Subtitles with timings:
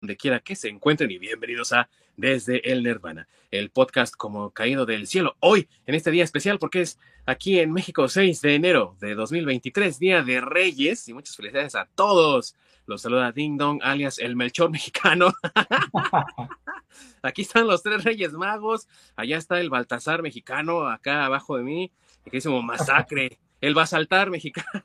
[0.00, 4.86] donde quiera que se encuentren y bienvenidos a Desde el Nirvana, el podcast como caído
[4.86, 5.36] del cielo.
[5.40, 9.98] Hoy, en este día especial, porque es aquí en México 6 de enero de 2023,
[9.98, 12.56] Día de Reyes, y muchas felicidades a todos.
[12.86, 15.34] Los saluda Ding Dong, alias el Melchor mexicano.
[17.22, 21.92] aquí están los tres Reyes Magos, allá está el Baltasar mexicano, acá abajo de mí,
[22.30, 24.82] que es como masacre, el Basaltar mexicano.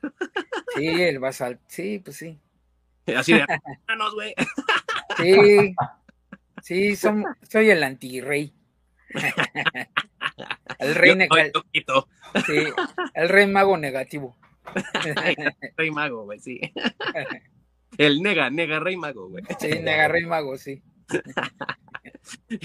[0.76, 2.38] sí, el Basal, sí, pues sí.
[3.14, 3.46] Así de
[4.14, 4.34] güey.
[5.16, 5.74] Sí,
[6.62, 8.52] sí, son, soy el antirrey.
[10.78, 12.08] El rey negativo.
[12.44, 12.58] Sí,
[13.14, 14.36] el rey mago negativo.
[15.76, 16.60] rey mago, güey, sí.
[17.98, 19.44] El nega, nega rey mago, güey.
[19.58, 20.82] Sí, nega rey mago, sí.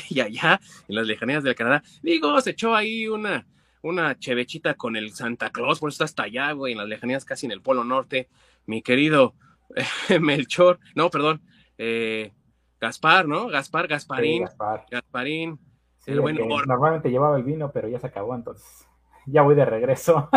[0.09, 3.45] Y allá, en las lejanías del Canadá, digo, se echó ahí una,
[3.81, 7.23] una chevechita con el Santa Claus, por eso está hasta allá, güey, en las lejanías
[7.23, 8.27] casi en el Polo Norte.
[8.65, 9.35] Mi querido
[10.19, 11.41] Melchor, no, perdón,
[11.83, 12.31] eh,
[12.79, 13.47] Gaspar, ¿no?
[13.47, 14.45] Gaspar, Gasparín.
[14.89, 15.59] Gasparín.
[16.05, 18.87] el bueno normalmente llevaba el vino, pero ya se acabó, entonces
[19.25, 20.29] ya voy de regreso.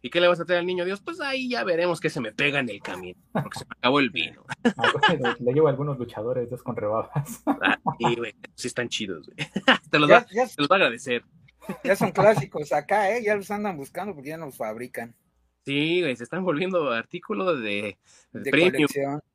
[0.00, 1.02] ¿Y qué le vas a traer al niño Dios?
[1.02, 4.00] Pues ahí ya veremos qué se me pega en el camino, porque se me acabó
[4.00, 4.44] el vino.
[4.76, 7.42] Ah, le, llevo a algunos luchadores dos con rebabas.
[7.46, 9.36] Ah, sí, güey, sí están chidos, güey.
[9.90, 11.22] Te los, va, te los va a agradecer.
[11.84, 13.22] Ya son clásicos acá, ¿eh?
[13.22, 15.14] Ya los andan buscando porque ya nos fabrican.
[15.64, 17.96] Sí, güey, se están volviendo artículos de,
[18.32, 18.88] de, premium.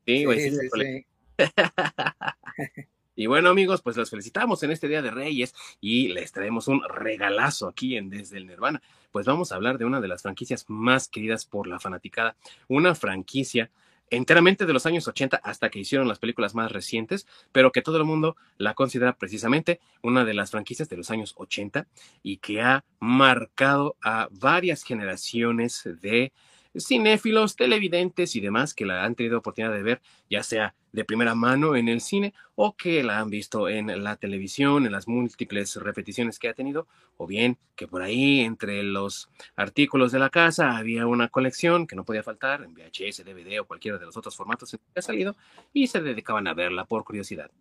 [0.05, 1.05] Sí, güey, sí, sí,
[3.15, 6.81] y bueno, amigos, pues los felicitamos en este Día de Reyes y les traemos un
[6.83, 8.81] regalazo aquí en Desde el Nirvana.
[9.11, 12.35] Pues vamos a hablar de una de las franquicias más queridas por la fanaticada,
[12.67, 13.71] una franquicia
[14.09, 17.97] enteramente de los años 80 hasta que hicieron las películas más recientes, pero que todo
[17.97, 21.87] el mundo la considera precisamente una de las franquicias de los años 80
[22.23, 26.31] y que ha marcado a varias generaciones de
[26.79, 31.35] cinéfilos, televidentes y demás que la han tenido oportunidad de ver, ya sea de primera
[31.35, 35.75] mano en el cine o que la han visto en la televisión, en las múltiples
[35.75, 40.77] repeticiones que ha tenido, o bien que por ahí entre los artículos de la casa
[40.77, 44.35] había una colección que no podía faltar en VHS, DVD o cualquiera de los otros
[44.35, 45.35] formatos que ha salido
[45.73, 47.51] y se dedicaban a verla por curiosidad.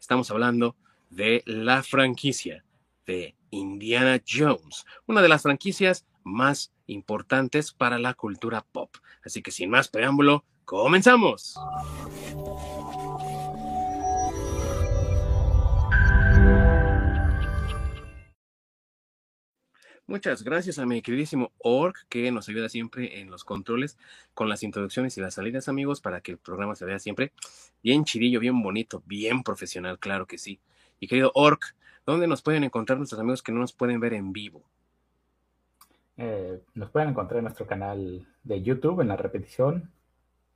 [0.00, 0.76] Estamos hablando
[1.10, 2.64] de la franquicia
[3.06, 8.94] de Indiana Jones, una de las franquicias más importantes para la cultura pop.
[9.24, 11.58] Así que sin más preámbulo, comenzamos.
[20.08, 23.98] Muchas gracias a mi queridísimo Org, que nos ayuda siempre en los controles
[24.32, 27.30] con las introducciones y las salidas, amigos, para que el programa se vea siempre
[27.82, 30.60] bien chidillo, bien bonito, bien profesional, claro que sí.
[30.98, 31.60] Y querido Org,
[32.06, 34.64] ¿dónde nos pueden encontrar nuestros amigos que no nos pueden ver en vivo?
[36.18, 39.92] Eh, nos pueden encontrar en nuestro canal de YouTube, en la repetición,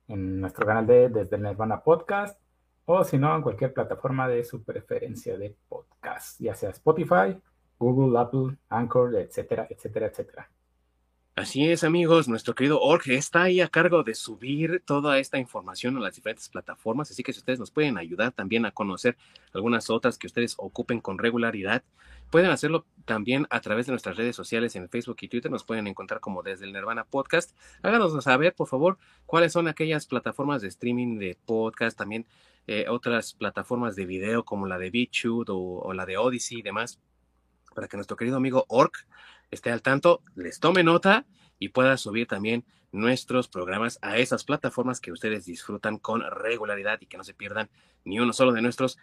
[0.09, 2.37] en nuestro canal de Desde Nirvana Podcast,
[2.85, 7.41] o si no, en cualquier plataforma de su preferencia de podcast, ya sea Spotify,
[7.79, 10.49] Google, Apple, Anchor, etcétera, etcétera, etcétera.
[11.35, 15.97] Así es, amigos, nuestro querido Org está ahí a cargo de subir toda esta información
[15.97, 19.17] a las diferentes plataformas, así que si ustedes nos pueden ayudar también a conocer
[19.51, 21.81] algunas otras que ustedes ocupen con regularidad,
[22.29, 25.87] pueden hacerlo también a través de nuestras redes sociales en Facebook y Twitter, nos pueden
[25.87, 27.57] encontrar como desde el Nirvana Podcast.
[27.81, 32.27] Háganos saber, por favor, cuáles son aquellas plataformas de streaming de podcast, también
[32.67, 36.61] eh, otras plataformas de video como la de BitChute o, o la de Odyssey y
[36.61, 36.99] demás,
[37.73, 38.91] para que nuestro querido amigo Org
[39.53, 41.25] esté al tanto, les tome nota
[41.59, 47.07] y pueda subir también nuestros programas a esas plataformas que ustedes disfrutan con regularidad y
[47.07, 47.69] que no se pierdan
[48.05, 48.97] ni uno solo de nuestros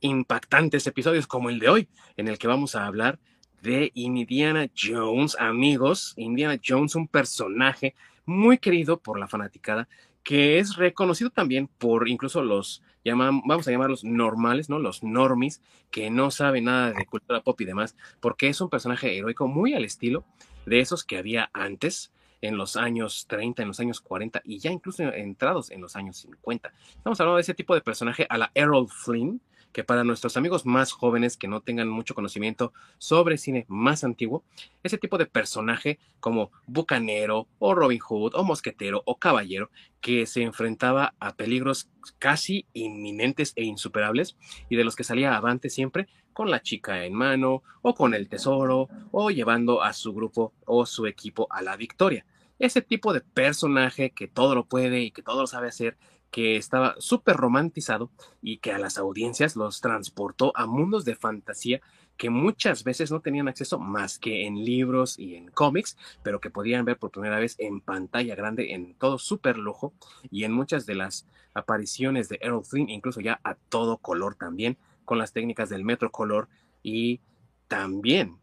[0.00, 3.18] impactantes episodios como el de hoy, en el que vamos a hablar
[3.62, 6.14] de Indiana Jones, amigos.
[6.16, 7.94] Indiana Jones, un personaje
[8.24, 9.88] muy querido por la fanaticada,
[10.22, 12.82] que es reconocido también por incluso los
[13.14, 14.78] vamos a llamarlos normales, ¿no?
[14.78, 19.16] Los normis, que no saben nada de cultura pop y demás, porque es un personaje
[19.16, 20.24] heroico muy al estilo
[20.66, 24.70] de esos que había antes, en los años 30, en los años 40 y ya
[24.70, 26.72] incluso entrados en los años 50.
[26.96, 29.40] Estamos hablando de ese tipo de personaje a la Errol Flynn,
[29.72, 34.44] que para nuestros amigos más jóvenes que no tengan mucho conocimiento sobre cine más antiguo,
[34.82, 39.70] ese tipo de personaje como bucanero o Robin Hood o mosquetero o caballero
[40.00, 41.88] que se enfrentaba a peligros
[42.18, 44.36] casi inminentes e insuperables
[44.68, 48.28] y de los que salía avante siempre con la chica en mano o con el
[48.28, 52.26] tesoro o llevando a su grupo o su equipo a la victoria.
[52.58, 55.96] Ese tipo de personaje que todo lo puede y que todo lo sabe hacer
[56.30, 58.10] que estaba súper romantizado
[58.42, 61.80] y que a las audiencias los transportó a mundos de fantasía
[62.18, 66.50] que muchas veces no tenían acceso más que en libros y en cómics, pero que
[66.50, 69.94] podían ver por primera vez en pantalla grande, en todo súper lujo
[70.28, 74.76] y en muchas de las apariciones de Errol Flynn, incluso ya a todo color también,
[75.04, 76.48] con las técnicas del metro color
[76.82, 77.20] y
[77.68, 78.38] también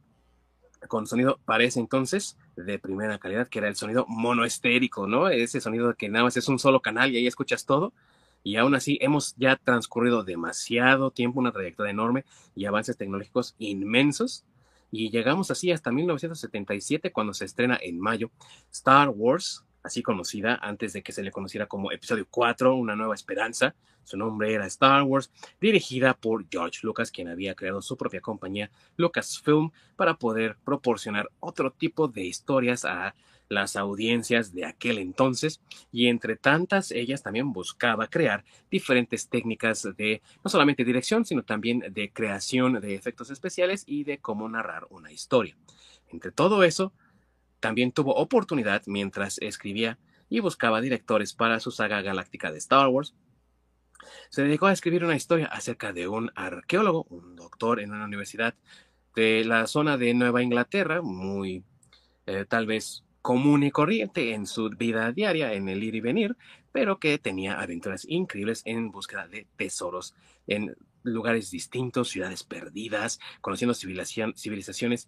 [0.87, 5.27] con sonido para ese entonces de primera calidad, que era el sonido monoestérico, ¿no?
[5.29, 7.93] Ese sonido que nada más es un solo canal y ahí escuchas todo.
[8.43, 14.45] Y aún así hemos ya transcurrido demasiado tiempo, una trayectoria enorme y avances tecnológicos inmensos.
[14.91, 18.29] Y llegamos así hasta 1977, cuando se estrena en mayo
[18.71, 23.13] Star Wars, así conocida antes de que se le conociera como Episodio 4, Una Nueva
[23.13, 23.75] Esperanza.
[24.03, 28.71] Su nombre era Star Wars, dirigida por George Lucas, quien había creado su propia compañía
[28.97, 33.15] Lucasfilm para poder proporcionar otro tipo de historias a
[33.47, 35.61] las audiencias de aquel entonces
[35.91, 41.83] y entre tantas ellas también buscaba crear diferentes técnicas de no solamente dirección, sino también
[41.91, 45.55] de creación de efectos especiales y de cómo narrar una historia.
[46.09, 46.91] Entre todo eso,
[47.65, 49.97] también tuvo oportunidad mientras escribía
[50.29, 53.15] y buscaba directores para su saga galáctica de Star Wars.
[54.29, 58.53] Se dedicó a escribir una historia acerca de un arqueólogo, un doctor en una universidad
[59.15, 61.63] de la zona de Nueva Inglaterra, muy
[62.27, 66.37] eh, tal vez común y corriente en su vida diaria, en el ir y venir,
[66.71, 70.13] pero que tenía aventuras increíbles en búsqueda de tesoros
[70.45, 75.07] en lugares distintos, ciudades perdidas, conociendo civilizaciones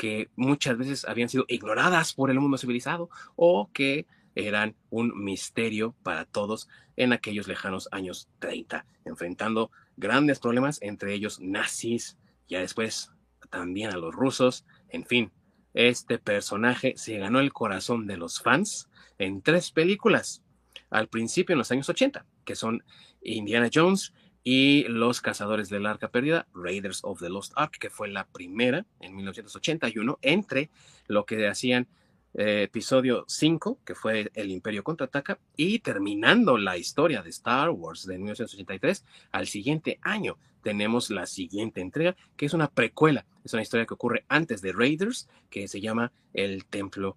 [0.00, 5.94] que muchas veces habían sido ignoradas por el mundo civilizado o que eran un misterio
[6.02, 12.16] para todos en aquellos lejanos años 30, enfrentando grandes problemas, entre ellos nazis,
[12.48, 13.12] ya después
[13.50, 15.32] también a los rusos, en fin,
[15.74, 18.88] este personaje se ganó el corazón de los fans
[19.18, 20.42] en tres películas,
[20.88, 22.82] al principio en los años 80, que son
[23.20, 28.08] Indiana Jones, y Los Cazadores del Arca Perdida, Raiders of the Lost Ark, que fue
[28.08, 30.70] la primera en 1981, entre
[31.06, 31.88] lo que hacían
[32.34, 38.06] eh, episodio 5, que fue El Imperio Contraataca, y terminando la historia de Star Wars
[38.06, 43.62] de 1983, al siguiente año tenemos la siguiente entrega, que es una precuela, es una
[43.62, 47.16] historia que ocurre antes de Raiders, que se llama El Templo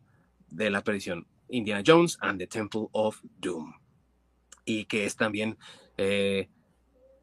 [0.50, 3.74] de la Perdición, Indiana Jones and the Temple of Doom,
[4.66, 5.58] y que es también...
[5.98, 6.50] Eh,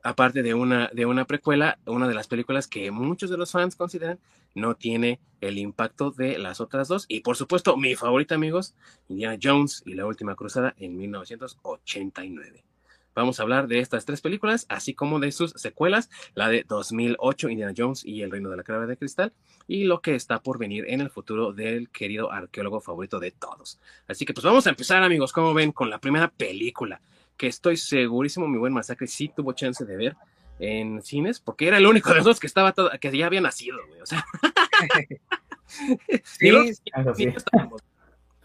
[0.02, 3.76] aparte de una, de una precuela, una de las películas que muchos de los fans
[3.76, 4.19] consideran
[4.55, 7.06] no tiene el impacto de las otras dos.
[7.08, 8.75] Y por supuesto, mi favorita, amigos,
[9.08, 12.64] Indiana Jones y la última cruzada en 1989.
[13.12, 17.49] Vamos a hablar de estas tres películas, así como de sus secuelas, la de 2008,
[17.49, 19.32] Indiana Jones y el Reino de la Clave de Cristal,
[19.67, 23.81] y lo que está por venir en el futuro del querido arqueólogo favorito de todos.
[24.06, 27.00] Así que pues vamos a empezar, amigos, como ven, con la primera película
[27.40, 30.14] que estoy segurísimo mi buen masacre sí tuvo chance de ver
[30.58, 33.40] en cines, porque era el único de los dos que estaba todo, que ya había
[33.40, 34.02] nacido, güey.
[34.02, 34.26] O sea.
[36.22, 36.50] sí,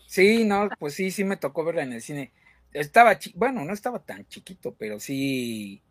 [0.07, 2.31] sí, no, pues sí, sí me tocó verla en el cine.
[2.71, 5.81] Estaba, bueno, no estaba tan chiquito, pero sí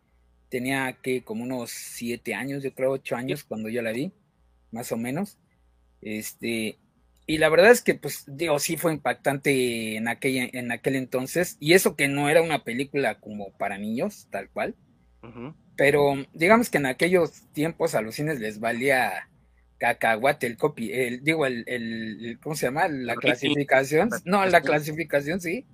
[0.49, 4.11] tenía que como unos siete años, yo creo ocho años cuando yo la vi,
[4.71, 5.37] más o menos.
[6.01, 6.79] Este,
[7.27, 11.57] y la verdad es que, pues, digo, sí fue impactante en, aquella, en aquel entonces.
[11.59, 14.75] Y eso que no era una película como para niños, tal cual.
[15.75, 19.27] Pero digamos que en aquellos tiempos a los cines les valía
[19.79, 22.87] cacahuate el copy, el, digo, el, el ¿cómo se llama?
[22.87, 24.09] La clasificación.
[24.23, 25.65] No, la clasificación, sí.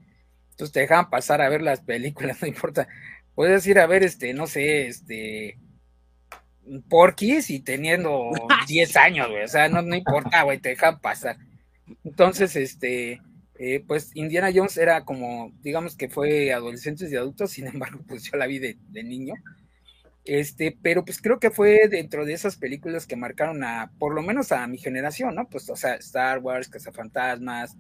[0.51, 2.88] Entonces te dejaban pasar a ver las películas, no importa.
[3.36, 5.57] Puedes ir a ver, este, no sé, este,
[6.79, 8.31] porquis y teniendo
[8.67, 9.43] 10 años, güey.
[9.43, 11.37] O sea, no, no importa, güey, te dejan pasar.
[12.03, 13.21] Entonces, este,
[13.59, 18.23] eh, pues Indiana Jones era como, digamos que fue adolescentes y adultos, sin embargo, pues
[18.23, 19.33] yo la vi de, niño.
[20.23, 24.21] Este, pero pues creo que fue dentro de esas películas que marcaron a, por lo
[24.21, 25.49] menos a mi generación, ¿no?
[25.49, 27.75] Pues, o sea, Star Wars, Cazafantasmas,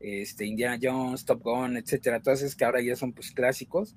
[0.00, 3.94] este, Indiana Jones, Top Gun, etcétera, todas esas que ahora ya son pues clásicos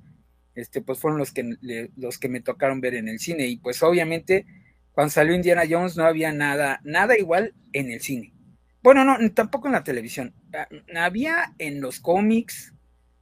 [0.57, 1.57] este, pues fueron los que,
[1.95, 3.47] los que me tocaron ver en el cine.
[3.47, 4.45] Y pues obviamente
[4.91, 8.33] cuando salió Indiana Jones no había nada, nada igual en el cine.
[8.81, 10.33] Bueno, no, tampoco en la televisión.
[10.53, 12.73] Ah, había en los cómics,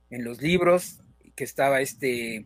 [0.09, 1.01] en los libros,
[1.35, 2.45] que estaba este,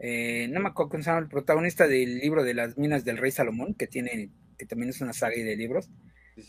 [0.00, 3.18] eh, no me acuerdo cómo se llama el protagonista del libro de las minas del
[3.18, 5.88] rey Salomón, que tiene, que también es una saga de libros.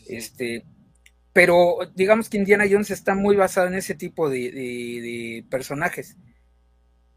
[0.08, 0.64] Este,
[1.32, 6.16] pero digamos que Indiana Jones está muy basado en ese tipo de personajes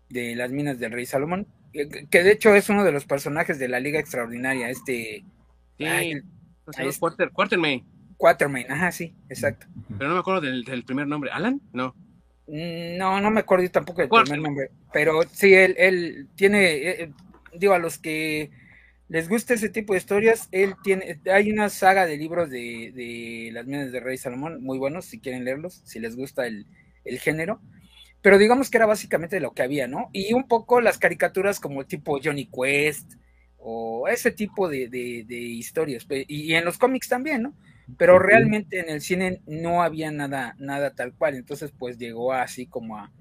[0.10, 3.68] de las minas del rey Salomón, que de hecho es uno de los personajes de
[3.68, 5.24] la Liga Extraordinaria, este...
[5.78, 6.14] Sí,
[7.00, 7.84] Quarter, Quartermain.
[8.18, 9.66] Quartermain, ajá, sí, exacto.
[9.98, 11.32] Pero no me acuerdo del, primer nombre.
[11.32, 11.62] ¿Alan?
[11.72, 11.96] No.
[12.48, 14.72] Mm, no, no me acuerdo yo tampoco del primer nombre.
[14.92, 17.12] Pero sí, él, él tiene, eh, eh,
[17.54, 18.52] digo, a los que
[19.10, 23.66] les gusta ese tipo de historias, él tiene, hay una saga de libros de, las
[23.66, 26.68] minas de Rey Salomón, muy buenos, si quieren leerlos, si les gusta el,
[27.20, 27.60] género,
[28.22, 30.10] pero digamos que era básicamente lo que había, ¿no?
[30.12, 33.14] Y un poco las caricaturas como tipo Johnny Quest
[33.58, 34.88] o ese tipo de,
[35.30, 37.54] historias, y, en los cómics también, ¿no?
[37.98, 42.68] Pero realmente en el cine no había nada, nada tal cual, entonces pues llegó así
[42.68, 43.12] como a,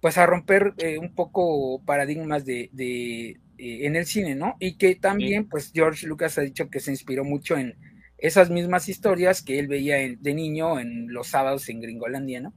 [0.00, 4.56] pues a romper eh, un poco paradigmas de, eh, en el cine, ¿no?
[4.58, 7.76] Y que también, pues George Lucas ha dicho que se inspiró mucho en
[8.18, 12.54] esas mismas historias que él veía de niño en los sábados en Gringolandia, ¿no?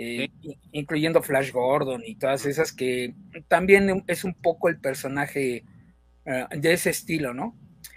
[0.00, 0.30] Eh,
[0.70, 3.14] incluyendo Flash Gordon y todas esas que
[3.48, 5.64] también es un poco el personaje
[6.24, 7.56] eh, de ese estilo, ¿no?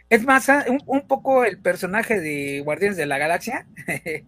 [0.09, 3.67] Es más, ah, un, poco el personaje de Guardianes de la Galaxia,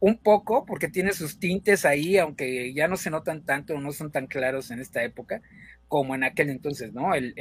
[0.00, 4.12] un poco, porque tiene sus tintes ahí, aunque ya no se notan tanto, no son
[4.12, 5.42] tan claros en esta época,
[5.88, 7.14] como en aquel entonces, ¿no?
[7.14, 7.34] El,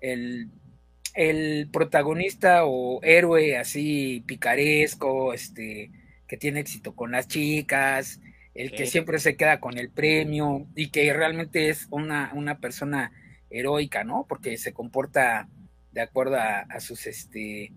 [0.00, 5.90] el, protagonista o héroe así picaresco, este,
[6.28, 8.20] que tiene éxito con las chicas,
[8.54, 13.12] el que siempre se queda con el premio y que realmente es una, una persona
[13.50, 14.26] heroica, ¿no?
[14.28, 15.48] Porque se comporta
[15.92, 17.72] de acuerdo a, sus este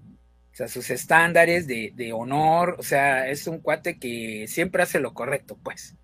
[0.60, 5.14] a sus estándares de, de, honor, o sea, es un cuate que siempre hace lo
[5.14, 5.96] correcto, pues.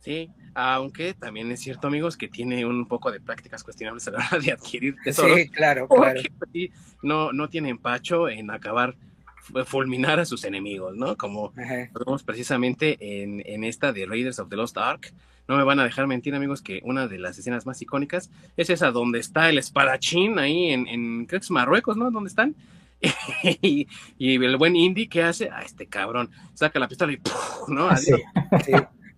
[0.00, 4.18] Sí, aunque también es cierto, amigos, que tiene un poco de prácticas cuestionables a la
[4.18, 5.38] hora de adquirir tesoros.
[5.38, 6.20] Sí, claro, claro.
[6.40, 6.70] Pues,
[7.02, 8.96] no, no tiene empacho en acabar,
[9.64, 11.16] fulminar a sus enemigos, ¿no?
[11.16, 15.12] Como vemos precisamente en, en, esta de Raiders of the Lost Ark.
[15.48, 18.70] No me van a dejar mentir, amigos, que una de las escenas más icónicas es
[18.70, 22.10] esa donde está el espadachín ahí en, en creo que es Marruecos, ¿no?
[22.10, 22.54] Donde están.
[23.42, 25.48] y, el buen Indy, ¿qué hace?
[25.50, 27.68] Ah, este cabrón, saca la pistola y ¡puf!
[27.68, 27.88] ¿no?
[27.88, 28.20] Adiós.
[28.64, 28.72] sí.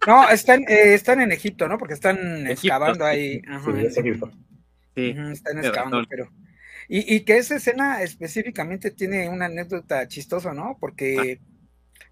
[0.07, 1.79] No, están, eh, están en Egipto, ¿no?
[1.79, 3.41] Porque están excavando ahí.
[4.95, 6.29] sí, están excavando, pero.
[6.89, 10.77] Y, y, que esa escena específicamente tiene una anécdota chistosa, ¿no?
[10.81, 11.41] Porque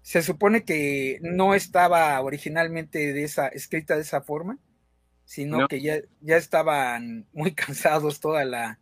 [0.01, 4.59] se supone que no estaba originalmente de esa, escrita de esa forma,
[5.25, 8.79] sino que ya, ya estaban muy cansados toda la,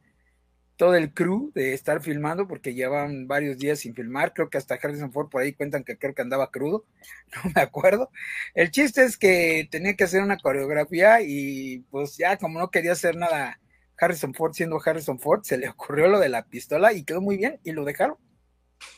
[0.81, 4.33] todo el crew de estar filmando porque llevaban varios días sin filmar.
[4.33, 6.87] Creo que hasta Harrison Ford por ahí cuentan que creo que andaba crudo,
[7.45, 8.09] no me acuerdo.
[8.55, 12.93] El chiste es que tenía que hacer una coreografía y pues ya como no quería
[12.93, 13.59] hacer nada
[14.01, 17.37] Harrison Ford siendo Harrison Ford, se le ocurrió lo de la pistola y quedó muy
[17.37, 18.17] bien y lo dejaron.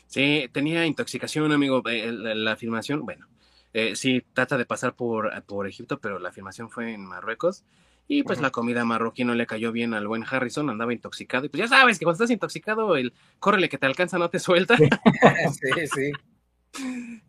[0.06, 1.82] Sí, tenía intoxicación, amigo.
[1.84, 3.28] La, filmación, bueno,
[3.72, 7.64] eh, sí, trata de pasar por, por Egipto, pero la filmación fue en Marruecos
[8.06, 11.46] y pues la comida marroquí no le cayó bien al buen Harrison, andaba intoxicado.
[11.46, 14.38] Y pues ya sabes que cuando estás intoxicado, el córrele que te alcanza no te
[14.38, 14.76] suelta.
[14.76, 14.86] sí,
[15.94, 16.12] sí.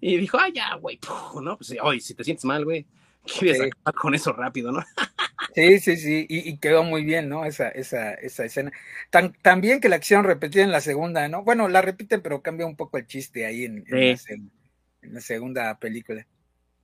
[0.01, 0.99] Y dijo, ah, ya, güey,
[1.41, 2.85] no, pues hoy si te sientes mal, güey,
[3.23, 4.83] quieres acabar con eso rápido, ¿no?
[5.53, 7.45] sí, sí, sí, y, quedó muy bien, ¿no?
[7.45, 8.71] Esa, esa, esa escena.
[9.09, 11.43] Tan, también que la acción repetida en la segunda, ¿no?
[11.43, 14.51] Bueno, la repiten, pero cambia un poco el chiste ahí en, en
[15.13, 16.25] la segunda película.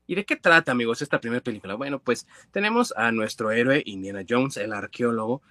[0.07, 1.75] ¿Y de qué trata, amigos, esta primera película?
[1.75, 5.41] Bueno, pues tenemos a nuestro héroe Indiana Jones, el arqueólogo,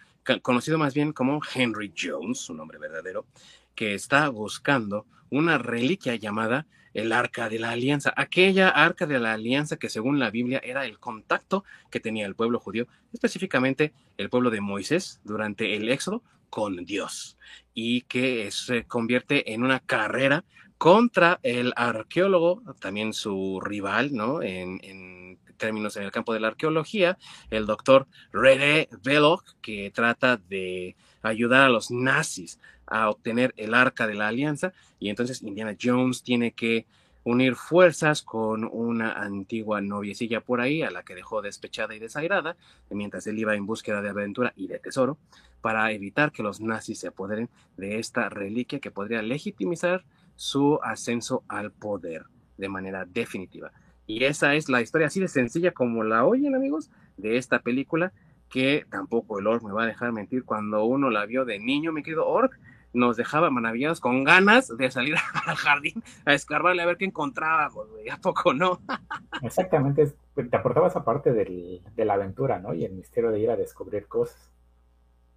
[0.42, 3.26] conocido más bien como Henry Jones, su nombre verdadero,
[3.74, 9.32] que está buscando una reliquia llamada el Arca de la Alianza, aquella Arca de la
[9.32, 14.30] Alianza que según la Biblia era el contacto que tenía el pueblo judío, específicamente el
[14.30, 17.38] pueblo de Moisés durante el Éxodo con Dios,
[17.74, 20.44] y que se convierte en una carrera
[20.78, 24.42] contra el arqueólogo, también su rival, ¿no?
[24.42, 27.18] En, términos en el campo de la arqueología,
[27.50, 32.58] el doctor René Belloc, que trata de ayudar a los nazis
[32.90, 36.86] a obtener el arca de la alianza, y entonces Indiana Jones tiene que
[37.22, 42.56] unir fuerzas con una antigua noviecilla por ahí, a la que dejó despechada y desairada,
[42.90, 45.18] mientras él iba en búsqueda de aventura y de tesoro,
[45.60, 50.04] para evitar que los nazis se apoderen de esta reliquia que podría legitimizar
[50.34, 52.24] su ascenso al poder
[52.56, 53.70] de manera definitiva.
[54.06, 58.12] Y esa es la historia así de sencilla como la oyen, amigos, de esta película,
[58.48, 60.44] que tampoco el Orc me va a dejar mentir.
[60.44, 62.58] Cuando uno la vio de niño, mi querido Orc,
[62.92, 65.16] nos dejaba maravillados con ganas de salir
[65.46, 68.08] al jardín a escarbarle a ver qué encontrábamos, güey.
[68.08, 68.80] ¿A poco no?
[69.42, 72.74] Exactamente, te aportaba esa parte de la aventura, ¿no?
[72.74, 74.50] Y el misterio de ir a descubrir cosas.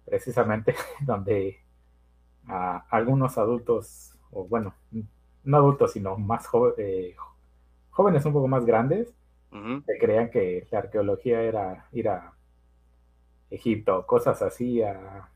[0.04, 1.60] Precisamente donde
[2.46, 4.74] a algunos adultos o bueno,
[5.44, 6.46] no adultos, sino más
[6.76, 7.14] eh,
[7.90, 9.14] jóvenes un poco más grandes,
[9.86, 12.32] que creían que la arqueología era ir a
[13.50, 15.28] Egipto, cosas así, a,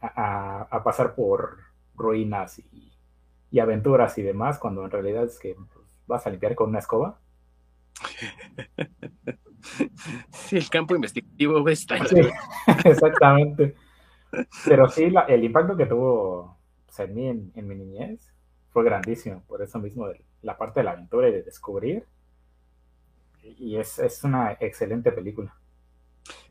[0.00, 1.58] a, pasar por
[1.94, 2.92] ruinas y,
[3.58, 7.18] aventuras y demás, cuando en realidad es que pues, vas a limpiar con una escoba.
[10.30, 11.96] Sí, el campo investigativo está.
[12.84, 13.74] exactamente.
[14.64, 18.32] Pero sí, el impacto que tuvo pues, en mí en, mi niñez
[18.70, 22.04] fue grandísimo, por eso mismo de la parte de la aventura y de descubrir.
[23.42, 25.56] Y es, es una excelente película.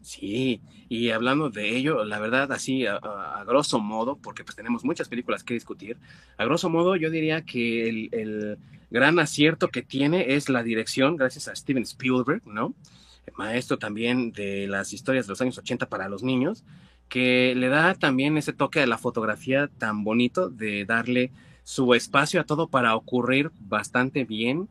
[0.01, 5.09] Sí, y hablando de ello, la verdad, así a, grosso modo, porque pues tenemos muchas
[5.09, 5.97] películas que discutir,
[6.37, 8.57] a grosso modo yo diría que el,
[8.91, 12.73] gran acierto que tiene es la dirección, gracias a Steven Spielberg, ¿no?
[13.35, 16.63] maestro también de las historias de los años 80 para los niños,
[17.09, 21.31] que le da también ese toque de la fotografía tan bonito, de darle
[21.63, 24.69] su espacio a todo para ocurrir bastante bien,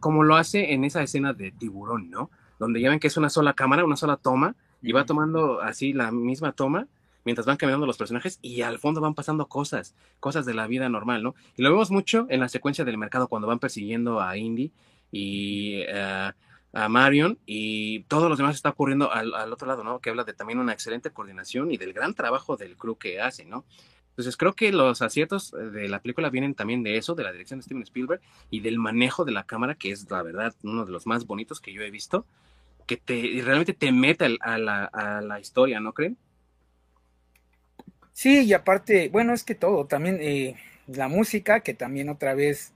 [0.00, 2.30] como lo hace en esa escena de tiburón, ¿no?
[2.62, 5.92] Donde ya ven que es una sola cámara, una sola toma, y va tomando así
[5.92, 6.86] la misma toma
[7.24, 10.88] mientras van caminando los personajes y al fondo van pasando cosas, cosas de la vida
[10.88, 11.34] normal, ¿no?
[11.56, 14.72] Y lo vemos mucho en la secuencia del mercado cuando van persiguiendo a Indy
[15.10, 16.32] y eh,
[16.72, 20.00] a Marion y todo lo demás está ocurriendo al, otro lado, ¿no?
[20.00, 23.44] Que habla de también una excelente coordinación y del gran trabajo del crew que hace,
[23.44, 23.64] ¿no?
[24.12, 27.60] Entonces creo que los aciertos de la película vienen también de eso, de la dirección
[27.60, 30.92] de Steven Spielberg y del manejo de la cámara, que es la verdad uno de
[30.92, 32.26] los más bonitos que yo he visto
[32.86, 36.16] que te realmente te meta a la, a la historia, ¿no creen?
[38.12, 42.72] Sí, y aparte, bueno, es que todo, también eh, la música, que también otra vez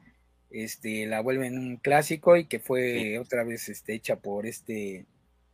[0.50, 5.04] este, la vuelven un clásico y que fue otra vez este, hecha por este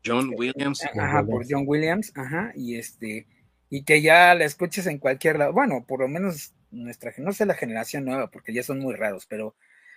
[0.04, 0.84] John Williams.
[0.84, 3.26] Ajá, por John Williams, ajá, y este,
[3.74, 7.46] y que ya la escuches en cualquier lado, bueno, por lo menos nuestra, no sé
[7.46, 9.56] la generación nueva, porque ya son muy raros, pero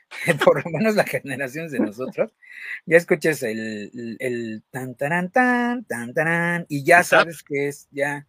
[0.46, 2.32] por lo menos las generaciones de nosotros,
[2.86, 8.26] ya escuches el, el, tan tan tan tan tan y ya sabes que es ya.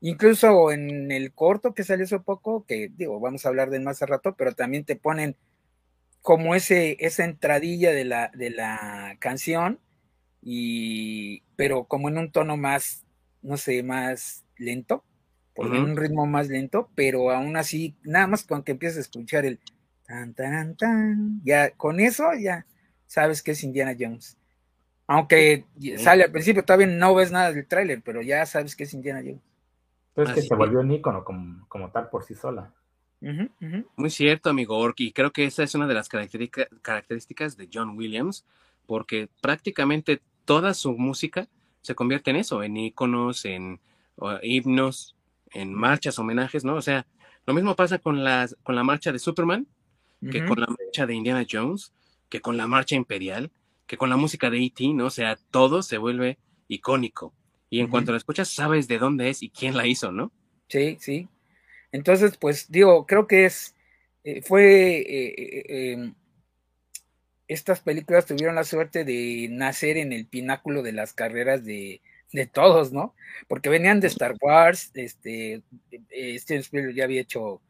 [0.00, 4.00] Incluso en el corto que salió hace poco, que digo, vamos a hablar de más
[4.00, 5.36] a rato, pero también te ponen
[6.22, 9.78] como ese, esa entradilla de la, de la canción,
[10.40, 13.04] y pero como en un tono más,
[13.42, 15.04] no sé, más lento,
[15.54, 19.46] por un ritmo más lento, pero aún así, nada más con que empieces a escuchar
[19.46, 19.58] el
[20.06, 21.40] Tan, tan, tan.
[21.44, 22.64] Ya, con eso ya
[23.06, 24.36] sabes que es Indiana Jones.
[25.08, 25.64] Aunque
[25.98, 29.20] sale al principio, todavía no ves nada del tráiler, pero ya sabes que es Indiana
[29.20, 29.42] Jones.
[30.14, 32.72] Pues que se volvió un ícono como, como, tal por sí sola.
[33.96, 37.96] Muy cierto, amigo Ork, y creo que esa es una de las características de John
[37.96, 38.44] Williams,
[38.86, 41.48] porque prácticamente toda su música
[41.82, 43.80] se convierte en eso, en íconos, en
[44.42, 45.16] himnos,
[45.52, 46.74] en marchas, homenajes, ¿no?
[46.74, 47.06] O sea,
[47.46, 49.66] lo mismo pasa con, las, con la marcha de Superman,
[50.30, 51.92] que con la marcha de Indiana Jones,
[52.28, 53.50] que con la marcha imperial,
[53.86, 55.06] que con la música de E.T., ¿no?
[55.06, 57.32] O sea, todo se vuelve icónico.
[57.70, 60.32] Y en cuanto la escuchas, sabes de dónde es y quién la hizo, ¿no?
[60.68, 61.28] Sí, sí.
[61.92, 63.74] Entonces, pues digo, creo que es,
[64.24, 66.14] eh, fue, eh, eh, em,
[67.48, 72.00] estas películas tuvieron la suerte de nacer en el pináculo de las carreras de,
[72.36, 73.14] de todos, ¿no?
[73.48, 75.62] Porque venían de Star Wars, este,
[76.38, 77.60] Steven Spielberg ya había hecho,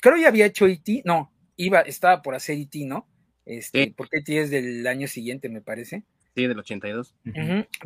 [0.00, 3.06] creo ya había hecho E.T., no, iba, estaba por hacer IT, e ¿no?
[3.44, 6.04] Este, porque IT e es del año siguiente, me parece.
[6.34, 7.14] Sí, del 82.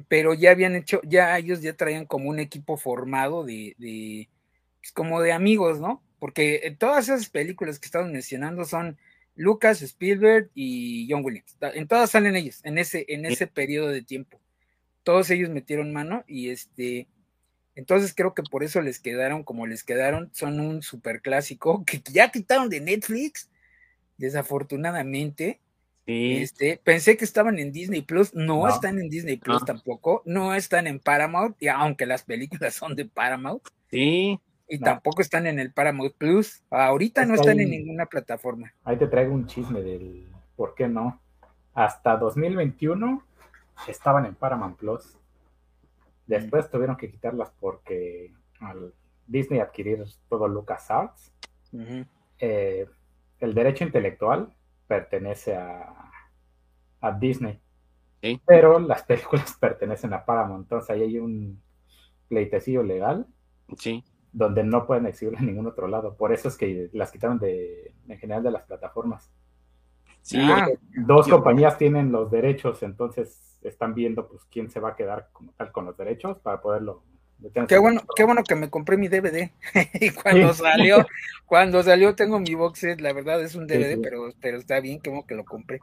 [0.08, 4.28] Pero ya habían hecho, ya ellos ya traían como un equipo formado de, de
[4.80, 6.02] pues, como de amigos, ¿no?
[6.20, 8.98] Porque todas esas películas que estamos mencionando son
[9.34, 11.56] Lucas, Spielberg y John Williams.
[11.60, 14.40] En todas salen ellos, en ese, en ese periodo de tiempo.
[15.06, 17.06] Todos ellos metieron mano y este,
[17.76, 22.02] entonces creo que por eso les quedaron como les quedaron, son un super clásico que
[22.12, 23.48] ya quitaron de Netflix
[24.16, 25.60] desafortunadamente.
[26.08, 30.88] Este, pensé que estaban en Disney Plus, no, están en Disney Plus tampoco, no están
[30.88, 33.62] en Paramount, y aunque las películas son de Paramount.
[33.88, 34.40] Sí.
[34.68, 36.64] Y tampoco están en el Paramount Plus.
[36.70, 38.74] Ahorita no están en ninguna plataforma.
[38.82, 41.22] Ahí te traigo un chisme del por qué no.
[41.74, 43.25] Hasta 2021
[43.88, 45.16] estaban en Paramount Plus.
[46.26, 48.92] Después tuvieron que quitarlas porque al
[49.26, 51.32] Disney adquirir todo LucasArts,
[52.38, 52.86] eh,
[53.38, 54.52] el derecho intelectual
[54.86, 56.10] pertenece a,
[57.00, 57.60] a Disney.
[58.44, 60.64] Pero las películas pertenecen a Paramount.
[60.64, 61.60] Entonces ahí hay un
[62.28, 63.26] pleitecillo legal.
[63.76, 64.04] Sí.
[64.32, 66.16] Donde no pueden exhibir en ningún otro lado.
[66.16, 69.30] Por eso es que las quitaron de, en general de las plataformas.
[70.26, 70.68] Sí, ah.
[71.06, 75.52] dos compañías tienen los derechos, entonces están viendo pues quién se va a quedar como
[75.52, 77.04] tal con los derechos para poderlo
[77.68, 79.52] Qué bueno, qué bueno que me compré mi DVD.
[80.00, 81.06] y cuando salió,
[81.46, 85.00] cuando salió tengo mi box set, la verdad es un DVD, pero, pero está bien,
[85.00, 85.78] qué bueno que lo compré.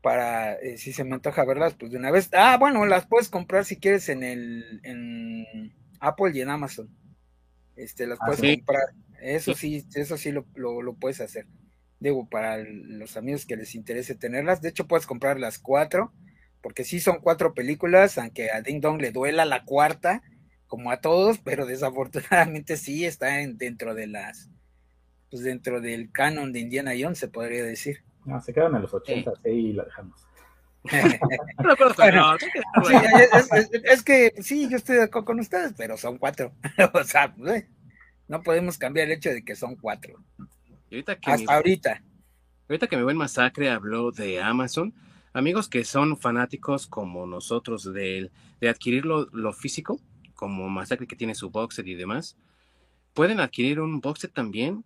[0.00, 2.28] Para eh, si se me antoja verlas, pues de una vez.
[2.34, 6.88] Ah, bueno, las puedes comprar si quieres en el en Apple y en Amazon.
[7.74, 8.84] Este, las ah, puedes comprar.
[9.20, 11.46] Eso sí, eso sí lo, lo, puedes hacer.
[12.02, 14.60] Digo, para los amigos que les interese tenerlas.
[14.60, 16.12] De hecho, puedes comprar las cuatro,
[16.60, 20.22] porque sí son cuatro películas, aunque a Ding Dong le duela la cuarta
[20.66, 24.50] como a todos, pero desafortunadamente sí está dentro de las,
[25.30, 28.02] pues dentro del canon de Indiana Jones, se podría decir.
[28.24, 29.48] No, se quedan en los 80 sí.
[29.48, 30.26] y la dejamos.
[33.84, 36.52] es, que sí, yo estoy de acuerdo con ustedes, pero son cuatro.
[36.94, 37.64] o sea, pues,
[38.26, 40.18] no podemos cambiar el hecho de que son cuatro.
[40.94, 42.02] Ahorita que Hasta ahorita.
[42.68, 44.94] Ahorita que me buen masacre habló de Amazon,
[45.32, 50.00] amigos que son fanáticos como nosotros de, de adquirir lo, lo, físico,
[50.34, 52.36] como Masacre que tiene su box set y demás,
[53.14, 54.84] pueden adquirir un box set también.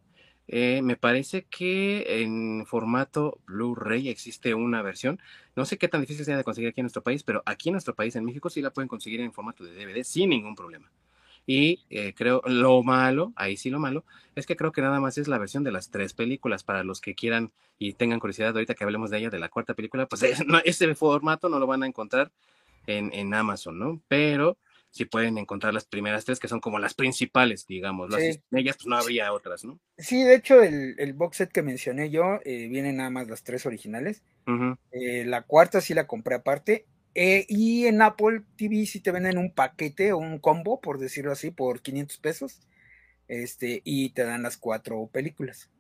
[0.49, 5.21] Eh, me parece que en formato Blu-ray existe una versión.
[5.57, 7.73] No sé qué tan difícil sea de conseguir aquí en nuestro país, pero aquí en
[7.73, 10.91] nuestro país, en México, sí la pueden conseguir en formato de DVD sin ningún problema.
[11.47, 14.05] Y eh, creo, lo malo, ahí sí lo malo,
[14.35, 17.01] es que creo que nada más es la versión de las tres películas para los
[17.01, 20.23] que quieran y tengan curiosidad ahorita que hablemos de ella, de la cuarta película, pues
[20.25, 22.33] es, no, ese formato no lo van a encontrar
[22.87, 24.03] en, en, Amazon, ¿no?
[24.09, 24.59] Pero
[24.91, 28.13] sí pueden encontrar las primeras tres que son como las principales, digamos.
[28.15, 28.41] Sí.
[28.51, 29.79] En ellas pues no habría otras, ¿no?
[29.99, 33.45] Sí, de hecho el, el box set que mencioné yo, eh, vienen nada más las
[33.45, 34.23] tres originales.
[34.47, 34.79] Uh -huh.
[34.93, 36.87] eh, la cuarta sí la compré aparte
[37.19, 41.33] eh, y en Apple TV si te venden un paquete o un combo, por decirlo
[41.33, 42.61] así, por 500 pesos.
[43.27, 45.71] Este, y te dan las cuatro películas.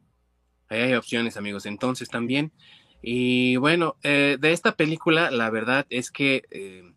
[0.68, 1.66] Ahí hay opciones, amigos.
[1.66, 2.52] Entonces también.
[3.02, 6.90] Y bueno, eh, de esta película, la verdad es que eh,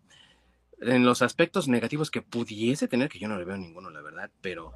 [0.80, 4.32] en los aspectos negativos que pudiese tener, que yo no le veo ninguno, la verdad,
[4.39, 4.71] pero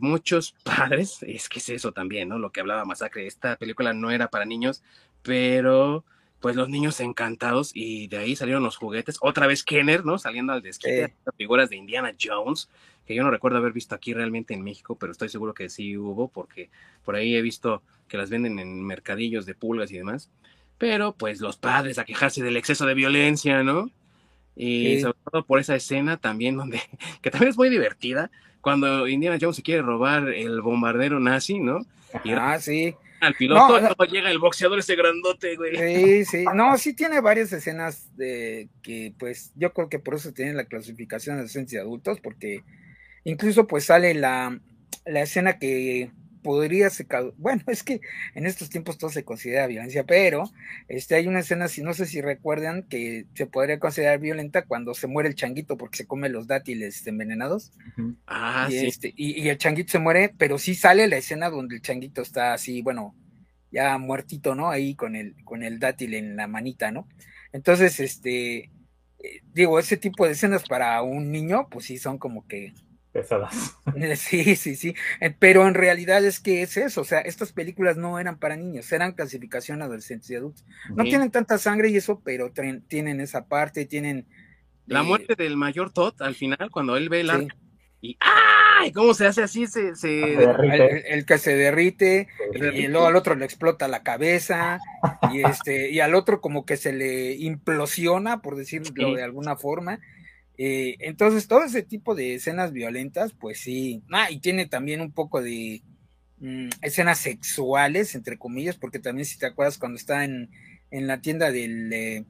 [0.00, 2.38] muchos padres, es que es eso también, ¿no?
[2.38, 4.82] Lo que hablaba Masacre, esta película no era para niños,
[5.22, 6.04] pero
[6.44, 9.16] pues los niños encantados y de ahí salieron los juguetes.
[9.22, 10.18] Otra vez Kenner, ¿no?
[10.18, 11.30] Saliendo al desquite, sí.
[11.38, 12.68] figuras de Indiana Jones,
[13.06, 15.96] que yo no recuerdo haber visto aquí realmente en México, pero estoy seguro que sí
[15.96, 16.68] hubo, porque
[17.02, 20.28] por ahí he visto que las venden en mercadillos de pulgas y demás.
[20.76, 23.90] Pero pues los padres a quejarse del exceso de violencia, ¿no?
[24.54, 25.00] Y sí.
[25.00, 26.78] sobre todo por esa escena también donde,
[27.22, 28.30] que también es muy divertida,
[28.60, 31.86] cuando Indiana Jones se quiere robar el bombardero nazi, ¿no?
[32.36, 32.94] Ah, sí
[33.24, 35.76] al piloto, no, llega el boxeador ese grandote, güey.
[35.76, 40.32] Sí, sí, no, sí tiene varias escenas de que, pues, yo creo que por eso
[40.32, 42.62] tiene la clasificación de adolescentes y adultos, porque
[43.24, 44.60] incluso, pues, sale la,
[45.04, 46.10] la escena que
[46.44, 48.00] podría ser, bueno, es que
[48.34, 50.44] en estos tiempos todo se considera violencia, pero
[50.86, 54.94] este, hay una escena, si no sé si recuerdan, que se podría considerar violenta cuando
[54.94, 57.72] se muere el changuito porque se come los dátiles envenenados.
[57.96, 58.16] Uh -huh.
[58.28, 58.86] Ah, y, sí.
[58.86, 62.22] este, y, y, el changuito se muere, pero sí sale la escena donde el changuito
[62.22, 63.16] está así, bueno,
[63.72, 64.70] ya muertito, ¿no?
[64.70, 67.08] Ahí con el, con el dátil en la manita, ¿no?
[67.52, 68.70] Entonces, este,
[69.18, 72.74] eh, digo, ese tipo de escenas para un niño, pues sí son como que
[73.14, 73.78] pesadas.
[74.16, 74.94] Sí, sí, sí.
[75.20, 77.00] Eh, Pero en realidad es que es eso.
[77.00, 80.64] O sea, estas películas no eran para niños, eran clasificación adolescentes y adultos.
[80.90, 81.10] No sí.
[81.10, 82.52] tienen tanta sangre y eso, pero
[82.88, 84.26] tienen esa parte, tienen.
[84.86, 87.48] La eh, muerte del mayor Todd al final, cuando él ve el sí.
[88.00, 88.92] y ¡ay!
[88.92, 89.66] ¿Cómo se hace así?
[89.66, 90.34] Se, se...
[90.34, 94.80] El, el, que se derrite, se y, y luego al otro le explota la cabeza,
[95.32, 99.14] y este, y al otro como que se le implosiona, por decirlo sí.
[99.14, 100.00] de alguna forma.
[100.56, 104.02] Eh, entonces, todo ese tipo de escenas violentas, pues sí.
[104.10, 105.82] Ah, y tiene también un poco de
[106.38, 110.50] mm, escenas sexuales, entre comillas, porque también, si te acuerdas, cuando está en,
[110.90, 112.24] en la tienda del, de,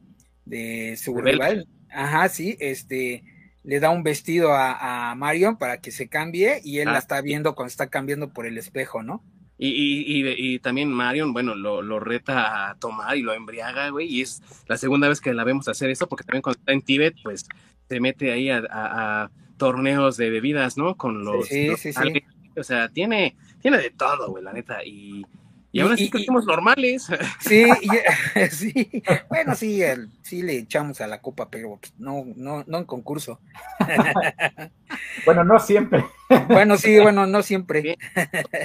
[0.46, 3.24] de su rival, ajá, sí, este,
[3.62, 6.98] le da un vestido a, a, Marion para que se cambie y él ah, la
[6.98, 9.22] está viendo cuando está cambiando por el espejo, ¿no?
[9.56, 13.88] Y, y, y, y, también Marion, bueno, lo, lo, reta a tomar y lo embriaga,
[13.90, 16.72] güey, y es la segunda vez que la vemos hacer eso, porque también cuando está
[16.72, 17.46] en Tíbet, pues
[17.88, 20.96] se mete ahí a, a, a torneos de bebidas, ¿no?
[20.96, 21.48] Con los...
[21.48, 22.24] Sí, los sí, sí.
[22.56, 25.24] O sea, tiene, tiene de todo, güey, la neta, y...
[25.72, 27.08] Y ahora sí que somos normales.
[27.40, 32.62] Sí, y, sí, bueno, sí, el, sí le echamos a la copa, pero no, no,
[32.68, 33.40] no en concurso.
[35.26, 36.04] bueno, no siempre.
[36.46, 37.80] bueno, sí, bueno, no siempre.
[37.80, 37.96] Bien,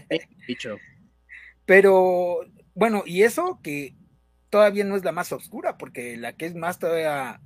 [0.07, 0.77] bien dicho.
[1.65, 2.41] Pero,
[2.75, 3.95] bueno, y eso que
[4.51, 7.41] todavía no es la más oscura, porque la que es más todavía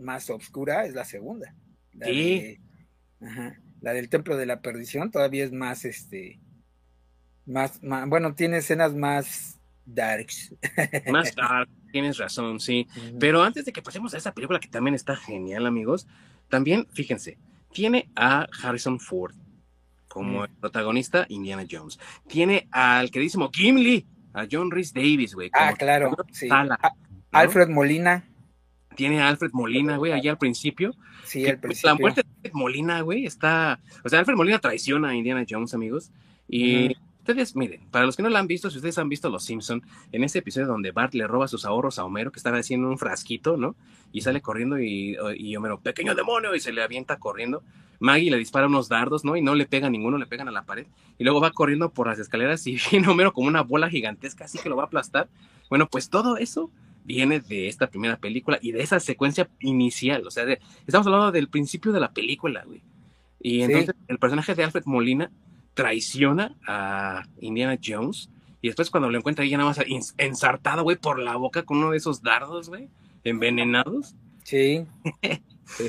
[0.00, 1.54] más oscura es la segunda.
[1.92, 2.12] La sí.
[3.20, 6.40] De, ajá, la del Templo de la Perdición todavía es más, este,
[7.46, 10.54] más, más, bueno, tiene escenas más darks.
[11.10, 12.86] Más dark, tienes razón, sí.
[12.94, 13.16] Uh -huh.
[13.18, 16.06] Pero antes de que pasemos a esa película que también está genial, amigos,
[16.48, 17.38] también, fíjense,
[17.72, 19.34] tiene a Harrison Ford
[20.06, 20.48] como uh -huh.
[20.48, 21.98] el protagonista Indiana Jones.
[22.28, 25.50] Tiene al queridísimo Gimli, a John Rhys Davis, güey.
[25.52, 26.48] Ah, claro, sí.
[26.48, 26.90] Sala, ¿no?
[27.32, 28.29] Alfred Molina.
[28.96, 30.94] Tiene a Alfred Molina, güey, allá al principio.
[31.24, 31.90] Sí, al principio.
[31.90, 33.80] La muerte de Alfred Molina, güey, está.
[34.04, 36.10] O sea, Alfred Molina traiciona a Indiana Jones, amigos.
[36.48, 39.10] Y uh -huh Ustedes, miren, para los que no la han visto, si ustedes han
[39.10, 42.38] visto Los Simpson, en ese episodio donde Bart le roba sus ahorros a Homero, que
[42.38, 43.76] estaba haciendo un frasquito, ¿no?
[44.10, 47.62] Y sale corriendo y, y, Homero, pequeño demonio, y se le avienta corriendo.
[47.98, 49.36] Maggie le dispara unos dardos, ¿no?
[49.36, 50.86] Y no le pega ninguno, le pegan a la pared.
[51.18, 54.58] Y luego va corriendo por las escaleras y viene Homero como una bola gigantesca, así
[54.58, 55.28] que lo va a aplastar.
[55.68, 56.70] Bueno, pues todo eso
[57.04, 60.26] viene de esta primera película y de esa secuencia inicial.
[60.26, 60.44] O sea,
[60.86, 62.82] estamos hablando del principio de la película, güey.
[63.40, 65.30] Y entonces el personaje de Alfred Molina
[65.74, 68.28] traiciona a Indiana Jones
[68.60, 71.90] y después cuando lo encuentra ella nada más ensartado, güey, por la boca con uno
[71.92, 72.88] de esos dardos, güey,
[73.24, 74.14] envenenados.
[74.42, 74.84] Sí.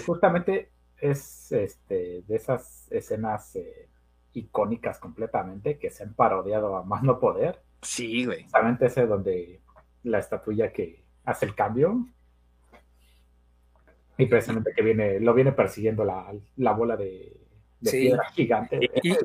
[0.05, 3.89] justamente es este, de esas escenas eh,
[4.33, 7.59] icónicas completamente que se han parodiado a más no poder.
[7.81, 8.43] Sí, güey.
[8.43, 9.61] Justamente ese donde
[10.03, 12.07] la estatuilla que hace el cambio
[14.17, 17.33] y precisamente que viene, lo viene persiguiendo la, la bola de,
[17.79, 18.79] de piedra gigante.
[19.01, 19.15] Y,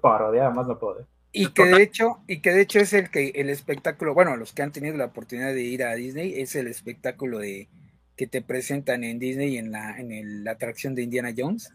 [0.00, 1.06] parodiada, más no puedo.
[1.32, 4.52] Y que de hecho, y que de hecho es el que el espectáculo, bueno, los
[4.52, 7.68] que han tenido la oportunidad de ir a Disney, es el espectáculo de
[8.16, 11.70] que te presentan en Disney en la, en la atracción de Indiana Jones.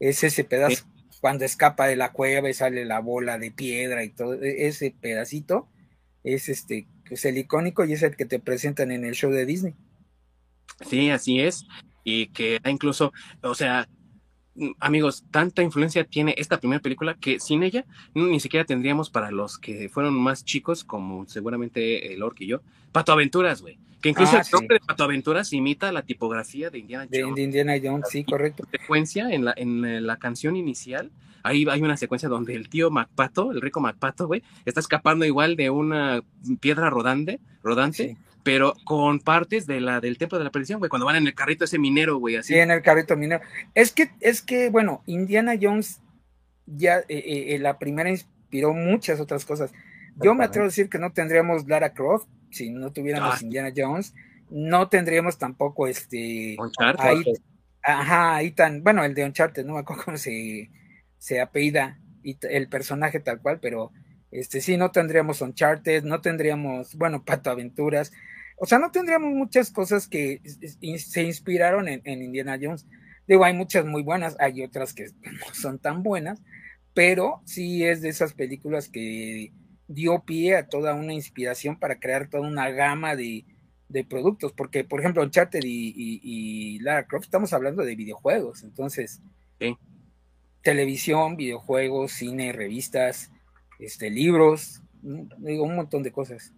[0.00, 0.84] Es ese pedazo,
[1.20, 4.92] cuando escapa de la cueva y sale la bola de piedra y todo, e, ese
[5.00, 5.68] pedacito
[6.24, 9.46] es este, es el icónico y es el que te presentan en el show de
[9.46, 9.74] Disney.
[10.88, 11.66] Sí, así es.
[12.04, 13.88] Y que incluso, o sea,
[14.80, 19.58] amigos, tanta influencia tiene esta primera película que sin ella ni siquiera tendríamos para los
[19.58, 22.60] que fueron más chicos, como seguramente el Orc y yo,
[22.92, 23.78] Pato Aventuras, güey.
[24.00, 27.36] Que incluso ah, el nombre de Pato Aventuras imita la tipografía de Indiana Jones.
[27.36, 28.64] De, Indiana Jones, sí, correcto.
[28.70, 31.12] Secuencia en la, en la canción inicial.
[31.42, 35.56] Ahí hay una secuencia donde el tío MacPato, el rico MacPato, güey, está escapando igual
[35.56, 36.22] de una
[36.60, 41.06] piedra rodante, rodante pero con partes de la del templo de la perdición, güey, cuando
[41.06, 42.54] van en el carrito ese minero, güey, así.
[42.54, 43.42] Sí, en el carrito minero.
[43.74, 46.00] Es que, es que, bueno, Indiana Jones
[46.66, 49.72] ya eh, eh, eh, la primera inspiró muchas otras cosas.
[50.16, 53.38] Yo me atrevo a decir que no tendríamos Lara Croft si no tuviéramos ah.
[53.42, 54.14] Indiana Jones.
[54.50, 56.56] No tendríamos tampoco este.
[56.58, 57.32] Uncharted.
[57.82, 58.82] ajá, ahí tan.
[58.82, 60.70] Bueno, el de Uncharted, no me acuerdo cómo se,
[61.22, 63.92] se apellida y el personaje tal cual, pero
[64.32, 68.12] este sí, no tendríamos Uncharted, no tendríamos, bueno, Pato Aventuras,
[68.56, 70.40] o sea, no tendríamos muchas cosas que
[70.98, 72.88] se inspiraron en, Indiana Jones.
[73.28, 76.42] Digo, hay muchas muy buenas, hay otras que no son tan buenas,
[76.92, 79.52] pero sí es de esas películas que
[79.86, 83.46] dio pie a toda una inspiración para crear toda una gama de,
[84.08, 89.20] productos, porque por ejemplo Uncharted y, y, Lara Croft estamos hablando de videojuegos, entonces
[90.62, 93.30] televisión, videojuegos, cine, revistas,
[93.78, 96.52] este, libros, digo, un montón de cosas.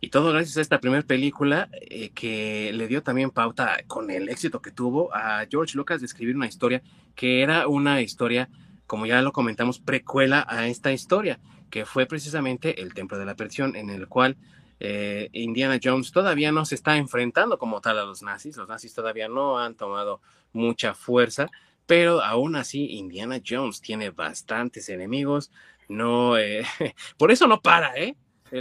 [0.00, 4.28] Y todo gracias a esta primera película eh, que le dio también pauta con el
[4.28, 6.82] éxito que tuvo a George Lucas de escribir una historia
[7.14, 8.50] que era una historia,
[8.86, 11.40] como ya lo comentamos, precuela a esta historia,
[11.70, 14.36] que fue precisamente el Templo de la Perdición, en el cual
[14.80, 18.94] eh, Indiana Jones todavía no se está enfrentando como tal a los nazis, los nazis
[18.94, 20.20] todavía no han tomado
[20.52, 21.50] mucha fuerza,
[21.86, 25.50] pero aún así Indiana Jones tiene bastantes enemigos,
[25.88, 26.64] no, eh,
[27.16, 28.16] por eso no para, ¿eh?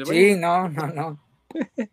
[0.06, 1.26] sí, no, no, no.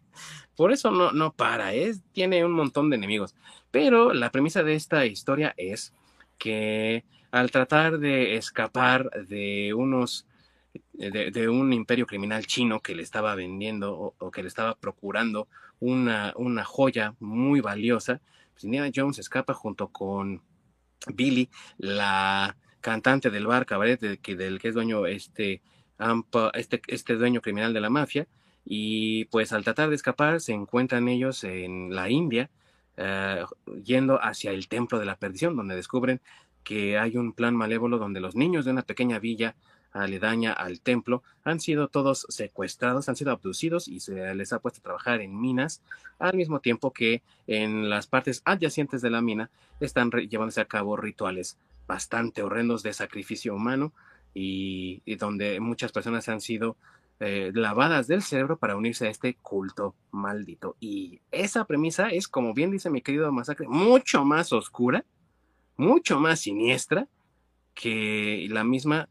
[0.57, 3.35] Por eso no, no para, es, tiene un montón de enemigos.
[3.71, 5.95] Pero la premisa de esta historia es
[6.39, 10.27] que al tratar de escapar de unos
[10.93, 15.49] de, un imperio criminal chino que le estaba vendiendo o, que le estaba procurando
[15.81, 18.21] una, una joya muy valiosa,
[18.53, 20.43] pues Indiana Jones escapa junto con
[21.15, 25.63] Billy, la cantante del bar cabaret del que, del que es dueño este,
[26.55, 28.27] este, este dueño criminal de la mafia,
[28.65, 32.51] y pues al tratar de escapar se encuentran ellos en la India,
[32.97, 33.45] eh,
[33.83, 36.21] yendo hacia el templo de la perdición, donde descubren
[36.63, 39.57] que hay un plan malévolo donde los niños de una pequeña villa
[39.93, 44.81] aledaña al templo han sido todos secuestrados, han sido abducidos y se les ha puesto
[44.81, 45.83] a trabajar en minas,
[46.19, 49.51] al mismo tiempo que en las partes adyacentes de la mina
[49.81, 53.93] están llevándose a cabo rituales bastante horrendos de sacrificio humano
[54.35, 56.77] y donde muchas personas han sido
[57.25, 60.75] eh, lavadas del cerebro para unirse a este culto maldito.
[60.81, 65.05] Y esa premisa es, como bien dice mi querido Masacre, mucho más oscura,
[65.77, 67.07] mucho más siniestra
[67.75, 69.09] que la misma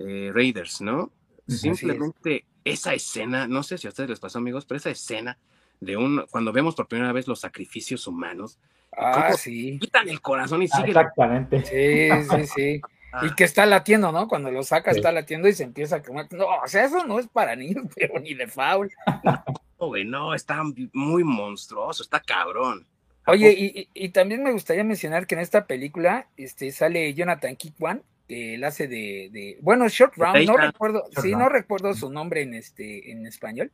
[0.00, 1.12] eh, Raiders, ¿no?
[1.46, 5.36] Simplemente esa escena, no sé si a ustedes les pasó, amigos, pero esa escena
[5.80, 8.58] de un, cuando vemos por primera vez los sacrificios humanos,
[8.96, 9.78] ah, sí.
[9.80, 10.90] quitan el corazón y siguen.
[10.90, 11.64] Exactamente.
[11.64, 12.80] Sí, sí, sí.
[13.22, 13.34] Y ah.
[13.36, 14.28] que está latiendo, ¿no?
[14.28, 16.28] Cuando lo saca, está latiendo y se empieza a comer.
[16.30, 18.90] No, o sea, eso no es para niños, pero ni de faul.
[19.24, 22.86] No, güey, no, está muy monstruoso, está cabrón.
[23.26, 28.02] Oye, y, y, también me gustaría mencionar que en esta película este, sale Jonathan Kikwan,
[28.30, 33.10] él hace de, bueno, Short Round, no recuerdo, sí, no recuerdo su nombre en este,
[33.10, 33.72] en español,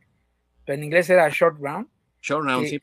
[0.64, 1.88] pero en inglés era Short Round.
[2.22, 2.80] Short Round, que, sí.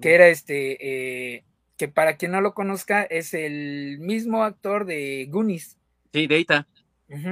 [0.00, 1.44] Que era este, eh,
[1.76, 5.78] que para quien no lo conozca, es el mismo actor de Goonies.
[6.12, 6.66] Sí, Data.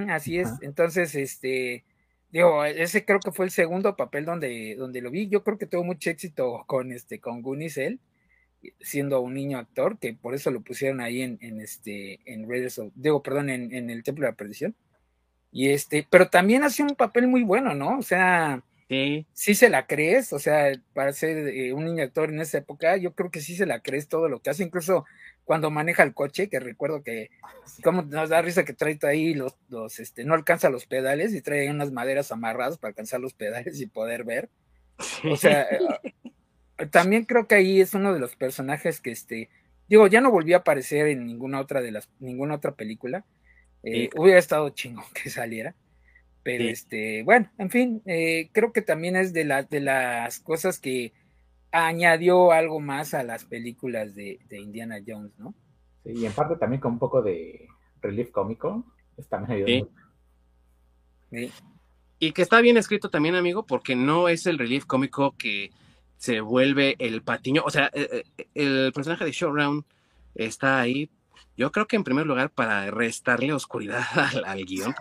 [0.09, 0.49] así es.
[0.63, 1.85] Entonces, este,
[2.31, 5.29] digo, ese creo que fue el segundo papel donde, donde lo vi.
[5.29, 8.01] Yo creo que tuvo mucho éxito con este, con Goonies él,
[8.81, 12.81] siendo un niño actor, que por eso lo pusieron ahí en, en este, en Raiders
[12.95, 14.75] digo, perdón, en, en, el Templo de la Perdición.
[15.53, 17.99] Y este, pero también hace un papel muy bueno, ¿no?
[17.99, 22.31] O sea, sí, sí se la crees, o sea, para ser eh, un niño actor
[22.31, 25.05] en esa época, yo creo que sí se la crees todo lo que hace, incluso
[25.47, 27.31] cuando maneja el coche, que recuerdo que
[27.83, 31.41] como nos da risa que trae ahí los, los, este, no alcanza los pedales y
[31.41, 34.51] trae unas maderas amarradas para alcanzar los pedales y poder ver.
[35.31, 35.67] O sea,
[36.91, 39.49] también creo que ahí es uno de los personajes que este,
[39.89, 43.25] digo, ya no volvió a aparecer en ninguna otra de las, ninguna otra película.
[43.83, 45.75] Eh, hubiera estado chingón que saliera.
[46.43, 46.71] Pero sí.
[46.71, 51.13] este, bueno, en fin, eh, creo que también es de, la, de las cosas que
[51.73, 55.55] añadió algo más a las películas de, de, Indiana Jones, ¿no?
[56.05, 57.67] Sí, y en parte también con un poco de
[58.01, 58.85] relief cómico,
[59.17, 59.89] está medio sí.
[61.33, 61.53] sí.
[62.21, 65.71] Y que está bien escrito también, amigo, porque no es el relief cómico que
[66.17, 68.25] se vuelve el patiño, o sea, el,
[68.55, 69.85] el personaje de Showround
[70.35, 71.11] está ahí,
[71.57, 74.95] yo creo que en primer lugar para restarle oscuridad al, al guion.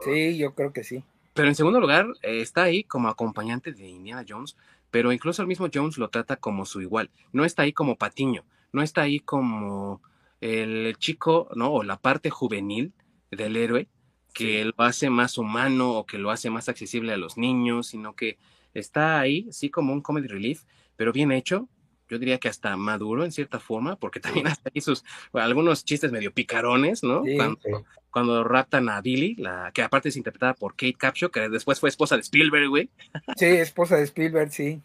[0.00, 1.04] Sí, yo creo que sí.
[1.34, 4.56] Pero en segundo lugar, eh, está ahí como acompañante de Indiana Jones,
[4.90, 7.10] pero incluso el mismo Jones lo trata como su igual.
[7.32, 10.02] No está ahí como patiño, no está ahí como
[10.40, 11.72] el chico, ¿no?
[11.72, 12.92] O la parte juvenil
[13.30, 13.88] del héroe,
[14.34, 14.72] que sí.
[14.76, 18.38] lo hace más humano o que lo hace más accesible a los niños, sino que
[18.74, 20.64] está ahí, sí, como un comedy relief,
[20.96, 21.68] pero bien hecho.
[22.08, 25.84] Yo diría que hasta maduro en cierta forma, porque también hasta ahí sus bueno, algunos
[25.84, 27.24] chistes medio picarones, ¿no?
[27.24, 27.70] Sí, cuando, sí.
[28.10, 31.88] cuando raptan a Billy, la que aparte es interpretada por Kate Capshaw, que después fue
[31.88, 32.90] esposa de Spielberg, güey.
[33.36, 34.82] Sí, esposa de Spielberg, sí.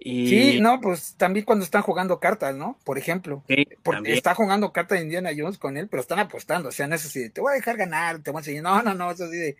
[0.00, 0.28] Y...
[0.28, 2.78] Sí, no, pues también cuando están jugando cartas, ¿no?
[2.84, 3.42] Por ejemplo.
[3.48, 6.68] Sí, porque está jugando cartas de Indiana Jones con él, pero están apostando.
[6.68, 8.62] O sea, no es así de, te voy a dejar ganar, te voy a enseñar.
[8.62, 9.56] No, no, no, es así de,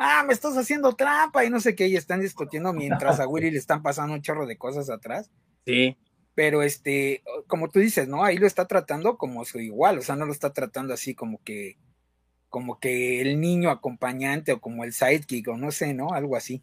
[0.00, 1.88] ah, me estás haciendo trampa y no sé qué.
[1.88, 5.30] Y están discutiendo mientras a Willy le están pasando un chorro de cosas atrás.
[5.66, 5.96] Sí.
[6.34, 8.24] Pero este, como tú dices, ¿no?
[8.24, 11.42] Ahí lo está tratando como su igual, o sea, no lo está tratando así como
[11.42, 11.76] que,
[12.48, 16.12] como que el niño acompañante o como el sidekick o no sé, ¿no?
[16.14, 16.62] Algo así.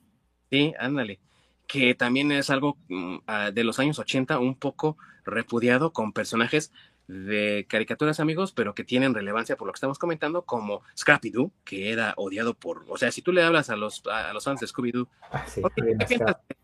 [0.49, 1.19] Sí, ándale
[1.67, 6.71] que también es algo uh, de los años 80 un poco repudiado con personajes
[7.07, 11.51] de caricaturas amigos, pero que tienen relevancia por lo que estamos comentando, como Scrappy Doo,
[11.63, 14.59] que era odiado por, o sea, si tú le hablas a los, a los fans
[14.59, 15.61] de Scooby Doo, ah, sí,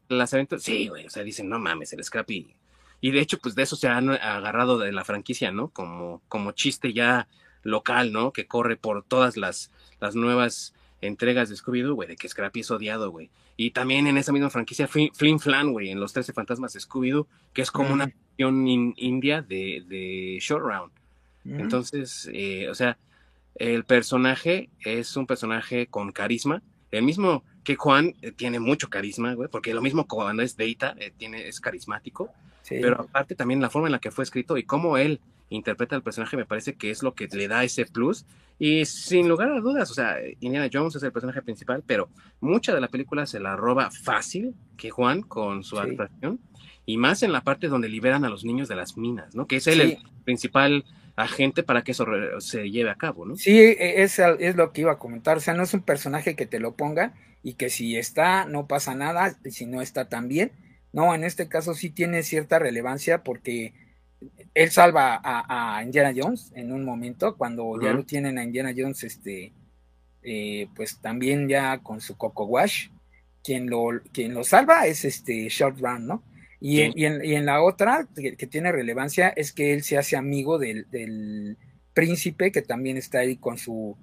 [0.09, 2.55] las aventuras, sí, güey, o sea, dicen, no mames, el Scrappy,
[3.03, 5.67] y de hecho, pues de eso se han agarrado de la franquicia, ¿no?
[5.67, 7.27] Como, como chiste ya
[7.61, 8.31] local, ¿no?
[8.31, 12.71] Que corre por todas las, las nuevas entregas de Scooby-Doo, güey, de que Scrappy es
[12.71, 13.29] odiado, güey.
[13.57, 17.27] Y también en esa misma franquicia, Flin Flan, güey, en Los Trece Fantasmas de Scooby-Doo,
[17.51, 17.91] que es como mm.
[17.91, 20.91] una versión in, india de, de Short Round.
[21.43, 21.59] Mm.
[21.59, 22.97] Entonces, eh, o sea,
[23.55, 26.61] el personaje es un personaje con carisma.
[26.91, 30.95] El mismo que Juan eh, tiene mucho carisma, güey, porque lo mismo cuando es Data,
[30.99, 32.29] eh, tiene, es carismático.
[32.61, 32.77] Sí.
[32.81, 35.19] Pero aparte también la forma en la que fue escrito y cómo él
[35.49, 38.25] interpreta al personaje me parece que es lo que le da ese plus
[38.59, 42.73] y sin lugar a dudas, o sea, Indiana Jones es el personaje principal, pero mucha
[42.73, 45.81] de la película se la roba fácil que Juan con su sí.
[45.81, 46.39] actuación
[46.85, 49.47] y más en la parte donde liberan a los niños de las minas, ¿no?
[49.47, 49.81] Que es él sí.
[49.81, 52.05] el principal agente para que eso
[52.39, 53.35] se lleve a cabo, ¿no?
[53.35, 56.45] Sí, es, es lo que iba a comentar, o sea, no es un personaje que
[56.45, 60.51] te lo ponga y que si está no pasa nada, y si no está también,
[60.91, 63.73] no, en este caso sí tiene cierta relevancia porque
[64.53, 67.83] él salva a, a, Indiana Jones en un momento, cuando uh -huh.
[67.83, 69.53] ya lo tienen a Indiana Jones, este,
[70.21, 72.89] eh, pues también ya con su Coco Wash,
[73.43, 76.23] quien lo, quien lo salva es este Short Run, ¿no?
[76.63, 76.81] Y, sí.
[76.81, 79.97] en, y, en, y en, la otra, que, que, tiene relevancia, es que él se
[79.97, 81.57] hace amigo del, del,
[81.93, 83.97] príncipe, que también está ahí con su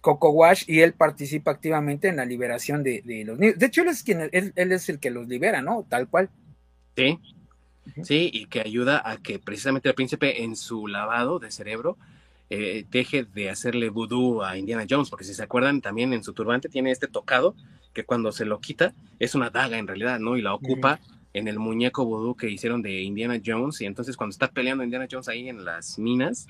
[0.00, 3.58] Coco Wash, y él participa activamente en la liberación de, de los niños.
[3.58, 5.86] De hecho, él es, quien, él, él es el que los libera, ¿no?
[5.88, 6.30] Tal cual.
[6.94, 7.18] Sí,
[8.04, 11.98] Sí, y que ayuda a que precisamente el príncipe en su lavado de cerebro
[12.48, 16.32] eh, deje de hacerle vudú a Indiana Jones, porque si se acuerdan, también en su
[16.32, 17.54] turbante tiene este tocado
[17.92, 20.36] que cuando se lo quita es una daga en realidad, ¿no?
[20.36, 21.00] Y la ocupa.
[21.34, 25.08] En el muñeco vudú que hicieron de Indiana Jones, y entonces cuando está peleando Indiana
[25.10, 26.46] Jones ahí en las minas,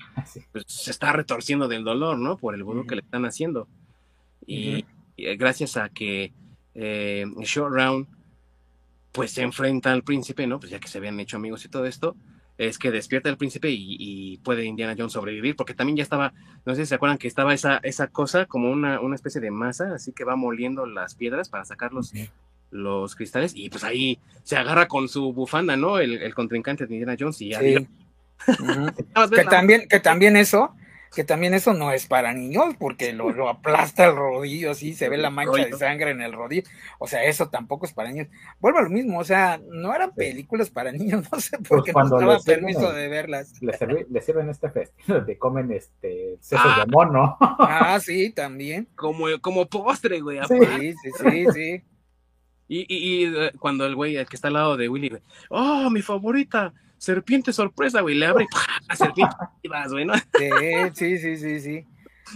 [0.51, 2.37] pues se está retorciendo del dolor, ¿no?
[2.37, 3.67] Por el vudú que le están haciendo.
[4.45, 6.33] Y, y gracias a que
[6.75, 8.07] eh, Short Round
[9.11, 10.59] pues se enfrenta al príncipe, ¿no?
[10.59, 12.15] Pues ya que se habían hecho amigos y todo esto,
[12.57, 16.33] es que despierta el príncipe y, puede Indiana Jones sobrevivir, porque también ya estaba,
[16.65, 19.51] no sé si se acuerdan que estaba esa, esa cosa como una, una especie de
[19.51, 22.11] masa, así que va moliendo las piedras para sacar los,
[22.73, 25.99] los cristales, y pues ahí se agarra con su bufanda, ¿no?
[25.99, 27.59] El, contrincante de Indiana Jones y ya.
[29.31, 30.73] que, también, que también eso
[31.13, 35.17] que también eso no es para niños, porque lo, aplasta el rodillo, así se ve
[35.17, 36.63] la mancha de sangre en el rodillo.
[36.97, 38.27] O sea, eso tampoco es para niños.
[38.59, 41.83] Vuelvo a lo mismo, o sea, no eran películas para niños, no sé por pues
[41.83, 43.53] qué no estaba permiso de verlas.
[43.61, 43.77] Les,
[44.25, 46.87] sirven este festival donde comen este sesos de ah.
[46.89, 47.37] mono.
[47.39, 48.87] Ah, sí, también.
[48.95, 50.39] Como, como postre, güey.
[50.47, 51.83] Sí, sí, sí, sí.
[52.67, 55.11] Y, y, y, eh, cuando el güey, el que está al lado de Willy,
[55.49, 58.47] oh, mi favorita, serpiente sorpresa, güey, le abre
[58.87, 59.35] a serpiente
[59.89, 60.13] güey, ¿no?
[60.93, 61.85] Sí, sí, sí, sí,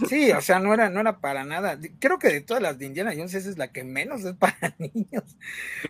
[0.06, 0.32] sí.
[0.32, 1.78] o sea, no era, no era para nada.
[1.98, 4.74] Creo que de todas las de Indiana Jones, esa es la que menos es para
[4.78, 5.24] niños.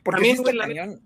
[0.05, 1.01] Porque es la, cañón.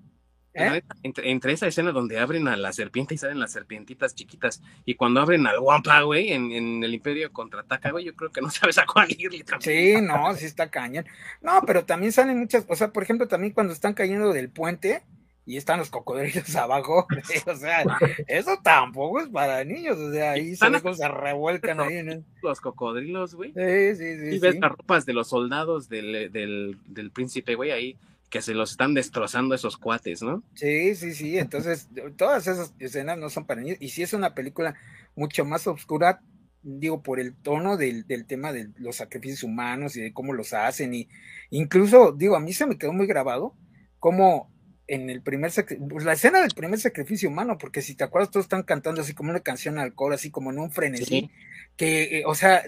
[0.55, 0.83] ¿Eh?
[1.03, 5.21] Entre, esa escena donde abren a la serpiente y salen las serpientitas chiquitas, y cuando
[5.21, 8.79] abren al Wampa, güey, en, en, el Imperio contraataca, güey, yo creo que no sabes
[8.79, 9.45] a cuál ir.
[9.61, 11.07] Sí, no, sí está cañón.
[11.41, 15.03] No, pero también salen muchas, o sea, por ejemplo, también cuando están cayendo del puente,
[15.45, 17.07] y están los cocodrilos abajo.
[17.47, 17.85] o sea,
[18.29, 19.99] eso tampoco es para niños.
[19.99, 21.97] O sea, ahí se, se revuelcan ahí.
[21.97, 23.53] En Los cocodrilos, güey.
[23.53, 24.37] Sí, sí, sí.
[24.37, 27.97] Y ves las ropas de los soldados del, del, del príncipe, güey, ahí
[28.33, 30.43] que se los están destrozando esos cuates, ¿no?
[30.55, 31.39] Sí, sí, sí.
[31.39, 33.77] Entonces, todas esas escenas no son para niños.
[33.79, 34.75] Y si es una película
[35.15, 36.23] mucho más oscura,
[36.63, 40.55] digo, por el tono del, del, tema de los sacrificios humanos y de cómo los
[40.55, 40.95] hacen.
[40.95, 41.11] Y
[41.51, 43.55] incluso, digo, a mí se me quedó muy grabado
[43.99, 44.51] cómo
[44.87, 45.53] en el primer
[45.91, 49.13] pues la escena del primer sacrificio humano, porque si te acuerdas, todos están cantando así
[49.13, 51.31] como una canción al coro, así como en un frenesí,
[51.77, 52.65] que, eh, o sea,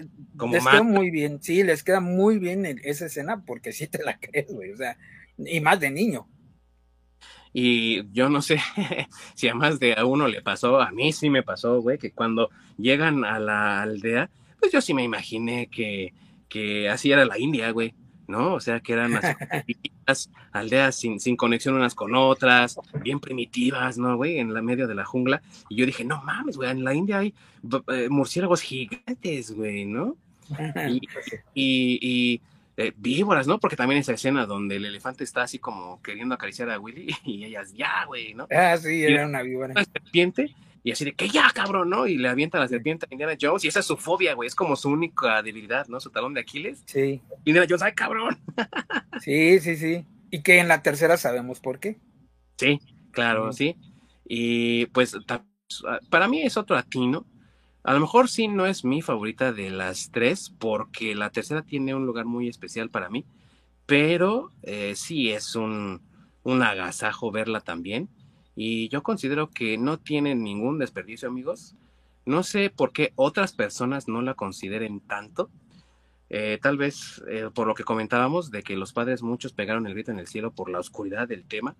[0.51, 4.19] les queda muy bien, sí, les queda muy bien esa escena, porque sí te la
[4.19, 4.97] crees, güey, o sea,
[5.37, 6.27] y más de niño.
[7.53, 8.59] Y yo no sé
[9.35, 12.11] si a más de a uno le pasó, a mí sí me pasó, güey, que
[12.11, 14.29] cuando llegan a la aldea,
[14.59, 16.13] pues yo sí me imaginé que,
[16.49, 17.93] que así era la India, güey.
[18.27, 18.53] ¿no?
[18.55, 19.11] O sea, que eran
[20.05, 24.39] las aldeas sin, sin, conexión unas con otras, bien primitivas, ¿no, güey?
[24.39, 25.41] En la medio de la jungla.
[25.69, 27.33] Y yo dije, no mames, güey, en la India hay
[27.87, 30.15] eh, murciélagos gigantes, güey, ¿no?
[31.53, 32.41] Y, y,
[32.77, 33.59] eh, víboras, ¿no?
[33.59, 37.45] Porque también esa escena donde el elefante está así como queriendo acariciar a Willy y
[37.45, 38.47] ellas, ya, güey, ¿no?
[38.51, 39.71] Ah, sí, era una víbora.
[39.71, 40.53] Una serpiente
[40.85, 42.05] y así de que ya, cabrón, ¿no?
[42.05, 44.53] Y le avienta la serpiente a Indiana Jones y esa es su fobia, güey, es
[44.53, 45.99] como su única debilidad, ¿no?
[45.99, 46.83] Su talón de Aquiles.
[46.85, 47.21] Sí.
[47.43, 48.37] Indiana Jones, ay, cabrón.
[49.19, 50.05] sí, sí, sí.
[50.29, 51.97] Y que en la tercera sabemos por qué.
[52.57, 52.79] Sí,
[53.11, 53.77] claro, sí.
[54.27, 55.17] Y pues
[56.11, 57.25] para mí es otro latino.
[57.85, 61.93] A lo mejor sí no es mi favorita de las tres, porque la tercera tiene
[61.93, 63.25] un lugar muy especial para mí,
[63.85, 66.01] pero eh, sí es un,
[66.41, 68.09] un agasajo verla también.
[68.55, 71.75] Y yo considero que no tiene ningún desperdicio, amigos.
[72.25, 75.51] No sé por qué otras personas no la consideren tanto.
[76.31, 79.93] Eh, tal vez eh, por lo que comentábamos de que los padres muchos pegaron el
[79.93, 81.75] grito en el cielo por la oscuridad del tema.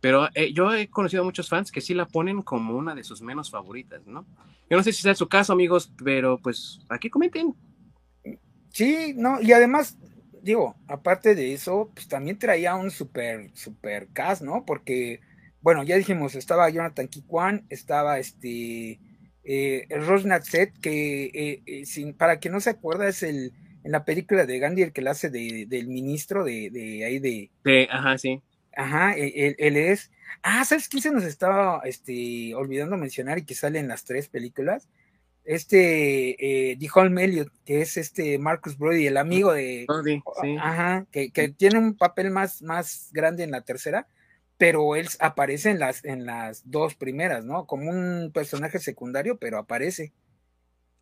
[0.00, 3.04] Pero eh, yo he conocido a muchos fans que sí la ponen como una de
[3.04, 4.26] sus menos favoritas, ¿no?
[4.68, 7.54] Yo no sé si sea su caso, amigos, pero pues aquí comenten.
[8.70, 9.98] Sí, no, y además,
[10.42, 14.64] digo, aparte de eso, pues también traía un super, super cast, ¿no?
[14.64, 15.20] Porque
[15.62, 18.98] bueno, ya dijimos, estaba Jonathan Kikwan, estaba este
[19.44, 20.44] eh, Rosnat
[20.80, 24.58] que eh, eh, sin, para quien no se acuerda, es el en la película de
[24.58, 27.50] Gandhi el que la hace de, del ministro de, de ahí de.
[27.64, 28.42] Sí, ajá, sí.
[28.76, 30.10] Ajá, e, él, es.
[30.42, 34.28] Ah, ¿sabes quién se nos estaba este, olvidando mencionar y que sale en las tres
[34.28, 34.88] películas?
[35.44, 37.46] Este eh, D.
[37.64, 39.86] que es este Marcus Brody, el amigo de.
[40.42, 40.56] sí.
[40.60, 44.06] Ajá, que, que, tiene un papel más, más grande en la tercera
[44.60, 47.64] pero él aparece en las, en las dos primeras, ¿no?
[47.64, 50.12] Como un personaje secundario, pero aparece.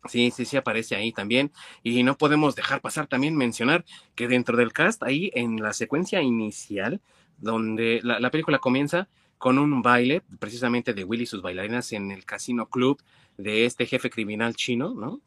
[0.05, 1.51] Sí, sí, sí, aparece ahí también.
[1.83, 3.83] Y no podemos dejar pasar también mencionar
[4.15, 7.01] que dentro del cast, ahí en la secuencia inicial,
[7.41, 12.25] donde la, película comienza con un baile, precisamente de Willy y sus bailarinas en el
[12.25, 13.01] casino club
[13.37, 15.21] de este jefe criminal chino, ¿no?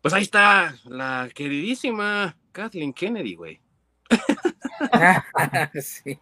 [0.00, 3.60] Pues ahí está la queridísima Kathleen Kennedy, güey.
[5.80, 6.18] sí.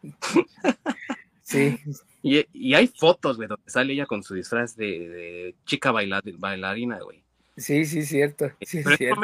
[1.43, 1.79] sí.
[2.23, 7.23] Y, hay fotos, güey, donde sale ella con su disfraz de, chica bailarina, güey.
[7.57, 8.51] Sí, sí, cierto.
[8.63, 9.21] Sí, cierto.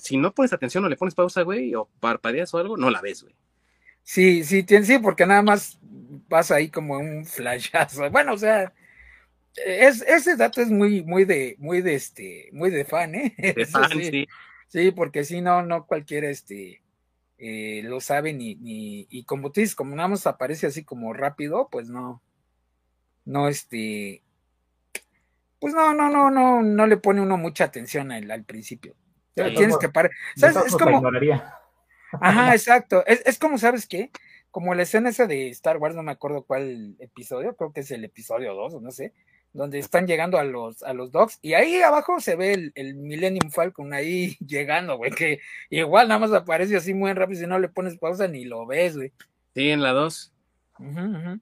[0.00, 3.00] si no pones atención o le pones pausa, güey, o parpadeas o algo, no la
[3.00, 3.34] ves, güey.
[4.02, 5.78] Sí, sí, sí, porque nada más
[6.28, 8.10] pasa ahí como un flashazo.
[8.10, 8.72] Bueno, o sea,
[9.56, 13.34] es, ese dato es muy, muy de, muy de este, muy de fan, ¿eh?
[13.56, 14.26] De fan, sí.
[14.68, 14.90] sí.
[14.90, 16.82] porque si no, no cualquiera, este,
[17.38, 21.68] eh, lo saben y, y, como tú dices, como nada más aparece así como rápido,
[21.70, 22.22] pues no,
[23.24, 24.22] no, este,
[25.60, 28.94] pues no, no, no, no, no le pone uno mucha atención al, principio.
[29.34, 30.10] tienes que parar.
[30.36, 30.56] ¿Sabes?
[30.66, 31.02] Es como.
[32.20, 33.04] Ajá, exacto.
[33.06, 34.10] Es, es como, ¿sabes qué?
[34.50, 37.90] Como la escena esa de Star Wars, no me acuerdo cuál episodio, creo que es
[37.90, 39.12] el episodio 2 o no sé,
[39.52, 42.94] donde están llegando a los, a los docks, y ahí abajo se ve el, el
[42.94, 45.40] Millennium Falcon ahí llegando, güey, que
[45.70, 48.96] igual nada más aparece así muy rápido, si no le pones pausa ni lo ves,
[48.96, 49.12] güey.
[49.54, 50.32] Sí, en la 2.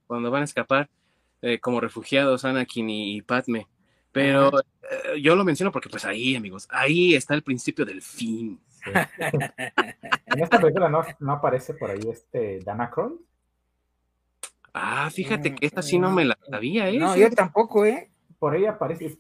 [0.06, 0.90] Cuando van a escapar
[1.42, 3.66] eh, como refugiados Anakin y Padme.
[4.12, 8.60] Pero eh, yo lo menciono porque pues ahí, amigos, ahí está el principio del fin.
[8.87, 13.14] En esta película no, aparece por ahí este Dana Croy.
[14.72, 16.99] Ah, fíjate que esta sí no me la sabía, ¿eh?
[16.99, 18.11] No, yo tampoco, ¿eh?
[18.39, 19.18] Por ahí aparece,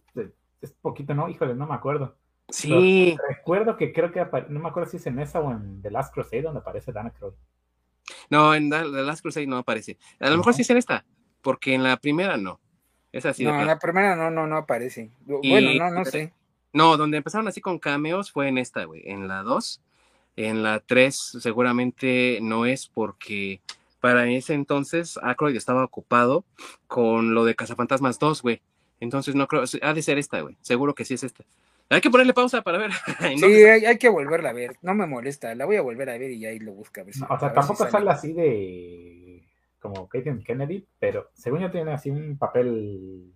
[0.60, 1.28] es, poquito, ¿no?
[1.28, 2.16] Híjole, no me acuerdo.
[2.48, 3.16] Sí.
[3.28, 6.12] recuerdo que creo que, no me acuerdo si es en esa o en The Last
[6.12, 7.32] Crusade donde aparece Dana Croy.
[8.28, 9.98] No, en The Last Crusade no aparece.
[10.18, 11.04] A lo mejor sí es en esta,
[11.42, 12.60] porque en la primera no.
[13.12, 13.44] Es así.
[13.44, 15.10] No, en la primera no, no, no aparece.
[15.20, 16.32] bueno, no, no sé.
[16.72, 19.02] No, donde empezaron así con cameos fue en esta, güey.
[19.04, 19.80] En la 2.
[20.36, 23.60] En la 3 seguramente no es porque
[24.00, 26.44] para ese entonces Ackroyd estaba ocupado
[26.86, 28.62] con lo de Cazafantasmas 2, güey.
[29.00, 30.56] Entonces no creo, ha de ser esta, güey.
[30.60, 31.44] Seguro que sí es esta.
[31.88, 32.92] Hay que ponerle pausa para ver.
[33.36, 34.76] sí, hay, que volverla a ver.
[34.80, 35.54] No me molesta.
[35.56, 37.02] La voy a volver a ver y ahí lo busca.
[37.02, 38.10] o sea, tampoco sale.
[38.10, 39.42] así de
[39.80, 43.32] como Katie Kennedy, pero según yo tiene así un papel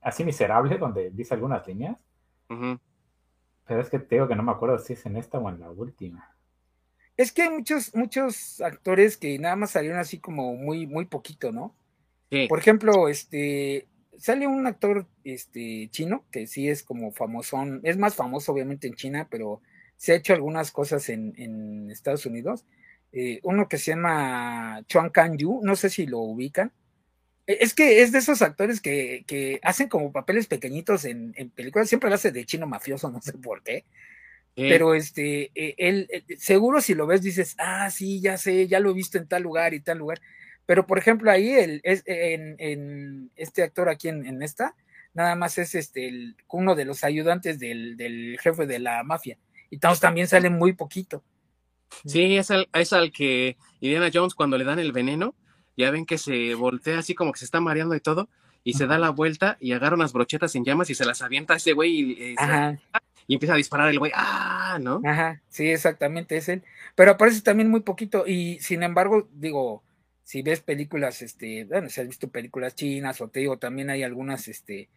[0.00, 1.96] así miserable donde dice algunas líneas.
[2.48, 5.60] Pero es que te digo que no me acuerdo si es en esta o en
[5.60, 6.34] la última.
[7.16, 11.52] Es que hay muchos, muchos actores que nada más salieron así como muy, muy poquito,
[11.52, 11.74] ¿no?
[12.48, 13.86] Por ejemplo, este,
[14.16, 18.94] sale un actor este, chino que sí es como famosón, es más famoso obviamente en
[18.94, 19.60] China, pero
[19.96, 22.64] se ha hecho algunas cosas en, Estados Unidos.
[23.12, 26.72] Eh, uno que se llama Chuan Kang Yu, no sé si lo ubican.
[27.46, 32.08] E, es que es de esos actores que, hacen como papeles pequeñitos en, películas, siempre
[32.08, 33.84] lo hace de chino mafioso, no sé por qué.
[34.54, 38.80] Pero este, e, él, e, seguro si lo ves dices, ah, sí, ya sé, ya
[38.80, 40.20] lo he visto en tal lugar y tal lugar.
[40.66, 44.76] Pero por ejemplo, ahí el, es, en, este actor aquí en, esta,
[45.14, 49.38] nada más es este uno de los ayudantes del, jefe de la mafia.
[49.70, 51.24] Y todos también salen muy poquito.
[52.06, 55.34] Sí, es es al que Indiana Jones cuando le dan el veneno,
[55.82, 58.28] ya ven que se voltea así como que se está mareando y todo,
[58.64, 61.54] y se da la vuelta y agarra unas brochetas en llamas y se las avienta
[61.54, 62.36] a ese güey y,
[63.28, 64.78] y, empieza a disparar el güey, ¡ah!
[64.80, 65.00] ¿no?
[65.04, 66.62] Ajá, sí, exactamente, es él.
[66.94, 69.82] Pero aparece también muy poquito y sin embargo, digo,
[70.24, 74.02] si ves películas, este, bueno, si has visto películas chinas o te digo, también hay
[74.02, 74.88] algunas, este,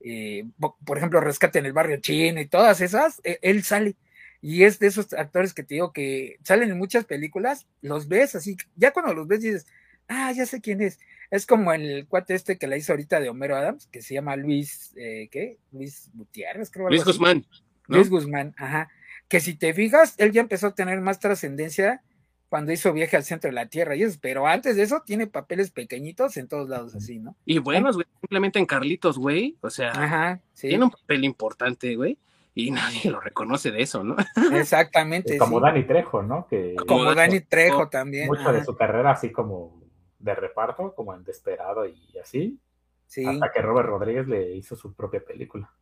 [0.00, 0.44] eh,
[0.84, 3.96] por ejemplo, Rescate en el Barrio Chino y todas esas, e, él sale.
[4.40, 8.36] Y es de esos actores que te digo que salen en muchas películas, los ves
[8.36, 9.66] así, ya cuando los ves dices,
[10.08, 10.98] ah, ya sé quién es.
[11.30, 14.36] Es como el cuate este que la hizo ahorita de Homero Adams, que se llama
[14.36, 15.58] Luis, eh, ¿qué?
[15.72, 16.88] Luis Gutiérrez, creo.
[16.88, 17.44] Luis Guzmán.
[17.86, 18.88] Luis Guzmán, ajá.
[19.28, 22.02] Que si te fijas, él ya empezó a tener más trascendencia
[22.48, 25.26] cuando hizo viaje al centro de la Tierra y eso, pero antes de eso tiene
[25.26, 27.36] papeles pequeñitos en todos lados así, ¿no?
[27.44, 32.18] Y buenos, güey, simplemente en Carlitos, güey, o sea, Ajá, tiene un papel importante, güey,
[32.54, 34.16] y nadie lo reconoce de eso, ¿no?
[34.52, 35.36] Exactamente.
[35.36, 36.46] como Dani Trejo, ¿no?
[36.48, 38.28] Que como Dani Trejo también.
[38.28, 39.78] Mucho de su carrera así como
[40.18, 42.58] de reparto, como en Desperado y así.
[43.06, 43.24] Sí.
[43.24, 45.72] Hasta que Robert Rodríguez le hizo su propia película.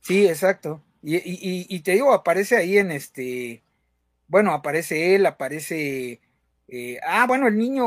[0.00, 0.82] Sí, exacto.
[1.02, 3.62] Y, y, y te digo, aparece ahí en este.
[4.26, 6.20] Bueno, aparece él, aparece.
[6.68, 7.86] Eh, ah, bueno, el niño.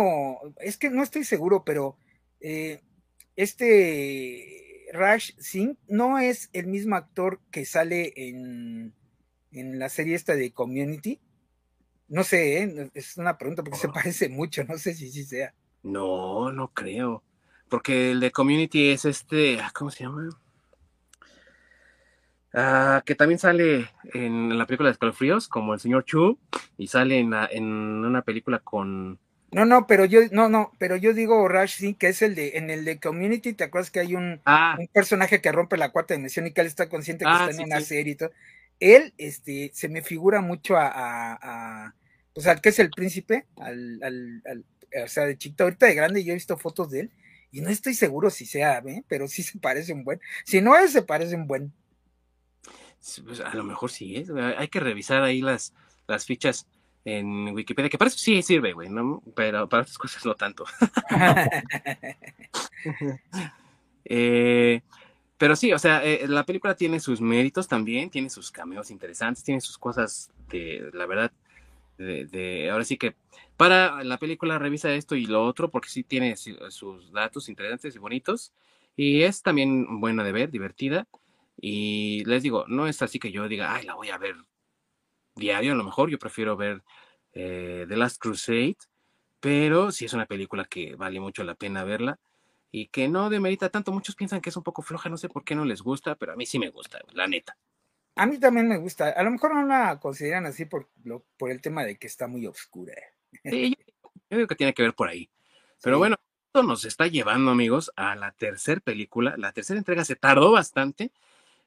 [0.58, 1.98] Es que no estoy seguro, pero.
[2.40, 2.82] Eh,
[3.36, 4.88] este.
[4.94, 8.94] Rash Singh no es el mismo actor que sale en,
[9.52, 11.20] en la serie esta de Community.
[12.08, 12.92] No sé, ¿eh?
[12.94, 13.94] es una pregunta porque se oh.
[13.94, 15.54] parece mucho, no sé si sí sea.
[15.86, 17.24] No, no creo.
[17.70, 20.30] Porque el de Community es este, ah, ¿cómo se llama?
[22.54, 26.40] Ah, que también sale en la película de Escalofríos, como el señor Chu,
[26.78, 29.20] y sale en, en una película con...
[29.52, 32.58] No, no, pero yo, no, no, pero yo digo Rush, sí, que es el de,
[32.58, 34.76] en el de Community, ¿te acuerdas que hay un, ah.
[34.80, 37.64] un personaje que rompe la cuarta dimensión y que él está consciente que está en
[37.64, 38.32] una serie y todo?
[38.80, 41.38] Él, este, se me figura mucho a, a,
[41.86, 41.96] a
[42.34, 44.66] o sea, que es el príncipe, al, al
[45.04, 47.12] o sea, de chiquito, ahorita de grande yo he visto fotos de él
[47.52, 49.04] y no estoy seguro si sea, ¿eh?
[49.08, 50.20] pero sí se parece un buen.
[50.44, 51.74] Si no es, se parece un buen.
[53.24, 55.74] Pues, a lo mejor sí es, hay que revisar ahí las,
[56.08, 56.68] las fichas
[57.06, 59.22] en Wikipedia, que para eso sí sirve, güey, ¿no?
[59.36, 60.66] Pero para otras cosas no tanto.
[64.06, 64.82] eh,
[65.38, 69.44] pero sí, o sea, eh, la película tiene sus méritos también, tiene sus cameos interesantes,
[69.44, 71.32] tiene sus cosas de, la verdad,
[71.98, 73.16] de, ahora sí que
[73.58, 78.00] para la película revisa esto y lo otro porque sí tiene sus datos interesantes y
[78.00, 78.54] bonitos
[78.96, 81.08] Y es también buena de ver, divertida.
[81.60, 84.36] Y les digo, no es así que yo diga, ay, la voy a ver
[85.36, 86.84] diario, a lo mejor yo prefiero ver
[87.34, 88.78] eh, The Last Crusade,
[89.40, 92.20] pero sí es una película que vale mucho la pena verla
[92.72, 93.92] y que no demerita tanto.
[93.92, 96.34] Muchos piensan que es un poco floja, no sé por qué no les gusta, pero
[96.34, 97.58] a mí sí me gusta, la neta.
[98.16, 99.10] A mí también me gusta.
[99.10, 100.90] A lo mejor no la consideran así por,
[101.38, 102.94] por el tema de que está muy oscura.
[103.44, 105.30] Sí, yo creo que tiene que ver por ahí.
[105.82, 106.16] Pero bueno,
[106.48, 109.36] esto nos está llevando, amigos, a la tercera película.
[109.38, 111.12] La tercera entrega se tardó bastante,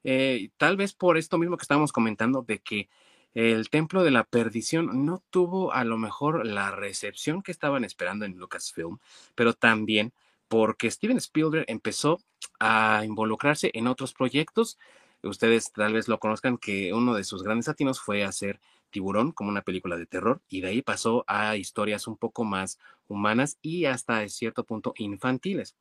[0.05, 2.89] eh, tal vez por esto mismo que estábamos comentando, de que
[3.35, 8.25] el Templo de la Perdición no tuvo a lo mejor la recepción que estaban esperando
[8.25, 8.99] en Lucasfilm,
[9.35, 10.13] pero también
[10.49, 12.19] porque Steven Spielberg empezó
[12.59, 14.79] a involucrarse en otros proyectos.
[15.23, 18.61] Ustedes tal vez lo conozcan que uno de sus grandes atinos fue hacer
[18.91, 22.79] Tiburón como una película de terror y de ahí pasó a historias un poco más
[23.09, 25.77] humanas y hasta cierto punto infantiles.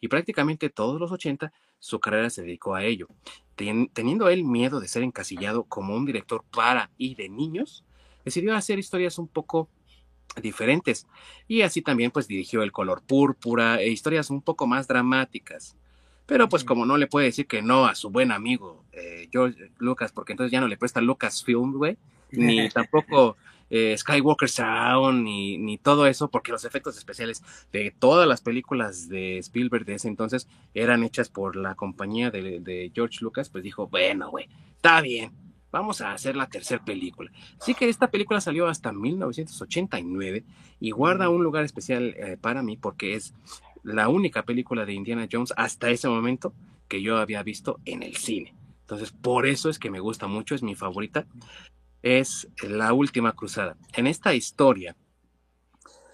[0.00, 3.08] Y prácticamente todos los 80 su carrera se dedicó a ello.
[3.56, 7.84] teniendo él miedo de ser encasillado como un director para y de niños,
[8.24, 9.68] decidió hacer historias un poco
[10.40, 11.06] diferentes
[11.46, 15.76] y así también pues dirigió El color púrpura e historias un poco más dramáticas.
[16.26, 19.72] Pero pues como no le puede decir que no a su buen amigo eh, George
[19.78, 21.98] Lucas, porque entonces ya no le presta Lucasfilm, güey,
[22.32, 23.36] ni tampoco
[23.74, 29.08] eh, Skywalker Sound, ni, ni todo eso, porque los efectos especiales de todas las películas
[29.08, 33.88] de Spielberg de ese entonces eran hechas por la compañía de, George Lucas, pues dijo,
[33.88, 35.32] bueno, güey, está bien,
[35.70, 37.32] vamos a hacer la tercera película.
[37.58, 40.44] Así que esta película salió hasta 1989
[40.78, 43.32] y guarda un lugar especial eh, para mí porque es
[43.82, 46.52] la única película de Indiana Jones hasta ese momento
[46.88, 48.54] que yo había visto en el cine.
[48.82, 51.26] Entonces, por eso es que me gusta mucho, es mi favorita
[52.02, 53.76] es la última cruzada.
[53.94, 54.96] En esta historia,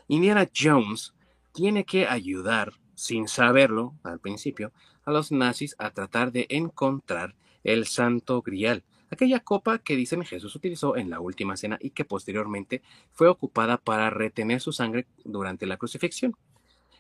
[0.07, 1.15] Indiana Jones
[1.53, 4.73] tiene que ayudar, sin saberlo al principio,
[5.05, 7.35] a los nazis a tratar de encontrar
[7.65, 12.05] el Santo Grial, aquella copa que dicen Jesús utilizó en la última cena y que
[12.05, 12.83] posteriormente
[13.13, 16.37] fue ocupada para retener su sangre durante la crucifixión.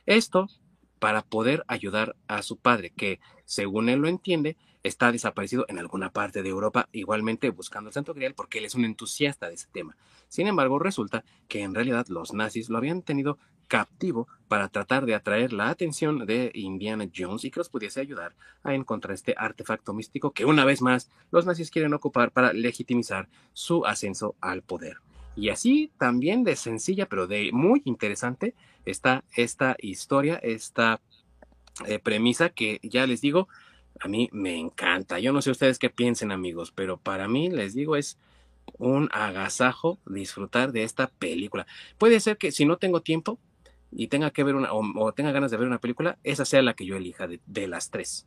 [0.06, 0.48] Esto
[0.98, 4.56] para poder ayudar a su padre, que, según él lo entiende,
[4.88, 8.74] está desaparecido en alguna parte de Europa, igualmente buscando el Santo Grial, porque él es
[8.74, 9.96] un entusiasta de ese tema.
[10.28, 15.14] Sin embargo, resulta que en realidad los nazis lo habían tenido captivo para tratar de
[15.14, 19.92] atraer la atención de Indiana Jones y que los pudiese ayudar a encontrar este artefacto
[19.92, 24.98] místico que una vez más los nazis quieren ocupar para legitimizar su ascenso al poder.
[25.36, 31.00] Y así también de sencilla, pero de muy interesante, está esta historia, esta
[31.86, 33.48] eh, premisa que ya les digo,
[34.00, 35.18] a mí me encanta.
[35.18, 38.18] Yo no sé ustedes qué piensen, amigos, pero para mí, les digo, es
[38.78, 41.66] un agasajo disfrutar de esta película.
[41.96, 43.38] Puede ser que si no tengo tiempo
[43.90, 46.74] y tenga que ver una, o, tenga ganas de ver una película, esa sea la
[46.74, 48.26] que yo elija de, las tres.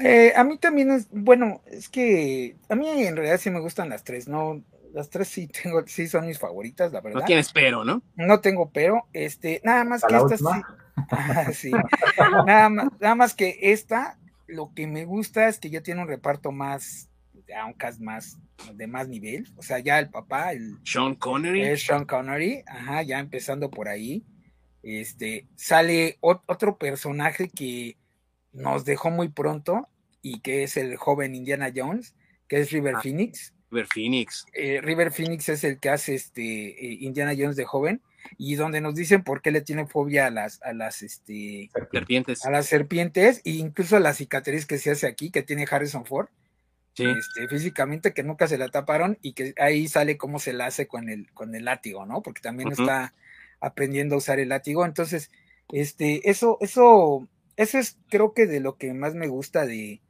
[0.00, 3.88] Eh, a mí también es, bueno, es que a mí en realidad sí me gustan
[3.88, 4.62] las tres, no,
[4.94, 7.20] las tres sí tengo, sí son mis favoritas, la verdad.
[7.20, 8.02] No tienes pero, ¿no?
[8.14, 10.44] No tengo pero, este, nada más que esta sí,
[11.54, 11.70] sí.
[12.46, 16.08] Nada, más, nada más que esta, lo que me gusta es que ya tiene un
[16.08, 17.10] reparto más,
[17.56, 18.38] aunque más,
[18.74, 19.48] de más nivel.
[19.56, 21.62] O sea, ya el papá, el Sean Connery.
[21.62, 24.24] Es Sean Connery, ajá, ya empezando por ahí.
[24.82, 27.96] Este, sale otro personaje que
[28.52, 29.88] nos dejó muy pronto
[30.22, 32.14] y que es el joven Indiana Jones,
[32.48, 33.54] que es River ah, Phoenix.
[33.70, 34.46] River Phoenix.
[34.52, 38.02] Eh, River Phoenix es el que hace este eh, Indiana Jones de joven
[38.38, 42.44] y donde nos dicen por qué le tienen fobia a las, a las este, serpientes.
[42.44, 46.04] A las serpientes, e incluso a la cicatriz que se hace aquí, que tiene Harrison
[46.04, 46.28] Ford.
[46.98, 50.86] Este, físicamente que nunca se la taparon y que ahí sale cómo se la hace
[50.86, 52.20] con el, con el látigo, ¿no?
[52.20, 53.14] Porque también está
[53.58, 54.84] aprendiendo a usar el látigo.
[54.84, 55.30] Entonces,
[55.72, 60.02] este, eso, eso, eso es creo que de lo que más me gusta de,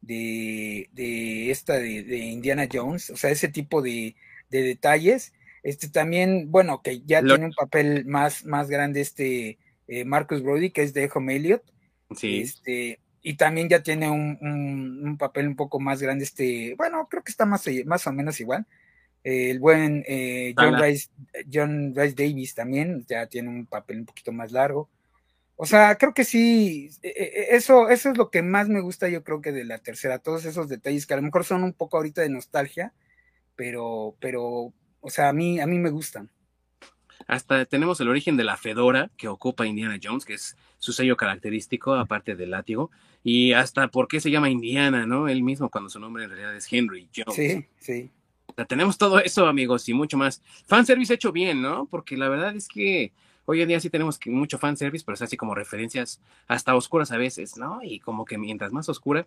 [0.00, 4.14] de, de esta de, de Indiana Jones, o sea, ese tipo de,
[4.50, 5.32] de detalles
[5.62, 10.70] este también, bueno, que ya tiene un papel más, más grande este eh, Marcus Brody,
[10.70, 11.62] que es de Echo Elliot.
[12.14, 12.40] Sí.
[12.40, 17.30] Este, y también ya tiene un, papel un poco más grande este, bueno, creo que
[17.30, 18.66] está más, más o menos igual.
[19.24, 21.10] el buen eh, John, Rice,
[21.52, 24.88] John Rice Davis también ya tiene un papel un poquito más largo.
[25.60, 28.80] O sea, creo que sí, e, e, e, eso, eso es lo que más me
[28.80, 31.64] gusta, yo creo que de la tercera, todos esos detalles que a lo mejor son
[31.64, 32.94] un poco ahorita de nostalgia,
[33.56, 36.30] pero, pero o sea, a mí, a mí me gustan.
[37.26, 41.16] Hasta tenemos el origen de la fedora que ocupa Indiana Jones, que es su sello
[41.16, 42.90] característico, aparte del látigo.
[43.22, 45.28] Y hasta por qué se llama Indiana, ¿no?
[45.28, 47.34] Él mismo, cuando su nombre en realidad es Henry Jones.
[47.34, 48.10] Sí, sí.
[48.46, 50.42] O sea, tenemos todo eso, amigos, y mucho más.
[50.66, 51.86] Fanservice hecho bien, ¿no?
[51.86, 53.12] Porque la verdad es que
[53.50, 57.16] Hoy en día sí tenemos mucho fanservice, pero es así como referencias hasta oscuras a
[57.16, 57.80] veces, ¿no?
[57.82, 59.26] Y como que mientras más oscura,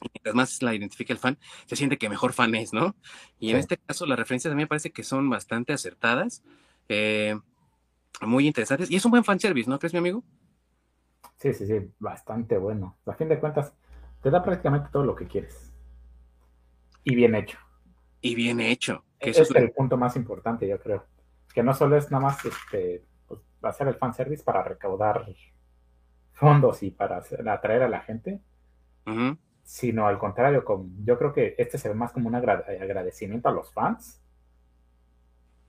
[0.00, 2.94] mientras más la identifica el fan, se siente que mejor fan es, ¿no?
[3.38, 6.42] Y en este caso las referencias a mí me parece que son bastante acertadas,
[6.88, 7.38] eh,
[8.20, 10.24] muy interesantes, y es un buen fanservice, ¿no crees, mi amigo?
[11.36, 12.96] Sí, sí, sí, bastante bueno.
[13.06, 13.72] A fin de cuentas,
[14.22, 15.72] te da prácticamente todo lo que quieres.
[17.04, 17.58] Y bien hecho.
[18.20, 19.04] Y bien hecho.
[19.20, 21.06] Que es el punto más importante, yo creo.
[21.54, 25.26] Que no solo es nada más este, pues, hacer el fanservice para recaudar
[26.32, 28.40] fondos y para atraer a la gente,
[29.68, 33.52] sino al contrario, como, yo creo que este se ve más como un agradecimiento a
[33.52, 34.18] los fans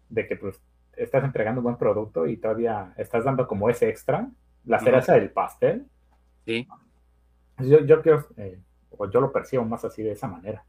[0.07, 0.57] de que pues
[0.95, 4.29] estás entregando un buen producto y todavía estás dando como ese extra,
[4.63, 5.85] la cereza del pastel.
[6.45, 6.65] Sí.
[7.57, 10.63] Yo, yo quiero, eh, o yo lo percibo más así de esa manera.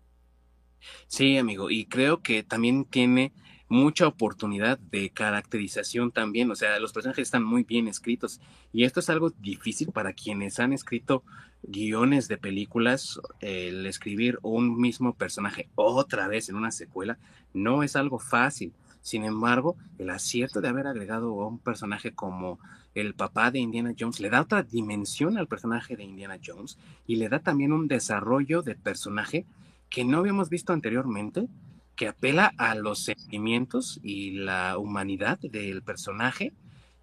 [1.07, 3.33] Sí, amigo, y creo que también tiene
[3.69, 8.41] mucha oportunidad de caracterización también, o sea, los personajes están muy bien escritos
[8.73, 11.23] y esto es algo difícil para quienes han escrito
[11.63, 17.19] guiones de películas, el escribir un mismo personaje otra vez en una secuela
[17.53, 18.73] no es algo fácil.
[19.03, 22.59] Sin embargo, el acierto de haber agregado a un personaje como
[22.95, 27.17] el papá de Indiana Jones le da otra dimensión al personaje de Indiana Jones y
[27.17, 29.47] le da también un desarrollo de personaje
[29.89, 31.49] que no habíamos visto anteriormente,
[31.97, 36.53] que apela a los sentimientos y la humanidad del personaje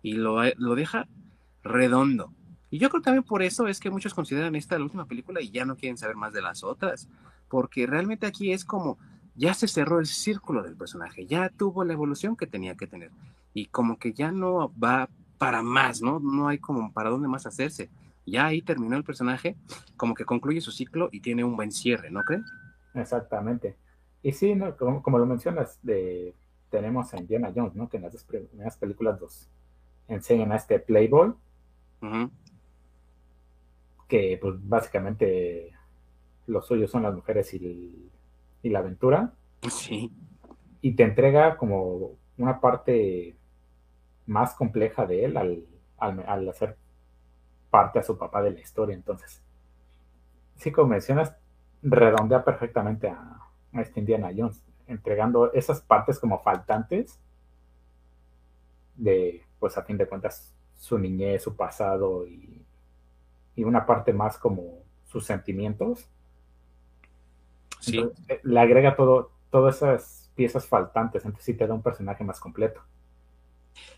[0.02, 1.08] y lo, lo deja
[1.64, 2.32] redondo.
[2.70, 5.52] Y yo creo también por eso es que muchos consideran esta la última película y
[5.52, 7.08] ya no quieren saber más de las otras,
[7.50, 8.98] porque realmente aquí es como
[9.36, 13.12] ya se cerró el círculo del personaje, ya tuvo la evolución que tenía que tener
[13.54, 16.20] y como que ya no va para más, ¿no?
[16.20, 17.90] No hay como para dónde más hacerse.
[18.26, 19.56] Ya ahí terminó el personaje,
[19.96, 22.46] como que concluye su ciclo y tiene un buen cierre, ¿no crees?
[22.94, 23.78] Exactamente.
[24.22, 24.76] Y sí, ¿no?
[24.76, 26.34] como, lo mencionas, de,
[26.70, 27.88] tenemos a Indiana Jones, ¿no?
[27.88, 29.48] Que en las dos primeras películas nos
[30.08, 31.34] enseñan a este Playboy,
[34.08, 35.74] que pues básicamente
[36.46, 38.10] los suyos son las mujeres y,
[38.64, 39.34] y la aventura.
[39.70, 40.12] Sí.
[40.82, 43.36] Y te entrega como una parte
[44.26, 45.66] más compleja de él al,
[45.98, 46.78] al, hacer
[47.70, 48.96] parte a su papá de la historia.
[48.96, 49.42] Entonces,
[50.56, 51.36] sí, como mencionas,
[51.82, 53.40] redondea perfectamente a,
[53.74, 57.20] este Indiana Jones, entregando esas partes como faltantes
[58.96, 62.66] de, pues a fin de cuentas, su niñez, su pasado y,
[63.58, 66.08] y una parte más como sus sentimientos.
[67.82, 68.00] Sí.
[68.30, 72.40] Eh, le agrega todo, todas esas piezas faltantes, entonces sí te da un personaje más
[72.40, 72.82] completo.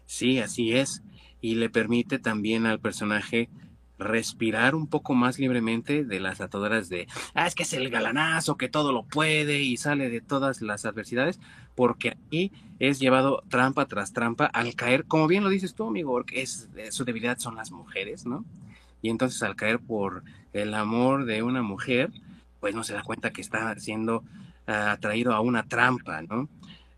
[0.05, 1.03] Sí, así es.
[1.41, 3.49] Y le permite también al personaje
[3.97, 8.55] respirar un poco más libremente de las ataduras de, ah, es que es el galanazo,
[8.55, 11.37] que todo lo puede y sale de todas las adversidades,
[11.75, 16.23] porque aquí es llevado trampa tras trampa al caer, como bien lo dices tú, amigo,
[16.31, 18.45] es, eh, su debilidad son las mujeres, ¿no?
[19.01, 20.23] Y entonces al caer por
[20.53, 22.11] el amor de una mujer,
[22.59, 24.23] pues no se da cuenta que está siendo
[24.67, 26.49] ah, atraído a una trampa, ¿no?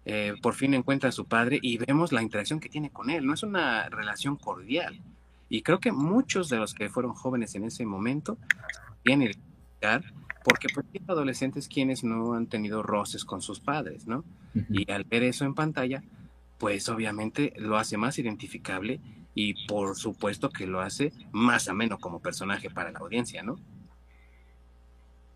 [0.05, 3.25] Eh, por fin encuentra a su padre y vemos la interacción que tiene con él,
[3.25, 4.99] no es una relación cordial
[5.51, 8.37] y creo que muchos de los que fueron jóvenes en ese momento
[9.03, 9.33] tienen
[10.45, 14.23] porque pues hay adolescentes quienes no han tenido roces con sus padres, ¿no?
[14.69, 16.03] Y al ver eso en pantalla,
[16.57, 19.01] pues obviamente lo hace más identificable
[19.33, 23.59] y por supuesto que lo hace más ameno como personaje para la audiencia, ¿no?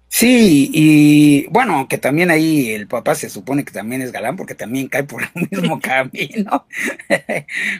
[0.07, 4.55] Sí, y bueno, que también ahí el papá se supone que también es galán porque
[4.55, 6.65] también cae por el mismo camino.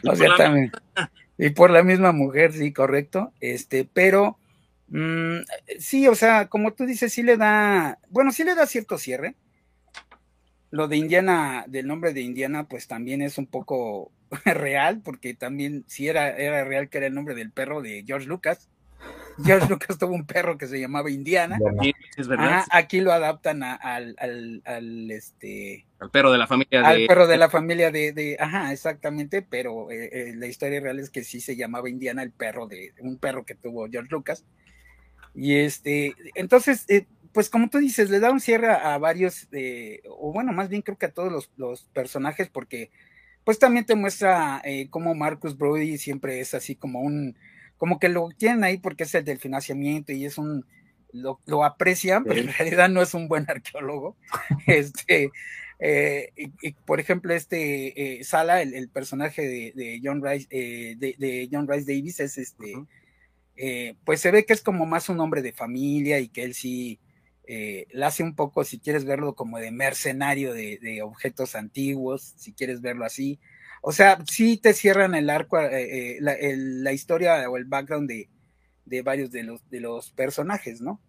[0.04, 0.70] o sea, también.
[1.38, 3.32] Y por la misma mujer, sí, correcto.
[3.40, 4.38] Este, pero
[4.88, 5.38] mm,
[5.78, 9.34] sí, o sea, como tú dices, sí le da, bueno, sí le da cierto cierre.
[10.70, 14.12] Lo de Indiana, del nombre de Indiana, pues también es un poco
[14.44, 18.26] real, porque también sí era, era real que era el nombre del perro de George
[18.26, 18.68] Lucas.
[19.44, 21.58] George Lucas tuvo un perro que se llamaba Indiana.
[22.16, 22.64] es verdad.
[22.70, 25.86] aquí lo adaptan al, al, al, este.
[25.98, 26.86] Al perro de la familia de.
[26.86, 28.36] Al perro de la familia de.
[28.38, 32.32] ajá, exactamente, pero eh, eh, la historia real es que sí se llamaba Indiana el
[32.32, 32.94] perro de.
[33.00, 34.44] Un perro que tuvo George Lucas.
[35.34, 36.14] Y este.
[36.34, 39.48] Entonces, eh, pues como tú dices, le da un cierre a, varios.
[40.08, 42.90] o bueno, más bien creo que a todos los, los personajes, porque.
[43.46, 47.34] Pues también te muestra cómo Marcus Brody siempre es así como un
[47.78, 50.66] como que lo tienen ahí porque es el del financiamiento y es un,
[51.12, 54.16] lo, lo aprecian, pero en realidad no es un buen arqueólogo.
[54.66, 55.30] este,
[55.78, 61.68] eh, y, por ejemplo, este eh, Sala, el, personaje de, John Rice, eh, de, John
[61.68, 62.74] Rice Davis, es este,
[64.04, 66.98] pues se ve que es como más un hombre de familia y que él sí
[67.46, 72.52] le hace un poco, si quieres verlo, como de mercenario de, de objetos antiguos, si
[72.52, 73.38] quieres verlo así
[73.82, 79.02] O sea, sí te cierran el arco, eh, eh, la, historia o el background de,
[79.02, 81.00] varios de los, de los personajes, ¿no?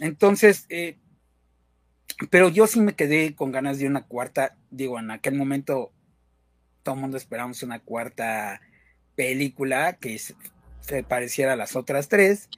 [0.00, 0.98] Entonces, eh,
[2.30, 5.92] pero yo sí me quedé con ganas de una cuarta, digo, en aquel momento
[6.82, 8.60] todo el mundo esperamos una cuarta
[9.16, 12.48] película que se pareciera a las otras tres.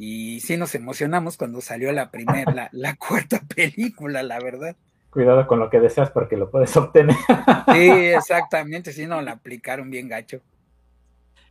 [0.00, 4.76] Y sí nos emocionamos cuando salió la primera, la, cuarta película, la verdad.
[5.10, 7.16] Cuidado con lo que deseas porque lo puedes obtener.
[7.72, 10.40] Sí, exactamente, sí, no, la aplicaron bien gacho.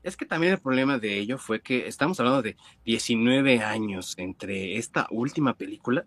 [0.02, 4.78] Es que también el problema de ello fue que estamos hablando de 19 años entre
[4.78, 6.06] esta última película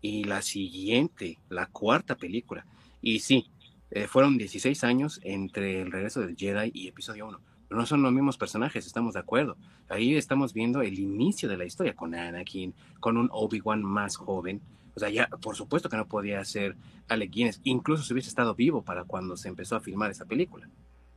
[0.00, 2.64] y la siguiente, la cuarta película.
[3.00, 3.50] Y sí,
[3.90, 8.12] eh, fueron 16 años entre el regreso del Jedi y episodio 1 no son los
[8.12, 9.56] mismos personajes, estamos de acuerdo.
[9.88, 14.60] Ahí estamos viendo el inicio de la historia con Anakin, con un Obi-Wan más joven.
[14.94, 16.76] O sea, ya, por supuesto que no podía ser
[17.08, 20.68] Alec Guinness, incluso si hubiese estado vivo para cuando se empezó a filmar esa película.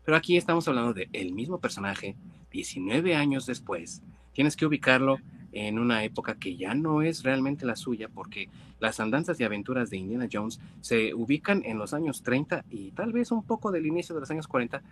[0.06, 2.16] Pero aquí estamos hablando de el mismo personaje,
[2.52, 4.04] 19 años después.
[4.34, 5.18] Tienes que ubicarlo
[5.52, 8.50] en una época que ya no es realmente la suya, porque
[8.80, 13.14] las andanzas y aventuras de Indiana Jones se ubican en los años 30 y tal
[13.14, 14.84] vez un poco del inicio de los años 40,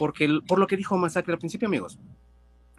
[0.00, 1.98] porque por lo que dijo Masacre al principio, amigos,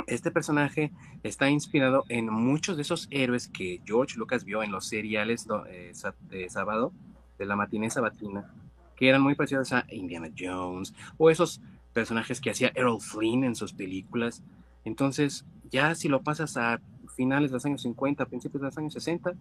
[0.07, 0.91] este personaje
[1.21, 5.91] está inspirado en muchos de esos héroes que George Lucas vio en los seriales eh,
[6.31, 6.91] de sábado,
[7.37, 8.51] de la matiné sabatina,
[8.95, 11.61] que eran muy parecidos a Indiana Jones, o esos
[11.93, 14.41] personajes que hacía Errol Flynn en sus películas.
[14.83, 16.81] Entonces, ya si lo pasas a
[17.15, 19.33] finales de los años 50, principios de los años 60,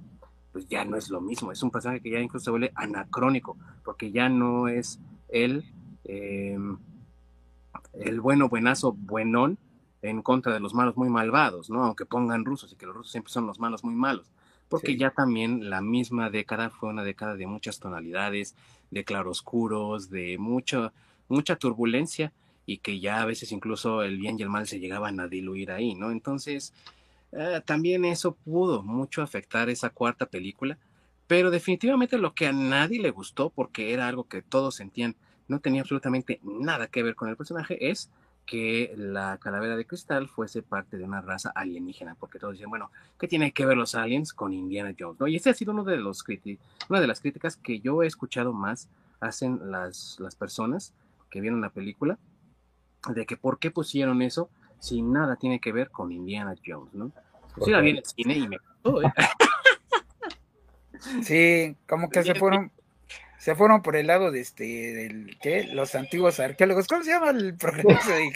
[0.52, 1.50] pues ya no es lo mismo.
[1.50, 3.56] Es un personaje que ya incluso se vuelve anacrónico,
[3.86, 5.00] porque ya no es
[5.30, 5.64] él.
[6.04, 6.58] Eh,
[7.98, 9.58] el bueno, buenazo, buenón
[10.02, 11.84] en contra de los malos muy malvados, ¿no?
[11.84, 14.30] Aunque pongan rusos y que los rusos siempre son los malos muy malos.
[14.68, 18.54] Porque ya también la misma década fue una década de muchas tonalidades,
[18.90, 20.92] de claroscuros, de mucha,
[21.28, 22.32] mucha turbulencia
[22.66, 25.72] y que ya a veces incluso el bien y el mal se llegaban a diluir
[25.72, 26.12] ahí, ¿no?
[26.12, 26.72] Entonces,
[27.32, 30.78] eh, también eso pudo mucho afectar esa cuarta película,
[31.26, 35.16] pero definitivamente lo que a nadie le gustó, porque era algo que todos sentían
[35.50, 38.10] no tenía absolutamente nada que ver con el personaje, es
[38.46, 42.90] que la calavera de cristal fuese parte de una raza alienígena, porque todos dicen, bueno,
[43.18, 45.20] ¿qué tiene que ver los aliens con Indiana Jones?
[45.20, 45.26] ¿no?
[45.26, 46.24] Y ese ha sido uno de los
[46.88, 48.88] una de las críticas que yo he escuchado más
[49.20, 50.94] hacen las, las personas
[51.30, 52.18] que vieron la película,
[53.08, 57.12] de que por qué pusieron eso si nada tiene que ver con Indiana Jones, ¿no?
[57.54, 59.12] Pues sí la vi en el cine y me gustó, ¿eh?
[61.22, 62.70] Sí, como que se fueron,
[63.40, 65.64] se fueron por el lado de este, del, ¿qué?
[65.64, 66.86] Los antiguos arqueólogos.
[66.86, 68.32] ¿Cómo se llama el programa de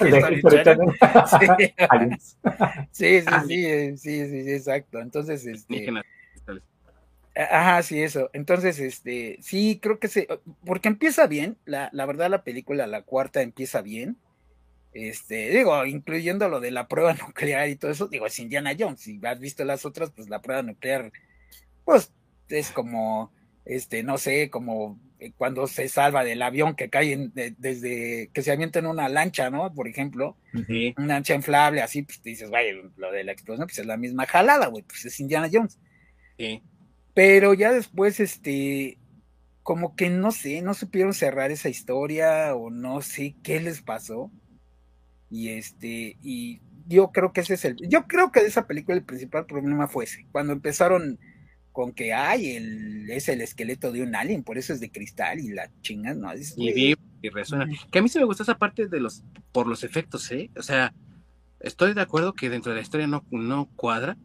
[2.90, 3.20] sí.
[3.20, 5.00] sí, sí, sí, sí, exacto.
[5.00, 5.92] Entonces, este.
[7.36, 8.30] Ajá, sí, eso.
[8.32, 10.26] Entonces, este, sí, creo que se,
[10.64, 14.16] porque empieza bien, la, la verdad la película, la cuarta empieza bien.
[14.94, 19.00] Este, digo, incluyendo lo de la prueba nuclear y todo eso, digo, es Indiana Jones.
[19.00, 21.12] Si has visto las otras, pues la prueba nuclear,
[21.84, 22.10] pues
[22.48, 23.30] es como,
[23.64, 28.52] este, no sé, como eh, cuando se salva del avión que cae desde que se
[28.52, 29.72] avienta en una lancha, ¿no?
[29.72, 30.36] Por ejemplo,
[30.96, 34.26] una lancha inflable, así, pues dices, vaya, lo de la explosión, pues es la misma
[34.26, 35.78] jalada, güey, pues es Indiana Jones.
[36.38, 36.62] Sí.
[37.14, 38.98] Pero ya después, este,
[39.62, 44.30] como que no sé, no supieron cerrar esa historia o no sé qué les pasó.
[45.30, 48.96] Y este, y yo creo que ese es el, yo creo que de esa película
[48.96, 51.18] el principal problema fue ese, cuando empezaron
[51.74, 55.40] con que hay el, es el esqueleto de un alien, por eso es de cristal
[55.40, 56.30] y la chinga, ¿no?
[56.56, 57.66] y y resuena.
[57.90, 60.50] Que a mí sí me gustó esa parte de los, por los efectos, ¿eh?
[60.56, 60.94] O sea,
[61.58, 64.16] estoy de acuerdo que dentro de la historia no, no cuadra,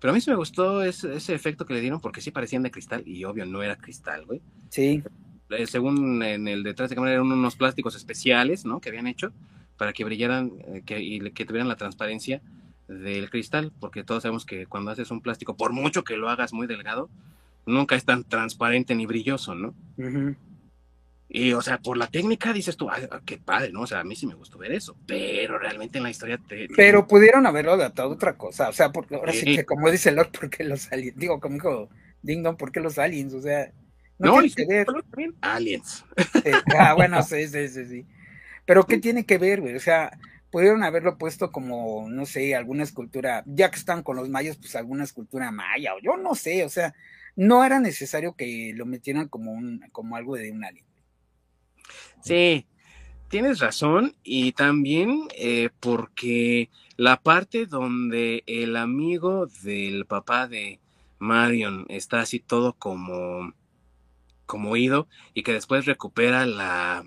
[0.00, 2.62] pero a mí sí me gustó ese, ese efecto que le dieron porque sí parecían
[2.62, 4.40] de cristal y obvio no era cristal, güey.
[4.70, 5.02] Sí.
[5.50, 8.80] Eh, según en el detrás de cámara eran unos plásticos especiales, ¿no?
[8.80, 9.30] Que habían hecho
[9.76, 12.40] para que brillaran eh, que, y que tuvieran la transparencia
[12.88, 16.52] del cristal, porque todos sabemos que cuando haces un plástico, por mucho que lo hagas
[16.52, 17.08] muy delgado,
[17.66, 19.74] nunca es tan transparente ni brilloso, ¿no?
[21.28, 23.82] Y, o sea, por la técnica dices tú, ah, qué padre, ¿no?
[23.82, 26.68] O sea, a mí sí me gustó ver eso, pero realmente en la historia te...
[26.76, 30.12] Pero pudieron haberlo adaptado a otra cosa, o sea, porque ahora sí, que como dice
[30.12, 31.16] Lord, ¿por qué los aliens?
[31.16, 31.88] Digo, como dijo
[32.22, 33.34] Ding Dong, ¿por qué los aliens?
[33.34, 33.72] O sea,
[34.18, 34.86] no, tiene que ver.
[35.40, 36.04] Aliens.
[36.78, 38.06] ah, bueno, sí, sí, sí, sí.
[38.64, 39.74] Pero ¿qué tiene que ver, güey?
[39.74, 40.16] O sea,
[40.54, 44.76] pudieron haberlo puesto como, no sé, alguna escultura, ya que están con los mayas, pues
[44.76, 46.94] alguna escultura maya, o yo no sé, o sea,
[47.34, 50.84] no era necesario que lo metieran como un, como algo de un alien.
[52.22, 52.68] Sí,
[53.26, 60.78] tienes razón, y también eh, porque la parte donde el amigo del papá de
[61.18, 63.52] Marion está así todo como,
[64.46, 67.04] como oído, y que después recupera la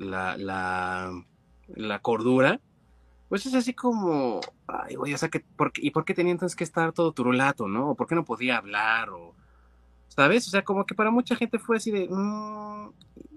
[0.00, 1.12] la, la,
[1.74, 2.60] la cordura,
[3.28, 6.32] pues es así como, ay, güey, o sea, que, ¿por qué, ¿y por qué tenía
[6.32, 7.90] entonces que estar todo turulato, no?
[7.90, 9.10] ¿O por qué no podía hablar?
[9.10, 9.34] O,
[10.08, 10.48] ¿Sabes?
[10.48, 12.90] O sea, como que para mucha gente fue así de, mm,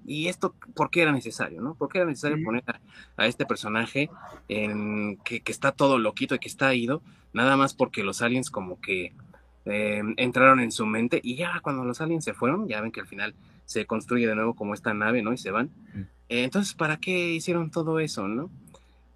[0.06, 1.76] ¿y esto por qué era necesario, no?
[1.76, 2.64] ¿Por qué era necesario poner
[3.18, 4.10] a, este personaje
[4.48, 7.04] en, que, que, está todo loquito y que está ido?
[7.32, 9.14] Nada más porque los aliens como que
[9.66, 13.00] eh, entraron en su mente y ya cuando los aliens se fueron, ya ven que
[13.00, 13.34] al final
[13.66, 15.32] se construye de nuevo como esta nave, ¿no?
[15.32, 15.70] Y se van.
[15.96, 16.06] Eh,
[16.42, 18.50] entonces, ¿para qué hicieron todo eso, no?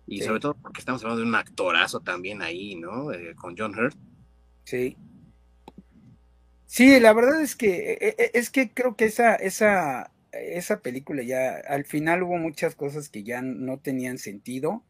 [0.05, 3.11] Y sobre todo porque estamos hablando de un actorazo también ahí, ¿no?
[3.11, 3.97] Eh, con John Hurt.
[4.63, 4.95] Sí.
[6.65, 11.23] Sí, la verdad es que e, e, es que creo que esa, esa, esa película
[11.23, 14.83] ya al final hubo muchas cosas que ya no tenían sentido.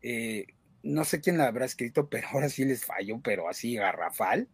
[0.00, 0.46] Eh,
[0.82, 4.48] no sé quién la habrá escrito, pero ahora sí les falló, pero así garrafal.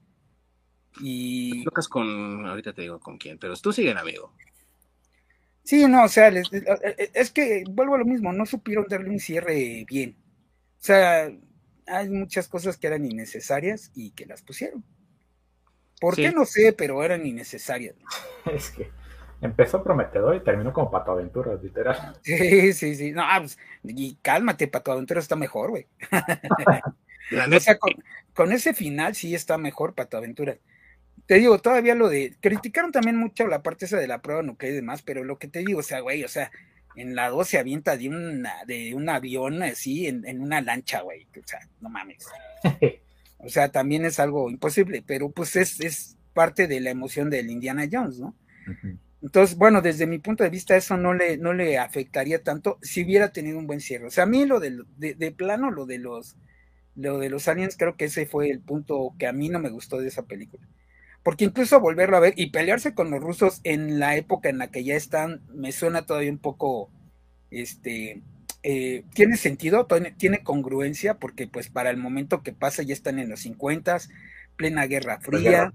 [1.00, 1.64] Y.
[1.64, 2.46] Tocas con.
[2.46, 4.32] Ahorita te digo con quién, pero tú siguen, amigo.
[5.68, 6.28] Sí, no, o sea,
[7.12, 10.16] es que vuelvo a lo mismo, no supieron darle un cierre bien.
[10.80, 11.30] O sea,
[11.86, 14.82] hay muchas cosas que eran innecesarias y que las pusieron.
[16.00, 16.72] ¿Por qué no sé?
[16.72, 17.96] Pero eran innecesarias.
[18.50, 18.90] Es que
[19.42, 22.18] empezó prometedor y terminó como Pato Aventuras, literal.
[22.22, 23.12] Sí, sí, sí.
[23.12, 25.86] No, pues, y cálmate, Pato Aventuras está mejor, güey.
[27.54, 30.56] o sea, con, ese final sí está mejor Pato Aventuras.
[31.28, 32.34] Te digo, todavía lo de.
[32.40, 35.46] Criticaron también mucho la parte esa de la prueba nuclear y demás, pero lo que
[35.46, 36.50] te digo, o sea, güey, o sea,
[36.96, 41.02] en la 2 se avienta de, una, de un avión así, en, en una lancha,
[41.02, 41.28] güey.
[41.38, 42.26] O sea, no mames.
[43.40, 47.50] O sea, también es algo imposible, pero pues es, es parte de la emoción del
[47.50, 48.34] Indiana Jones, ¿no?
[49.22, 53.04] Entonces, bueno, desde mi punto de vista, eso no le, no le afectaría tanto si
[53.04, 54.06] hubiera tenido un buen cierre.
[54.06, 56.36] O sea, a mí lo de, de, plano, lo de los
[56.96, 59.70] lo de los aliens, creo que ese fue el punto que a mí no me
[59.70, 60.66] gustó de esa película.
[61.28, 64.68] Porque incluso volverlo a ver y pelearse con los rusos en la época en la
[64.68, 66.88] que ya están, me suena todavía un poco,
[67.50, 68.22] este,
[68.62, 73.28] eh, tiene sentido, tiene congruencia, porque pues para el momento que pasa ya están en
[73.28, 73.98] los 50,
[74.56, 75.70] plena Guerra Fría.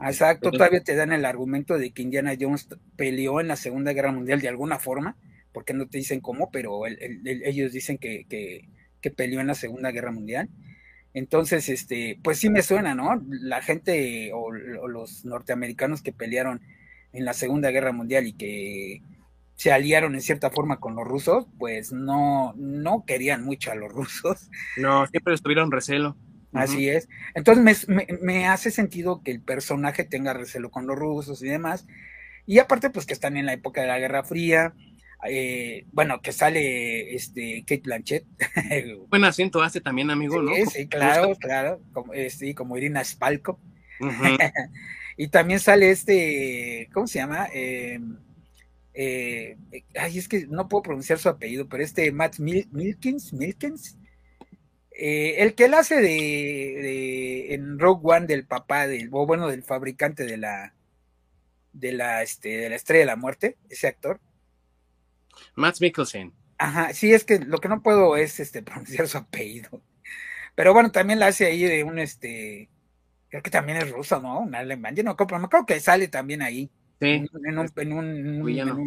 [0.00, 2.66] Exacto, todavía te dan el argumento de que Indiana Jones
[2.96, 5.18] peleó en la Segunda Guerra Mundial de alguna forma,
[5.52, 10.10] porque no te dicen cómo, pero ellos dicen que, que, peleó en la Segunda Guerra
[10.10, 10.48] Mundial.
[11.16, 13.22] Entonces, este, pues sí me suena, ¿no?
[13.26, 16.60] La gente o los norteamericanos que pelearon
[17.14, 19.00] en la Segunda Guerra Mundial y que
[19.54, 23.90] se aliaron en cierta forma con los rusos, pues no, no querían mucho a los
[23.94, 24.50] rusos.
[24.76, 26.18] No, siempre estuvieron recelo.
[26.52, 27.08] Así es.
[27.34, 31.86] Entonces me, me, hace sentido que el personaje tenga recelo con los rusos y demás.
[32.44, 34.74] Y aparte, pues que están en la época de la Guerra Fría.
[35.28, 38.24] Eh, bueno, que sale este Kate Blanchett.
[39.08, 40.52] Buen acento hace también, amigo, ¿no?
[40.70, 41.80] Sí, claro, claro.
[41.92, 43.58] Como, este, como Irina Spalko.
[45.16, 47.48] y también sale este, ¿cómo se llama?
[47.52, 47.98] Eh,
[48.98, 49.56] eh,
[49.98, 53.98] ay, es que no puedo pronunciar su apellido, pero este Matt Milkins, Milkins,
[54.90, 59.62] eh, el que él hace de, en Rogue One del papá del, o bueno, del
[59.62, 60.74] fabricante de la,
[61.74, 64.18] de la, este, de la estrella de la muerte, ese actor.
[65.54, 66.32] Matt Mikkelsen.
[66.58, 69.82] Ajá, sí, es que lo que no puedo es este pronunciar su apellido.
[70.54, 72.70] Pero bueno, también la hace ahí de un este,
[73.28, 74.40] creo que también es ruso, ¿no?
[74.40, 74.96] Un alemán.
[74.96, 76.70] Yo no me creo que sale también ahí.
[77.00, 77.26] Sí.
[77.44, 78.78] En un, villano.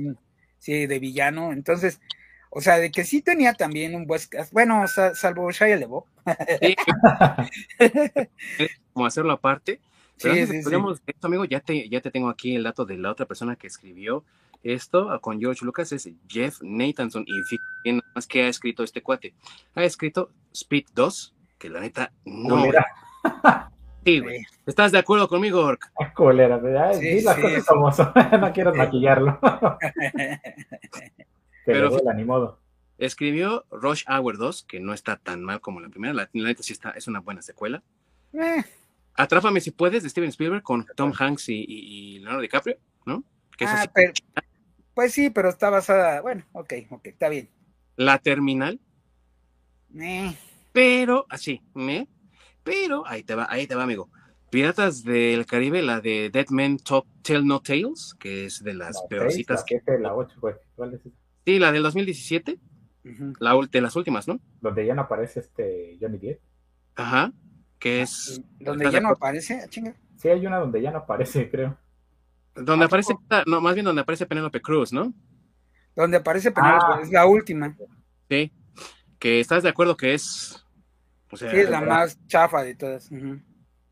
[0.58, 1.54] sí, de villano.
[1.54, 2.02] Entonces,
[2.50, 4.20] o sea, de que sí tenía también un buen
[4.52, 6.06] bueno, salvo Shia LeBeau.
[8.58, 8.68] Sí.
[8.94, 9.80] Como hacerlo aparte.
[10.22, 13.12] Pero sí, sí, esto, amigo, ya te, ya te tengo aquí el dato de la
[13.12, 14.26] otra persona que escribió
[14.64, 19.34] esto con George Lucas, es Jeff Nathanson, y fíjate más que ha escrito este cuate.
[19.76, 22.66] Ha escrito Speed 2, que la neta no...
[24.06, 24.46] Sí, güey.
[24.66, 25.92] ¿Estás de acuerdo conmigo, Ork?
[26.16, 26.94] Culera, ¿verdad?
[26.94, 28.12] Sí, las cosas como son.
[28.40, 29.40] no quiero maquillarlo.
[31.66, 32.60] Pero, Pero ni modo.
[32.98, 36.14] Escribió Rush Hour 2, que no está tan mal como la primera.
[36.14, 37.84] La, neta sí está, es una buena secuela.
[38.34, 38.64] Eh.
[39.16, 43.24] Atrápame si puedes, de Steven Spielberg, con Tom Hanks y, Leonardo DiCaprio, ¿no?
[43.62, 44.14] ah, pero,
[45.00, 46.20] pues sí, pero está basada.
[46.20, 47.48] Bueno, ok, ok, está bien.
[47.96, 48.82] La Terminal.
[49.98, 50.36] Eh.
[50.74, 52.10] Pero, así, ¿me?
[52.66, 54.10] Pero ahí te va, ahí te va, amigo.
[54.50, 59.02] Piratas del Caribe, la de Dead Men Talk Tell No Tales, que es de las
[59.10, 59.64] peorcitas.
[60.02, 60.36] La, 8,
[60.76, 61.16] ¿Cuál es esa?
[61.46, 62.60] Sí, la del 2017.
[63.40, 64.42] la, de las últimas, ¿no?
[64.60, 66.42] Donde ya no aparece este Johnny Depp.
[66.96, 67.32] Ajá.
[67.80, 68.42] Que es.
[68.60, 69.62] ¿Donde ya no aparece?
[69.64, 69.96] Ah, chinga.
[70.18, 71.78] Sí, hay una donde ya no aparece, creo.
[72.56, 75.14] Donde aparece, no, más bien donde aparece Penélope Cruz, ¿no?
[75.96, 77.00] Donde aparece Penélope, ah.
[77.04, 77.76] es la última.
[78.30, 78.52] Sí.
[79.18, 80.66] Que estás de acuerdo que es
[81.38, 83.10] sí, es la más chafa de todas.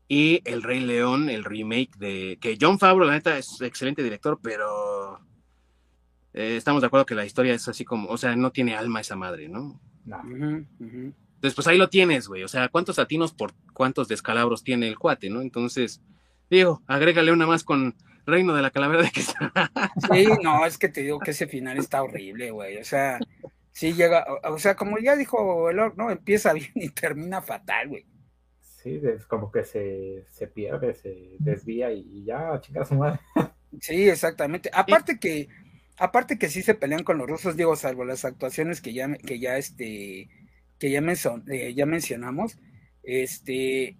[0.08, 2.38] Y El Rey León, el remake de.
[2.40, 5.20] Que John Favreau, la neta, es excelente director, pero.
[6.32, 9.00] eh, estamos de acuerdo que la historia es así como, o sea, no tiene alma
[9.00, 9.80] esa madre, ¿no?
[10.04, 10.22] No.
[10.78, 12.42] Entonces, pues ahí lo tienes, güey.
[12.42, 15.42] O sea, ¿cuántos latinos por cuántos descalabros tiene el cuate, no?
[15.42, 16.00] Entonces,
[16.50, 17.94] digo, agrégale una más con
[18.28, 19.52] Reino de la Calavera de está.
[20.12, 22.78] Sí, no, es que te digo que ese final está horrible, güey.
[22.78, 23.18] O sea,
[23.72, 26.10] sí llega, o sea, como ya dijo el ¿no?
[26.10, 28.06] Empieza bien y termina fatal, güey.
[28.60, 33.18] Sí, es como que se, se pierde, se desvía y ya, chica su madre.
[33.80, 34.70] Sí, exactamente.
[34.72, 35.48] Aparte que,
[35.98, 39.38] aparte que sí se pelean con los rusos, digo, salvo las actuaciones que ya, que
[39.38, 40.28] ya este,
[40.78, 41.02] que ya,
[41.48, 42.58] eh, ya mencionamos,
[43.02, 43.96] este,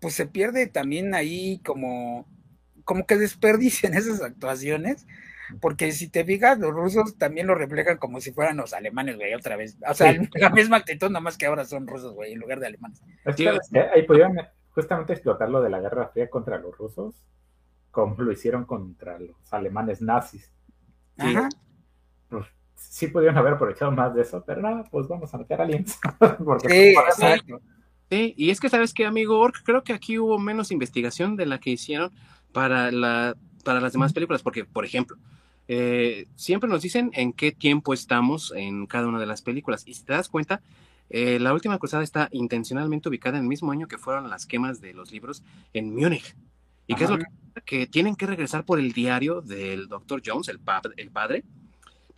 [0.00, 2.26] pues se pierde también ahí como,
[2.88, 5.06] como que desperdician esas actuaciones,
[5.60, 9.34] porque si te fijas, los rusos también lo reflejan como si fueran los alemanes, güey,
[9.34, 9.76] otra vez.
[9.86, 13.02] O sea, la misma actitud, nomás que ahora son rusos, güey, en lugar de alemanes.
[13.94, 14.38] ahí pudieron
[14.70, 17.14] justamente explotar lo de la Guerra Fría contra los rusos,
[17.90, 20.50] como lo hicieron contra los alemanes nazis.
[21.18, 21.48] Ajá.
[22.30, 25.98] Pues, sí pudieron haber aprovechado más de eso, pero nada, pues vamos a meter aliens.
[26.44, 27.60] Porque sí, exacto.
[28.10, 31.44] Sí, y es que sabes que, amigo Ork, creo que aquí hubo menos investigación de
[31.44, 32.10] la que hicieron
[32.58, 35.16] para, la, para las demás películas, porque, por ejemplo,
[35.68, 39.94] eh, siempre nos dicen en qué tiempo estamos en cada una de las películas, y
[39.94, 40.60] si te das cuenta,
[41.08, 44.80] eh, la última cruzada está intencionalmente ubicada en el mismo año que fueron las quemas
[44.80, 46.34] de los libros en Múnich.
[46.88, 47.26] ¿Y qué es lo que,
[47.64, 50.20] que tienen que regresar por el diario del Dr.
[50.26, 50.58] Jones, el,
[50.96, 51.44] el padre,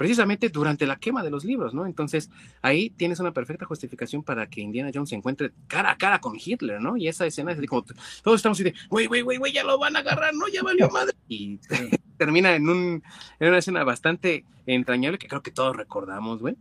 [0.00, 1.84] precisamente durante la quema de los libros, ¿no?
[1.84, 2.30] Entonces,
[2.62, 6.38] ahí tienes una perfecta justificación para que Indiana Jones se encuentre cara a cara con
[6.42, 6.96] Hitler, ¿no?
[6.96, 7.84] Y esa escena es como,
[8.22, 10.48] todos estamos así de, güey, güey, güey, güey, ya lo van a agarrar, ¿no?
[10.48, 11.14] Ya valió madre.
[11.28, 11.58] Y
[12.16, 13.02] termina en, un,
[13.40, 16.56] en una escena bastante entrañable que creo que todos recordamos, güey.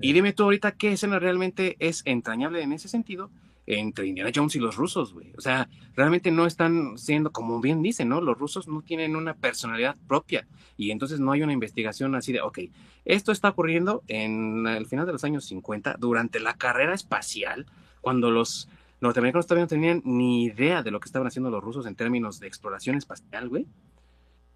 [0.00, 3.30] Y dime tú ahorita qué escena realmente es entrañable en ese sentido
[3.78, 5.32] entre Indiana Jones y los rusos, güey.
[5.36, 8.20] O sea, realmente no están siendo, como bien dicen, ¿no?
[8.20, 10.46] Los rusos no tienen una personalidad propia
[10.76, 12.58] y entonces no hay una investigación así de, ok,
[13.04, 17.66] esto está ocurriendo en el final de los años 50, durante la carrera espacial,
[18.00, 18.68] cuando los
[19.00, 22.40] norteamericanos todavía no tenían ni idea de lo que estaban haciendo los rusos en términos
[22.40, 23.66] de exploración espacial, güey.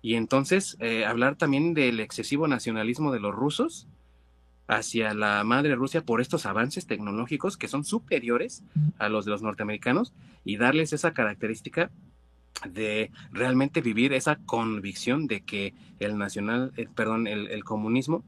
[0.03, 3.89] Y entonces, eh, hablar también del excesivo nacionalismo de los rusos,
[4.67, 8.65] hacia la madre Rusia por estos avances tecnológicos que son superiores
[8.99, 11.91] a los de los norteamericanos y darles esa característica
[12.69, 18.25] de realmente vivir esa convicción de que el nacional, eh, perdón, el, comunismo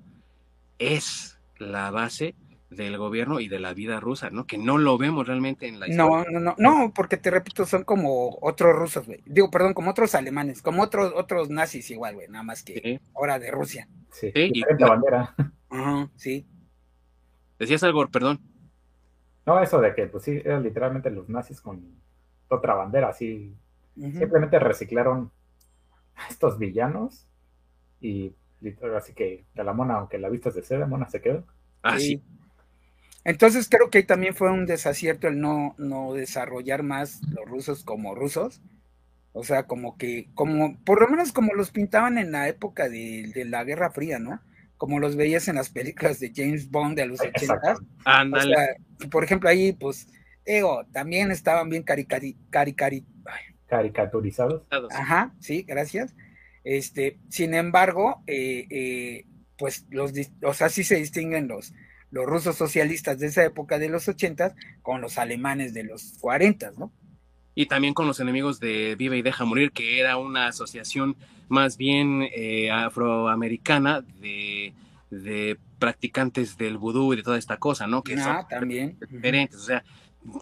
[0.79, 2.35] es la base
[2.69, 4.47] del gobierno y de la vida rusa, ¿no?
[4.47, 6.25] Que no lo vemos realmente en la historia.
[6.31, 9.23] No, no, no, no, porque te repito, son como otros rusos, güey.
[9.25, 13.39] Digo, perdón, como otros alemanes, como otros otros nazis igual, güey, nada más que ahora
[13.39, 13.89] de Rusia.
[14.17, 15.35] Sí, y la bandera
[16.17, 16.47] sí.
[17.59, 18.41] Decías algo, perdón.
[19.45, 21.83] No, eso de que, pues sí, eran literalmente los nazis con
[22.49, 23.55] otra bandera, así.
[23.95, 25.31] Simplemente reciclaron
[26.17, 27.27] a estos villanos
[28.01, 28.35] y
[28.97, 31.45] así que de la mona, aunque la vista es de seda, mona se quedó.
[31.83, 32.23] Ah, sí.
[33.25, 38.15] Entonces creo que también fue un desacierto el no, no desarrollar más los rusos como
[38.15, 38.61] rusos.
[39.39, 43.31] O sea, como que, como, por lo menos como los pintaban en la época de,
[43.35, 44.41] de la Guerra Fría, ¿no?
[44.77, 47.77] como los veías en las películas de James Bond de los 80.
[49.11, 50.09] por ejemplo, ahí, pues,
[50.45, 52.37] digo, también estaban bien caricari,
[53.67, 54.63] caricaturizados.
[54.91, 56.15] Ajá, sí, gracias.
[56.65, 59.25] Este, sin embargo, eh, eh,
[59.57, 60.13] pues los,
[60.43, 61.73] o sea, sí se distinguen los,
[62.11, 66.73] los rusos socialistas de esa época de los 80 con los alemanes de los 40,
[66.77, 66.93] ¿no?
[67.57, 71.17] Y también con los enemigos de Viva y Deja Morir, que era una asociación
[71.49, 78.03] más bien eh, afroamericana de, practicantes del vudú y de toda esta cosa, ¿no?
[78.03, 78.97] Que ah, son también.
[79.11, 79.85] diferentes, o sea,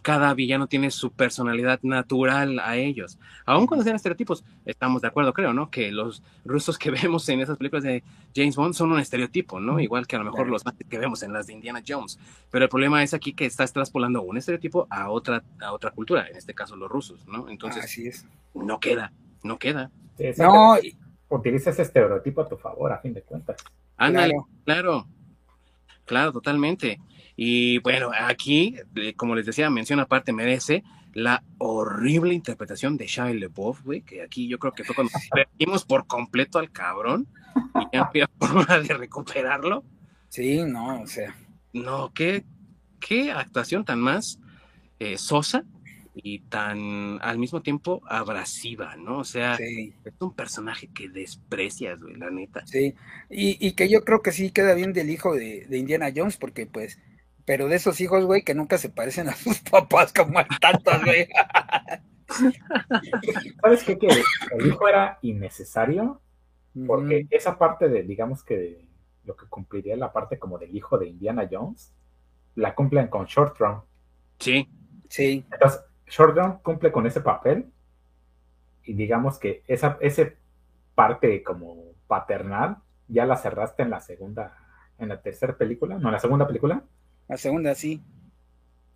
[0.03, 3.19] cada villano tiene su personalidad natural a ellos.
[3.45, 5.71] Aún cuando sean estereotipos, estamos de acuerdo, creo, ¿no?
[5.71, 8.03] Que los rusos que vemos en esas películas de
[8.35, 9.81] James Bond son un estereotipo, ¿no?
[9.81, 12.19] Igual que a lo mejor los que vemos en las de Indiana Jones.
[12.51, 16.27] Pero el problema es aquí que estás traspolando un estereotipo a otra, a otra cultura,
[16.29, 17.49] en este caso los rusos, ¿no?
[17.49, 18.27] Entonces, Así es.
[18.55, 19.91] no queda, no queda
[20.39, 20.77] no,
[21.29, 23.57] utiliza ese estereotipo a tu favor, a fin de cuentas.
[23.97, 24.35] Ándale,
[24.65, 25.07] claro.
[26.05, 27.01] claro, totalmente.
[27.37, 33.27] Y bueno, aquí, eh, como les decía, mención aparte merece la horrible interpretación de Shia
[33.27, 37.29] LeBeouf, güey, que aquí yo creo que fue cuando perdimos por completo al cabrón
[37.81, 39.85] y ya había forma de recuperarlo.
[40.29, 41.35] Sí, no, o sea.
[41.73, 42.45] No, qué,
[43.01, 44.39] qué actuación tan más
[44.99, 45.65] eh, sosa
[46.15, 49.19] y tan al mismo tiempo abrasiva, ¿no?
[49.19, 52.65] O sea, es un personaje que desprecias, güey, la neta.
[52.67, 52.95] Sí,
[53.29, 57.01] y, que yo creo que sí queda bien del hijo de, Indiana Jones, porque pues,
[57.45, 61.05] pero de esos hijos, güey, que nunca se parecen a sus papás como a tantos,
[61.05, 61.29] güey.
[63.61, 63.99] ¿Sabes qué?
[63.99, 66.21] Que el hijo era innecesario
[66.87, 68.89] Porque esa parte de, digamos que
[69.25, 71.95] lo que cumpliría la parte como del hijo de Indiana Jones,
[72.55, 73.83] la cumplen con Short Run.
[74.39, 74.69] Sí.
[75.09, 75.45] Sí.
[75.53, 77.71] Entonces, Short Run cumple con ese papel
[78.83, 80.37] y digamos que esa ese
[80.95, 84.57] parte como paternal ya la cerraste en la segunda,
[84.99, 86.83] en la tercera película, no, en la segunda película.
[87.29, 88.03] La segunda, sí.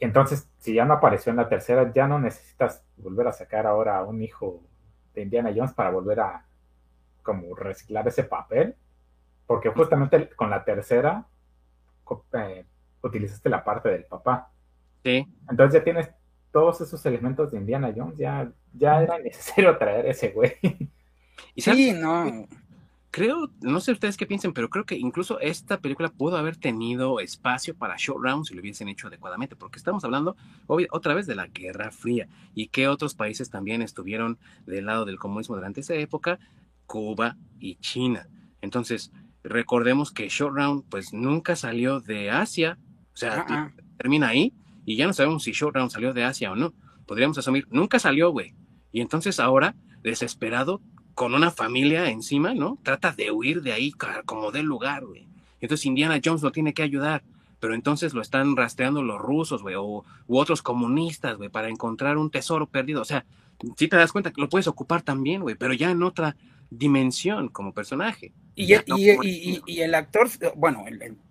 [0.00, 3.98] Entonces, si ya no apareció en la tercera, ya no necesitas volver a sacar ahora
[3.98, 4.62] a un hijo
[5.14, 6.44] de Indiana Jones para volver a
[7.22, 8.74] como reciclar ese papel,
[9.46, 11.26] porque justamente con la tercera
[12.32, 12.64] eh,
[13.02, 14.50] utilizaste la parte del papá.
[15.02, 15.26] Sí.
[15.50, 16.10] Entonces ya tienes
[16.52, 20.56] todos esos elementos de Indiana Jones, ya, ya era necesario traer ese güey.
[21.54, 22.46] ¿Y sí, no
[23.18, 27.18] creo, no sé ustedes qué piensen, pero creo que incluso esta película pudo haber tenido
[27.18, 30.36] espacio para short round si lo hubiesen hecho adecuadamente, porque estamos hablando
[30.90, 35.18] otra vez de la Guerra Fría y que otros países también estuvieron del lado del
[35.18, 36.38] comunismo durante esa época,
[36.86, 38.28] Cuba y China.
[38.60, 39.10] Entonces,
[39.42, 42.78] recordemos que short round pues nunca salió de Asia,
[43.12, 43.82] o sea, ah, ah.
[43.96, 44.54] termina ahí
[44.86, 46.72] y ya no sabemos si short round salió de Asia o no.
[47.04, 48.54] Podríamos asumir, nunca salió, güey.
[48.92, 50.80] Y entonces ahora, desesperado,
[51.18, 52.78] con una familia encima, ¿no?
[52.84, 53.92] Trata de huir de ahí
[54.24, 55.26] como del lugar, güey.
[55.60, 57.24] Entonces Indiana Jones lo tiene que ayudar,
[57.58, 62.18] pero entonces lo están rastreando los rusos, güey, o, u otros comunistas, güey, para encontrar
[62.18, 63.02] un tesoro perdido.
[63.02, 63.24] O sea,
[63.76, 66.36] si te das cuenta que lo puedes ocupar también, güey, pero ya en otra
[66.70, 68.30] dimensión como personaje.
[68.54, 70.84] Y, y, el actor, bueno,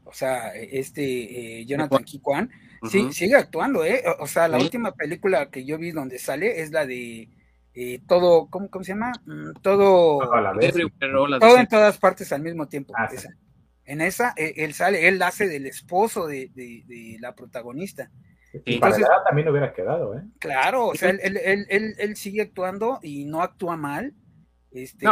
[0.04, 2.50] o sea, este eh, Jonathan Kikwan,
[2.90, 4.04] sí, sigue actuando, ¿eh?
[4.20, 7.30] O sea, la última película que yo vi donde sale es la de
[7.80, 9.12] eh, todo, ¿cómo, se llama?
[9.28, 10.18] Mm, todo,
[11.40, 12.92] todo en todas partes al mismo tiempo.
[12.98, 13.08] Ah,
[13.86, 16.50] en esa, eh, él sale, él hace del esposo de,
[17.20, 18.10] la protagonista.
[18.66, 20.24] Y para también hubiera quedado, ¿eh?
[20.40, 24.16] Claro, o sea, él, sigue actuando y no actúa mal.
[24.72, 25.06] Este,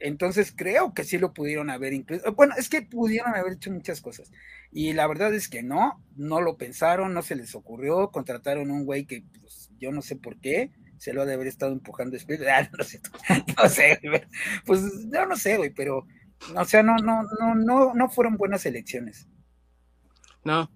[0.00, 2.32] entonces, creo que sí lo pudieron haber incluido.
[2.32, 4.32] Bueno, es que pudieron haber hecho muchas cosas.
[4.72, 8.84] Y la verdad es que no, no lo pensaron, no se les ocurrió, contrataron un
[8.84, 12.18] güey que pues, yo no sé por qué se lo ha de haber estado empujando
[12.46, 12.84] Ah, no,
[13.70, 14.18] sé, no
[14.66, 16.06] pues yo no sé, güey, pero,
[16.54, 19.26] o sea, no, no, no, no, no fueron buenas elecciones.
[20.44, 20.70] No,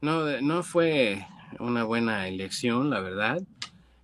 [0.00, 1.24] no, no fue
[1.60, 3.40] una buena elección, la verdad.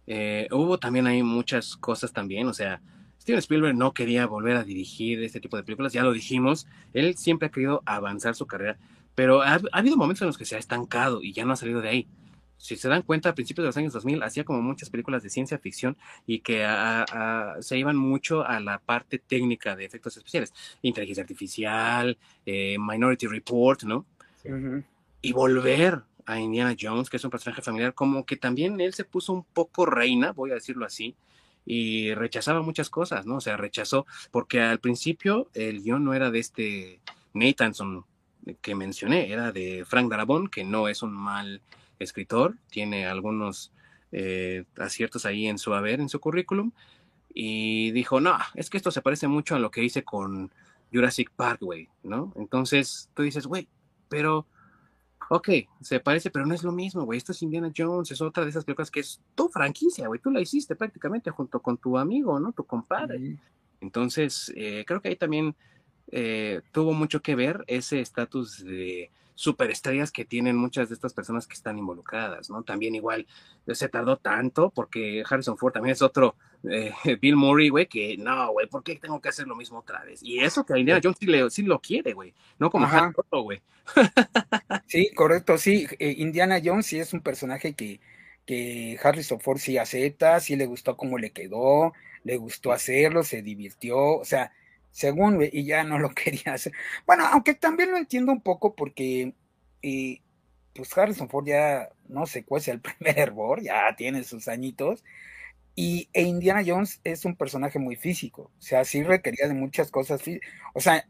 [0.07, 2.81] Eh, hubo también ahí muchas cosas también, o sea,
[3.21, 7.17] Steven Spielberg no quería volver a dirigir este tipo de películas, ya lo dijimos, él
[7.17, 8.79] siempre ha querido avanzar su carrera,
[9.17, 11.81] pero ha habido momentos en los que se ha estancado y ya no ha salido
[11.81, 12.09] de ahí
[12.63, 15.31] si se dan cuenta, a principios de los años 2000 hacía como muchas películas de
[15.31, 15.97] ciencia ficción
[16.29, 16.65] y que
[17.59, 22.17] se iban mucho a la parte técnica de efectos especiales, inteligencia artificial,
[22.47, 24.07] eh, Minority Report, ¿no?
[25.23, 29.05] Y volver a Indiana Jones, que es un personaje familiar, como que también él se
[29.05, 31.17] puso un poco reina, voy a decirlo así,
[31.67, 33.39] y rechazaba muchas cosas, ¿no?
[33.39, 37.01] O sea, rechazó, porque al principio el guion no era de este
[37.35, 38.05] Nathanson
[38.61, 41.61] que mencioné, era de Frank Darabont, que no es un mal
[42.03, 43.73] escritor, tiene algunos
[44.13, 46.73] eh, aciertos ahí en su haber, en su currículum,
[47.35, 50.51] y dijo, no, es que esto se parece mucho a lo que hice con
[50.93, 52.33] Jurassic Park, güey, ¿no?
[52.37, 53.69] Entonces tú dices, güey,
[54.09, 54.47] pero,
[55.31, 55.49] ok,
[55.81, 58.51] se parece, pero no es lo mismo, güey, esto es Indiana Jones, es otra de
[58.51, 62.39] esas películas que es tu franquicia, güey, tú la hiciste prácticamente junto con tu amigo,
[62.39, 62.53] ¿no?
[62.53, 63.39] Tu compadre.
[63.81, 65.57] Entonces, eh, creo que ahí también
[66.09, 71.47] eh, tuvo mucho que ver ese estatus de superestrellas que tienen muchas de estas personas
[71.47, 72.63] que están involucradas, ¿no?
[72.63, 73.27] También igual
[73.69, 76.37] se tardó tanto porque Harrison Ford también es otro
[76.71, 80.05] eh, Bill Murray, güey, que no, güey, ¿por qué tengo que hacer lo mismo otra
[80.05, 80.23] vez?
[80.23, 83.63] Y eso que Indiana Jones sí, lo quiere, güey, no como Harrison güey.
[84.87, 88.01] sí, correcto, sí, eh, Indiana Jones sí es un personaje que,
[88.47, 91.93] que Harrison Ford sí acepta, sí le gustó cómo le quedó,
[92.25, 94.53] le gustó hacerlo, se divirtió, o sea,
[94.93, 96.73] según, y ya no lo quería hacer.
[97.07, 99.35] Bueno, aunque también lo entiendo un poco porque,
[99.83, 100.21] eh,
[100.75, 105.03] pues Harrison Ford ya, no sé cuál es el primer hervor, ya tiene sus añitos,
[105.75, 109.91] y e Indiana Jones es un personaje muy físico, o sea, sí requería de muchas
[109.91, 110.23] cosas,
[110.75, 111.05] o sea,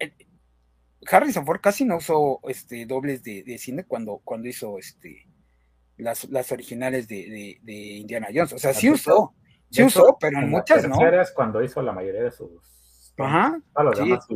[1.11, 5.27] Harrison Ford casi no usó este, dobles de, cine cuando, cuando hizo este,
[5.97, 9.35] las, las originales de, Indiana Jones, o sea, sí usó,
[9.69, 10.97] sí usó, pero en muchas no.
[11.35, 12.72] cuando hizo la mayoría de sus
[13.19, 13.61] Ajá.
[13.75, 14.27] A los demás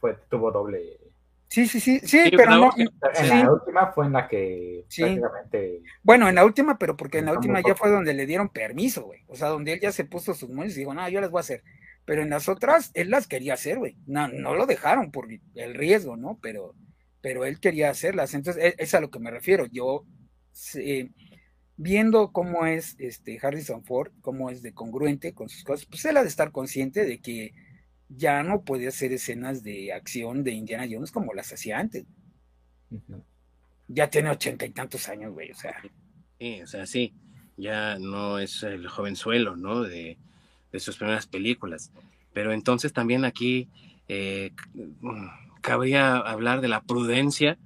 [0.00, 0.98] fue, tuvo doble.
[1.48, 2.70] Sí, sí, sí, sí, pero no.
[2.76, 5.82] En la última fue en la que prácticamente.
[6.02, 9.04] Bueno, en la última, pero porque en la última ya fue donde le dieron permiso,
[9.04, 9.24] güey.
[9.28, 11.38] O sea, donde él ya se puso sus manos y dijo, no, yo las voy
[11.38, 11.62] a hacer.
[12.04, 13.96] Pero en las otras, él las quería hacer, güey.
[14.06, 16.38] No, no lo dejaron por el riesgo, ¿no?
[16.42, 16.74] Pero,
[17.20, 18.34] pero él quería hacerlas.
[18.34, 19.66] Entonces, e, es, a lo que me refiero.
[19.66, 20.04] Yo,
[21.78, 26.16] viendo cómo es este Harrison Ford, cómo es de congruente con sus cosas, pues él
[26.16, 27.54] ha de estar consciente de que
[28.08, 32.04] ya no puede hacer escenas de acción de Indiana Jones como las hacía antes.
[33.86, 35.80] Ya tiene ochenta y tantos años, güey, o sea.
[36.38, 37.14] Sí, o sea, sí,
[37.56, 39.82] ya no es el jovenzuelo, ¿no?
[39.82, 40.18] De,
[40.72, 41.92] de sus primeras películas.
[42.32, 43.68] Pero entonces también aquí
[44.08, 44.50] eh,
[45.60, 47.56] cabría hablar de la prudencia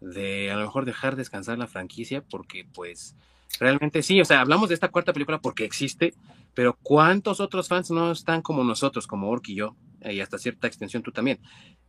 [0.00, 3.16] de a lo mejor dejar descansar la franquicia porque pues
[3.60, 6.14] realmente sí, o sea, hablamos de esta cuarta película porque existe,
[6.54, 9.76] pero ¿cuántos otros fans no están como nosotros, como Ork y yo?
[10.02, 11.40] Y hasta cierta extensión tú también.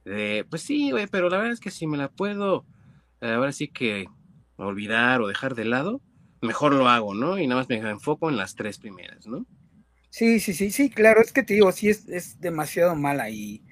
[0.03, 2.65] pues sí, güey, pero la verdad es que si me la puedo,
[3.21, 4.07] eh, ahora sí que
[4.55, 6.01] olvidar o dejar de lado,
[6.41, 7.37] mejor lo hago, ¿no?
[7.37, 9.45] Y nada más me enfoco en las tres primeras, ¿no?
[10.09, 13.63] Sí, sí, sí, sí, claro, es que te digo, sí es, es demasiado mala y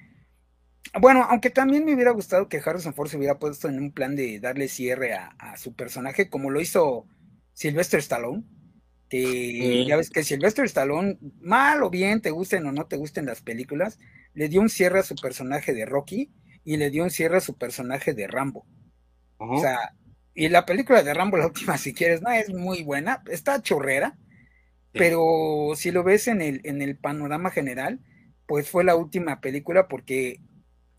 [1.00, 4.16] bueno, aunque también me hubiera gustado que Harrison Ford se hubiera puesto en un plan
[4.16, 7.06] de darle cierre a, su personaje, como lo hizo
[7.58, 8.44] Sylvester Stallone.
[9.08, 13.24] Que ya ves que Sylvester Stallone, mal o bien, te gusten o no te gusten
[13.24, 13.98] las películas,
[14.34, 16.30] le dio un cierre a su personaje de Rocky
[16.62, 18.66] y le dio un cierre a su personaje de Rambo.
[19.38, 19.94] O sea,
[20.34, 24.18] y la película de Rambo, la última, si quieres, no es muy buena, está chorrera,
[24.92, 28.00] pero si lo ves en el, en el panorama general,
[28.46, 30.42] pues fue la última película porque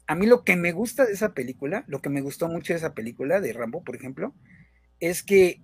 [0.08, 2.80] a mí lo que me gusta de esa película, lo que me gustó mucho de
[2.80, 4.34] esa película, de Rambo, por ejemplo,
[5.00, 5.62] es que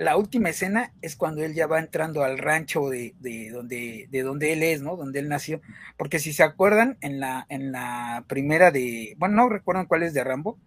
[0.00, 3.14] la última escena es cuando él ya va entrando al rancho de,
[3.52, 4.96] donde, de donde él es, ¿no?
[4.96, 5.60] Donde él nació.
[5.98, 10.14] Porque si se acuerdan, en la, en la primera de, bueno, no recuerdan cuál es
[10.14, 10.58] de Rambo,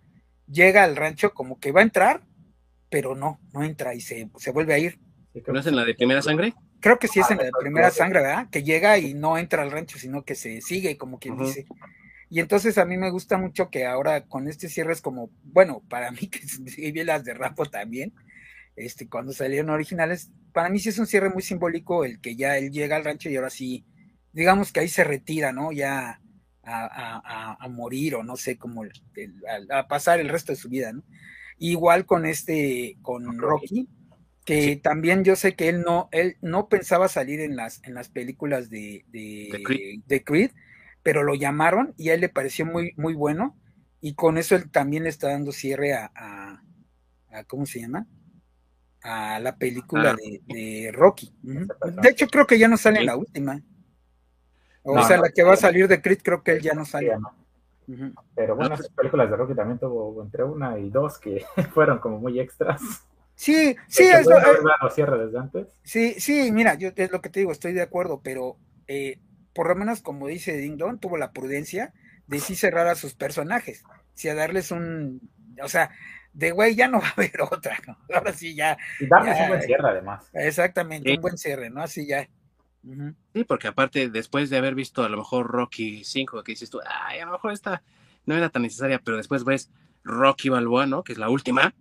[0.47, 2.22] llega al rancho como que va a entrar,
[2.91, 4.99] pero no, no entra y se, se vuelve a ir.
[5.47, 6.53] ¿No es en la de primera sangre?
[6.80, 8.49] Creo que sí es en la de primera sangre, ¿verdad?
[8.51, 11.65] Que llega y no entra al rancho, sino que se sigue, como quien dice.
[12.30, 15.81] Y entonces a mí me gusta mucho que ahora con este cierre es como, bueno,
[15.89, 18.14] para mí que vi las de Rapo también,
[18.76, 22.58] este, cuando salieron originales, para mí sí es un cierre muy simbólico el que ya
[22.58, 23.86] él llega al rancho y ahora sí,
[24.32, 25.72] digamos que ahí se retira, ¿no?
[25.72, 26.22] Ya
[26.64, 28.84] a, morir o no sé cómo,
[29.70, 31.04] a, pasar el resto de su vida, ¿no?
[31.58, 33.88] Igual con este, con Rocky,
[34.45, 38.10] que también yo sé que él no, él no pensaba salir en las, en las
[38.10, 40.52] películas de, de Creed
[41.04, 43.56] pero lo llamaron y a él le pareció muy, muy bueno
[44.02, 48.08] y con eso él también le está dando cierre a, a, ¿cómo se llama?
[49.04, 50.18] A la película ah.
[50.48, 51.34] de, Rocky.
[51.42, 53.62] De hecho, creo que ya no sale en la última.
[54.84, 57.14] O sea, la que va a salir de Creed, creo que él ya no sale.
[58.36, 61.44] Pero bueno, esas películas de Rocky también tuvo entre una y dos que
[61.74, 62.82] fueron como muy extras.
[63.36, 65.68] Sí, sí, es lo, cierre desde antes.
[65.84, 68.58] Sí, sí, mira, yo es lo que te digo, estoy de acuerdo, pero
[68.88, 69.20] eh,
[69.54, 71.94] por lo menos como dice Ding Dong, tuvo la prudencia
[72.28, 75.30] de sí cerrar a sus personajes, si a darles un,
[75.62, 75.90] o sea,
[76.34, 77.97] de güey ya no va a haber otra, ¿no?
[78.14, 78.77] Ahora sí ya.
[78.99, 80.30] Y darles un buen cierre además.
[80.34, 81.81] Exactamente, un buen cierre, ¿no?
[81.81, 82.27] Así ya.
[83.34, 86.81] Sí, porque aparte, después de haber visto a lo mejor Rocky 5, que dices tú,
[86.85, 87.81] ay, a lo mejor esta
[88.26, 89.72] no era tan necesaria, pero después ves
[90.03, 91.03] Rocky Balboa, ¿no?
[91.03, 91.73] Que es la última.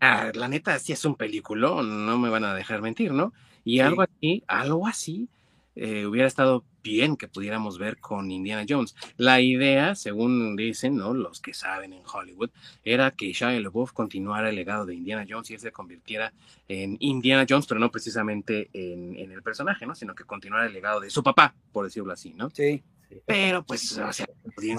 [0.00, 3.32] Ah, la neta, sí es un película, no me van a dejar mentir, ¿no?
[3.62, 5.28] Y algo así, algo así,
[5.76, 8.94] eh, hubiera estado bien que pudiéramos ver con Indiana Jones.
[9.16, 11.14] La idea, según dicen ¿no?
[11.14, 12.50] los que saben en Hollywood,
[12.84, 16.32] era que Shia LaBeouf continuara el legado de Indiana Jones y él se convirtiera
[16.68, 19.94] en Indiana Jones, pero no precisamente en, el personaje, ¿no?
[19.94, 22.50] sino que continuara el legado de su papá, por decirlo así, ¿no?
[22.50, 22.82] Sí.
[23.26, 24.26] Pero pues, o sea,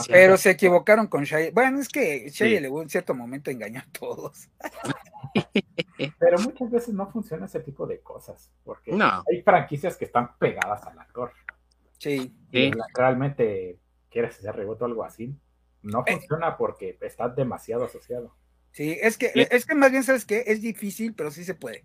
[0.08, 1.52] Pero se equivocaron con Shia.
[1.52, 4.48] Bueno, es que Shia LaBeouf en cierto momento engañó a todos.
[6.20, 10.84] Pero muchas veces no funciona ese tipo de cosas, porque hay franquicias que están pegadas
[10.84, 11.32] al actor.
[12.02, 12.34] Sí.
[12.52, 13.78] Y realmente
[14.10, 15.38] quieres hacer rebote o algo así,
[15.84, 16.14] no eh.
[16.14, 18.36] funciona porque está demasiado asociado.
[18.72, 21.84] Sí, es que, es que más bien sabes que es difícil, pero sí se puede.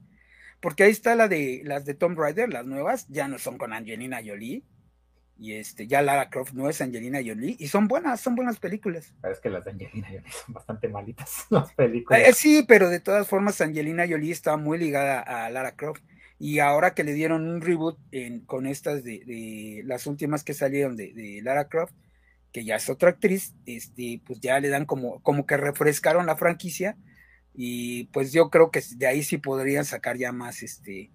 [0.60, 3.74] Porque ahí está la de las de Tom Raider, las nuevas, ya no son con
[3.74, 4.62] Angelina Jolie.
[5.38, 9.14] Y este, ya Lara Croft no es Angelina Jolie, y son buenas, son buenas películas.
[9.20, 12.22] Pero es que las de Angelina Jolie son bastante malitas, las películas.
[12.22, 16.02] Eh, sí, pero de todas formas, Angelina Jolie estaba muy ligada a Lara Croft.
[16.38, 17.98] Y ahora que le dieron un reboot
[18.46, 21.94] con estas de, las últimas que salieron de, Lara Croft,
[22.52, 26.36] que ya es otra actriz, este, pues ya le dan como, como que refrescaron la
[26.36, 26.96] franquicia.
[27.54, 31.10] Y pues yo creo que de ahí sí podrían sacar ya más, este,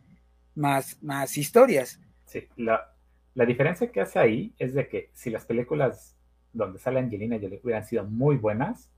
[0.56, 2.00] más, más historias.
[2.26, 2.96] Sí, la,
[3.36, 6.16] la diferencia que hace ahí es de que si las películas
[6.54, 8.92] donde sale Angelina Jolie hubieran sido muy buenas,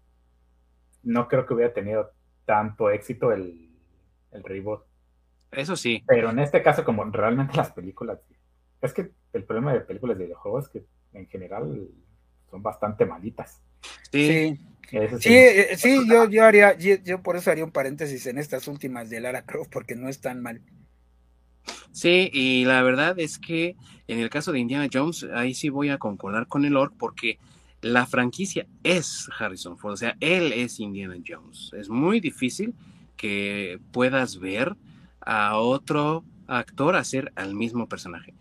[1.03, 2.11] no creo que hubiera tenido
[2.45, 3.69] tanto éxito el,
[4.31, 4.83] el reboot.
[5.55, 6.03] Eso sí.
[6.07, 8.19] Pero en este caso, como realmente las películas,
[8.81, 11.87] es que el problema de películas de videojuegos es que en general
[12.49, 13.61] son bastante malitas.
[14.11, 14.59] Sí.
[14.89, 14.97] Sí,
[15.33, 19.21] eh, sí, yo, yo haría, yo, por eso haría un paréntesis en estas últimas de
[19.21, 20.61] Lara Croft, porque no es tan mal.
[21.91, 23.75] Sí, y la verdad es que
[24.07, 27.39] en el caso de Indiana Jones, ahí sí voy a concordar con el Orc porque
[27.81, 31.71] la franquicia es Harrison Ford, o sea, él es Indiana Jones.
[31.73, 32.75] Es muy difícil
[33.17, 34.75] que puedas ver
[35.25, 38.33] a otro actor hacer al mismo personaje.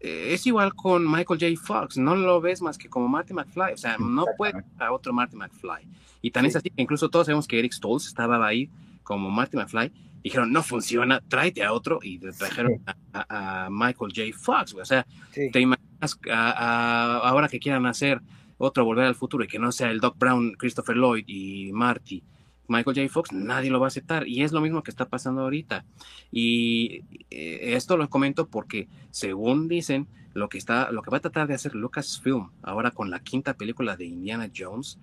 [0.00, 1.60] Eh, es igual con Michael J.
[1.60, 5.12] Fox, no lo ves más que como Marty McFly, o sea, no puede a otro
[5.12, 5.88] Marty McFly.
[6.20, 8.70] Y también es así que incluso todos sabemos que Eric Stoltz estaba ahí
[9.02, 9.90] como Marty McFly,
[10.22, 12.82] dijeron, no funciona, tráete a otro, y trajeron
[13.12, 14.36] a, Michael J.
[14.38, 18.20] Fox, o sea, te imaginas ahora que quieran hacer
[18.58, 22.22] otro Volver al Futuro y que no sea el Doc Brown, Christopher Lloyd y Marty,
[22.68, 23.08] Michael J.
[23.08, 24.26] Fox, nadie lo va a aceptar.
[24.26, 25.84] Y es lo mismo que está pasando ahorita.
[26.30, 31.20] Y eh, esto lo comento porque, según dicen, lo que, está, lo que va a
[31.20, 34.98] tratar de hacer Lucasfilm ahora con la quinta película de Indiana Jones,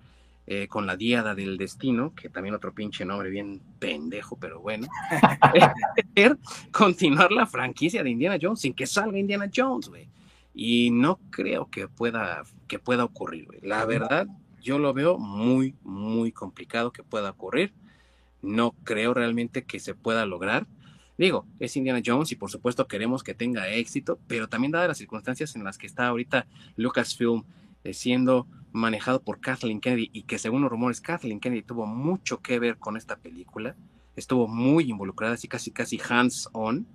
[0.46, 4.86] eh, con la Diada del Destino, que también otro pinche nombre bien pendejo, pero bueno,
[6.14, 6.32] es
[6.70, 10.08] continuar la franquicia de Indiana Jones sin que salga Indiana Jones, güey.
[10.54, 13.60] Y no creo que pueda, que pueda ocurrir, güey.
[13.62, 14.28] La verdad,
[14.64, 17.72] yo lo veo muy, muy complicado que pueda ocurrir.
[18.42, 20.66] No creo realmente que se pueda lograr.
[21.16, 24.98] Digo, es Indiana Jones y por supuesto queremos que tenga éxito, pero también dadas las
[24.98, 26.46] circunstancias en las que está ahorita
[26.76, 27.44] Lucasfilm
[27.84, 32.40] eh, siendo manejado por Kathleen Kennedy y que según los rumores Kathleen Kennedy tuvo mucho
[32.40, 33.76] que ver con esta película,
[34.16, 36.86] estuvo muy involucrada, así casi casi hands on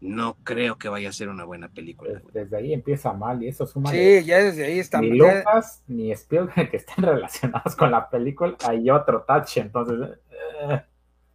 [0.00, 2.22] no creo que vaya a ser una buena película.
[2.32, 3.90] Desde, ahí empieza mal y eso suma.
[3.90, 8.56] Sí, ya desde ahí está Ni Lucas ni Spielberg que estén relacionados con la película,
[8.66, 10.18] hay otro touch, entonces.
[10.62, 10.82] Eh.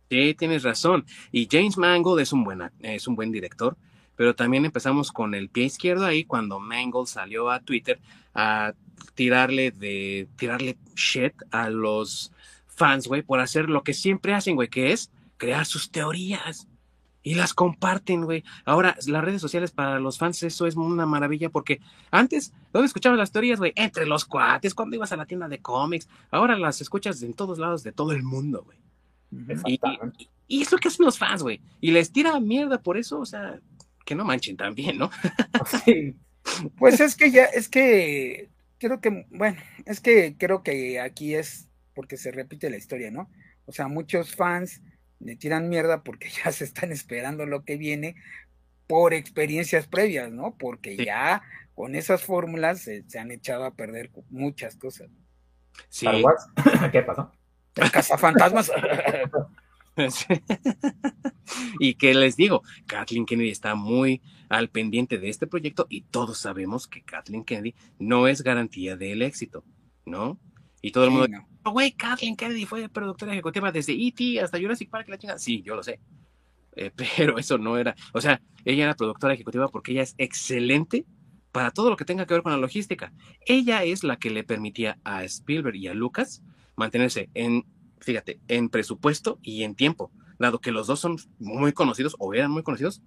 [0.09, 1.05] Sí, tienes razón.
[1.31, 3.75] Y James Mangold es un, buena, es un buen director,
[4.15, 7.99] pero también empezamos con el pie izquierdo ahí cuando Mangold salió a Twitter
[8.33, 8.73] a
[9.13, 12.31] tirarle de tirarle shit a los
[12.67, 16.67] fans, güey, por hacer lo que siempre hacen, güey, que es crear sus teorías
[17.25, 18.43] y las comparten, güey.
[18.65, 21.81] Ahora, las redes sociales para los fans, eso es una maravilla porque
[22.11, 23.73] antes, ¿dónde escuchabas las teorías, güey?
[23.75, 26.07] Entre los cuates, cuando ibas a la tienda de cómics.
[26.29, 28.77] Ahora las escuchas en todos lados de todo el mundo, güey.
[29.65, 29.79] Y,
[30.47, 31.59] y, es lo que hacen los fans, güey.
[31.81, 33.59] Y les tira mierda por eso, o sea,
[34.05, 35.09] que no manchen también, ¿no?
[35.83, 36.15] sí.
[36.77, 41.69] Pues es que ya, es que creo que, bueno, es que creo que aquí es
[41.95, 43.31] porque se repite la historia, ¿no?
[43.65, 44.83] O sea, muchos fans
[45.19, 48.15] le tiran mierda porque ya se están esperando lo que viene
[48.87, 50.55] por experiencias previas, ¿no?
[50.57, 51.41] Porque ya
[51.73, 55.09] con esas fórmulas se, han echado a perder muchas cosas.
[55.89, 56.07] Sí.
[56.91, 57.31] ¿Qué pasó?
[57.75, 58.71] El cazafantasmas.
[61.79, 66.37] y que les digo, Kathleen Kennedy está muy al pendiente de este proyecto y todos
[66.37, 69.63] sabemos que Kathleen Kennedy no es garantía del éxito,
[70.05, 70.37] ¿no?
[70.85, 71.27] Y todo el mundo,
[71.63, 74.39] güey, Kathleen Kennedy fue productora ejecutiva desde E.T.
[74.39, 75.39] hasta Jurassic Park, la chingada.
[75.39, 75.99] Sí, yo lo sé.
[76.75, 81.03] Eh, pero eso no era, o sea, ella era productora ejecutiva porque ella es excelente
[81.51, 83.11] para todo lo que tenga que ver con la logística.
[83.47, 86.43] Ella es la que le permitía a Spielberg y a Lucas
[86.75, 87.65] mantenerse en,
[87.99, 92.51] fíjate, en presupuesto y en tiempo, dado que los dos son muy conocidos o eran
[92.51, 93.01] muy conocidos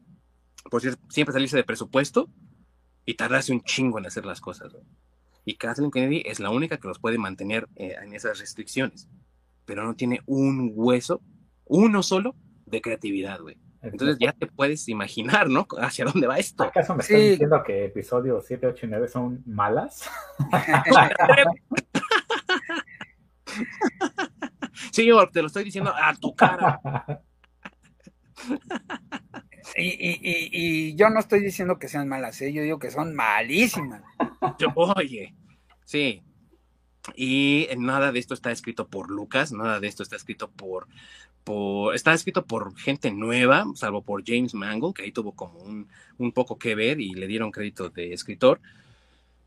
[0.69, 2.29] por siempre salirse de presupuesto
[3.07, 4.73] y tardarse un chingo en hacer las cosas.
[5.49, 9.09] Y Kathleen Kennedy es la única que los puede mantener eh, en esas restricciones.
[9.65, 11.23] Pero no tiene un hueso,
[11.65, 13.57] uno solo, de creatividad, güey.
[13.81, 15.67] Entonces ya te puedes imaginar, ¿no?
[15.81, 16.65] Hacia dónde va esto.
[16.65, 20.11] ¿Acaso me estás diciendo que episodios 7, 8 y 9 son malas?
[24.93, 26.79] sí, yo te lo estoy diciendo a tu cara.
[29.77, 32.53] Y, yo no estoy diciendo que sean malas, ¿eh?
[32.53, 34.03] yo digo que son malísimas.
[34.75, 35.35] Oye,
[35.85, 36.23] sí.
[37.17, 40.87] Y nada de esto está escrito por Lucas, nada de esto está escrito por,
[41.45, 45.89] por está escrito por gente nueva, salvo por James Mangold, que ahí tuvo como un,
[46.19, 48.61] un poco que ver y le dieron crédito de escritor.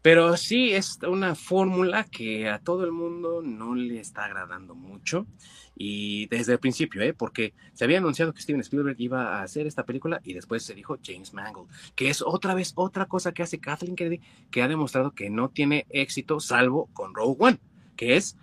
[0.01, 5.27] Pero sí es una fórmula que a todo el mundo no le está agradando mucho.
[5.75, 7.13] Y desde el principio, ¿eh?
[7.13, 10.75] porque se había anunciado que Steven Spielberg iba a hacer esta película y después se
[10.75, 14.21] dijo James Mangold, que es otra vez otra cosa que hace Kathleen Kennedy,
[14.51, 17.59] que ha demostrado que no tiene éxito salvo con Rogue One,
[17.95, 18.37] que es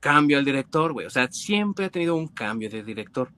[0.00, 1.06] cambio al director, güey.
[1.06, 3.32] O sea, siempre ha tenido un cambio de director.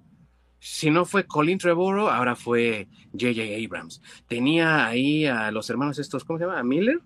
[0.61, 3.43] Si no fue Colin Trevorrow, ahora fue J.J.
[3.65, 4.03] Abrams.
[4.27, 6.59] Tenía ahí a los hermanos estos, ¿cómo se llama?
[6.59, 7.01] ¿A Miller?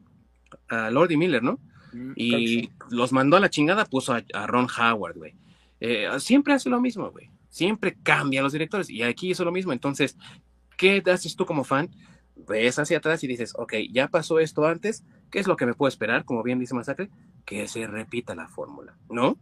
[0.69, 1.59] A Lord Miller, ¿no?
[1.93, 5.35] Mm, y los mandó a la chingada, puso a, Ron Howard, güey.
[5.81, 7.31] Eh, siempre hace lo mismo, güey.
[7.49, 8.89] Siempre cambia los directores.
[8.89, 9.73] Y aquí hizo lo mismo.
[9.73, 10.17] Entonces,
[10.77, 11.91] ¿qué haces tú como fan?
[12.35, 15.75] Ves hacia atrás y dices, ok, ya pasó esto antes, ¿qué es lo que me
[15.75, 16.25] puedo esperar?
[16.25, 17.11] Como bien dice Masacre,
[17.45, 19.39] que se repita la fórmula, ¿no?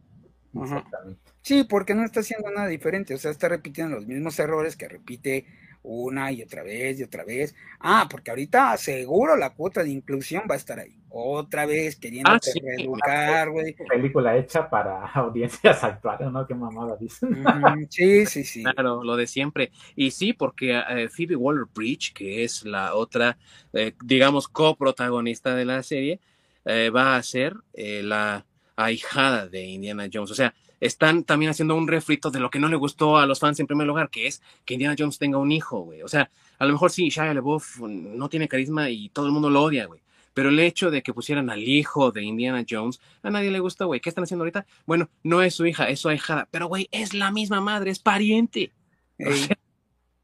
[1.43, 4.89] Sí, porque no está haciendo nada diferente, o sea, está repitiendo los mismos errores que
[4.89, 5.47] repite
[5.82, 7.55] una y otra vez y otra vez.
[7.78, 10.99] Ah, porque ahorita seguro la cuota de inclusión va a estar ahí.
[11.11, 12.61] Otra vez queriendo Ah, sí.
[12.61, 13.74] reeducar, güey.
[13.89, 16.47] Película hecha para audiencias actuales, ¿no?
[16.47, 17.45] Qué mamada dicen.
[17.91, 18.62] Sí, sí, sí.
[18.62, 19.73] Claro, lo de siempre.
[19.97, 23.37] Y sí, porque eh, Phoebe Waller Bridge, que es la otra,
[23.73, 26.20] eh, digamos, coprotagonista de la serie,
[26.65, 28.47] eh, va a ser eh, la
[28.77, 30.31] ahijada de Indiana Jones.
[30.31, 33.39] O sea, están también haciendo un refrito de lo que no le gustó a los
[33.41, 36.03] fans en primer lugar, que es que Indiana Jones tenga un hijo, güey.
[36.03, 39.51] O sea, a lo mejor sí, Shia LaBeouf no tiene carisma y todo el mundo
[39.51, 40.01] lo odia, güey.
[40.35, 43.85] Pero el hecho de que pusieran al hijo de Indiana Jones, a nadie le gusta,
[43.85, 44.01] güey.
[44.01, 44.65] ¿Qué están haciendo ahorita?
[44.86, 46.48] Bueno, no es su hija, es su ahijada.
[46.51, 48.73] Pero, güey, es la misma madre, es pariente.
[49.19, 49.59] O Ey, sea,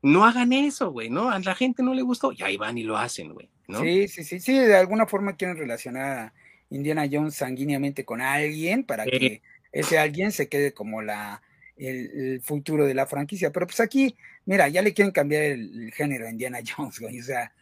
[0.02, 1.30] no hagan eso, güey, ¿no?
[1.30, 3.80] A la gente no le gustó y ahí van y lo hacen, güey, ¿no?
[3.80, 6.34] Sí, sí, sí, sí, de alguna forma quieren relacionar a
[6.70, 9.10] Indiana Jones sanguíneamente con alguien para Sí.
[9.10, 9.42] que
[9.72, 11.42] ese alguien se quede como la
[11.76, 13.52] el, el futuro de la franquicia.
[13.52, 14.16] Pero pues aquí,
[14.46, 17.20] mira, ya le quieren cambiar el, el género a Indiana Jones, güey.
[17.20, 17.52] O sea,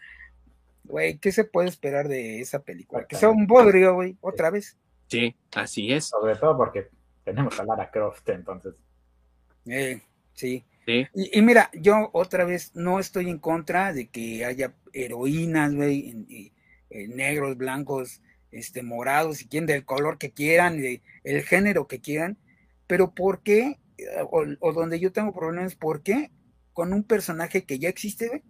[0.85, 3.06] güey, ¿qué se puede esperar de esa película?
[3.06, 4.78] Que sea un bodrio, güey, otra vez.
[5.09, 6.06] Sí, así es.
[6.06, 6.89] Sobre todo porque
[7.24, 8.74] tenemos a Lara Croft, entonces.
[9.66, 10.01] Eh,
[10.35, 10.65] sí.
[10.86, 11.06] Sí.
[11.15, 16.52] Y, y mira, yo otra vez no estoy en contra de que haya heroínas, güey,
[16.90, 18.20] en negros, blancos,
[18.51, 22.36] este, morados, y quien del color que quieran, de, el género que quieran,
[22.86, 23.78] pero ¿por qué?
[23.97, 26.31] Eh, O, o donde yo tengo problemas, ¿por qué
[26.73, 28.43] con un personaje que ya existe, güey,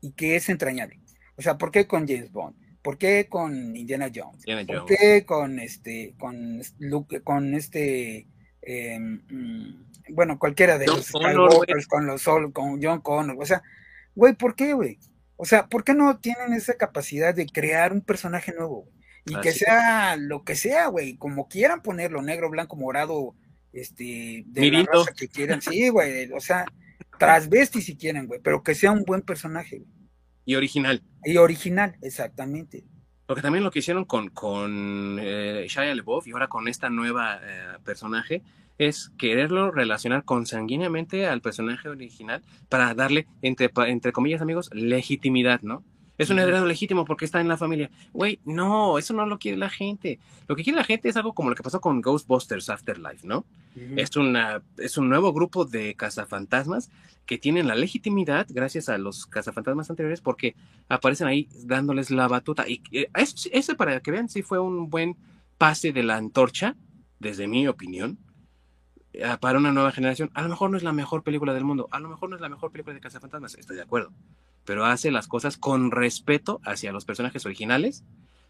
[0.00, 0.98] y que es entrañable?
[1.40, 2.54] O sea, ¿por qué con James Bond?
[2.82, 4.46] ¿Por qué con Indiana Jones?
[4.46, 4.98] Indiana ¿Por Jones.
[5.00, 8.26] qué con este, con Luke, con este,
[8.60, 13.46] eh, mm, bueno, cualquiera de John los Skywalkers, con los Sol, con John Connor, o
[13.46, 13.62] sea,
[14.14, 14.98] güey, ¿por qué, güey?
[15.36, 18.82] O sea, ¿por qué no tienen esa capacidad de crear un personaje nuevo?
[18.82, 18.94] güey?
[19.24, 23.34] Y que sea lo que sea, güey, como quieran ponerlo, negro, blanco, morado,
[23.72, 24.92] este, de la Mirito.
[24.92, 26.66] raza que quieran, sí, güey, o sea,
[27.18, 29.99] transvesti si quieren, güey, pero que sea un buen personaje, güey.
[30.50, 31.00] Y original.
[31.22, 32.82] Y original, exactamente.
[33.24, 37.38] Porque también lo que hicieron con, con eh, Shia LaBeouf y ahora con esta nueva
[37.40, 38.42] eh, personaje
[38.76, 45.84] es quererlo relacionar consanguíneamente al personaje original para darle, entre, entre comillas, amigos, legitimidad, ¿no?
[46.18, 47.88] Es un heredero legítimo porque está en la familia.
[48.12, 50.18] Güey, no, eso no lo quiere la gente.
[50.48, 53.46] Lo que quiere la gente es algo como lo que pasó con Ghostbusters Afterlife, ¿no?
[53.96, 56.90] Es, una, es un nuevo grupo de cazafantasmas
[57.26, 60.56] que tienen la legitimidad gracias a los cazafantasmas anteriores porque
[60.88, 62.68] aparecen ahí dándoles la batuta.
[62.68, 65.16] Y eh, es- ese, para que vean, sí fue un buen
[65.58, 66.76] pase de la antorcha,
[67.20, 68.18] desde mi opinión,
[69.12, 70.30] eh, para una nueva generación.
[70.34, 72.42] A lo mejor no es la mejor película del mundo, a lo mejor no es
[72.42, 74.12] la mejor película de cazafantasmas, estoy de acuerdo.
[74.64, 78.04] Pero hace las cosas con respeto hacia los personajes originales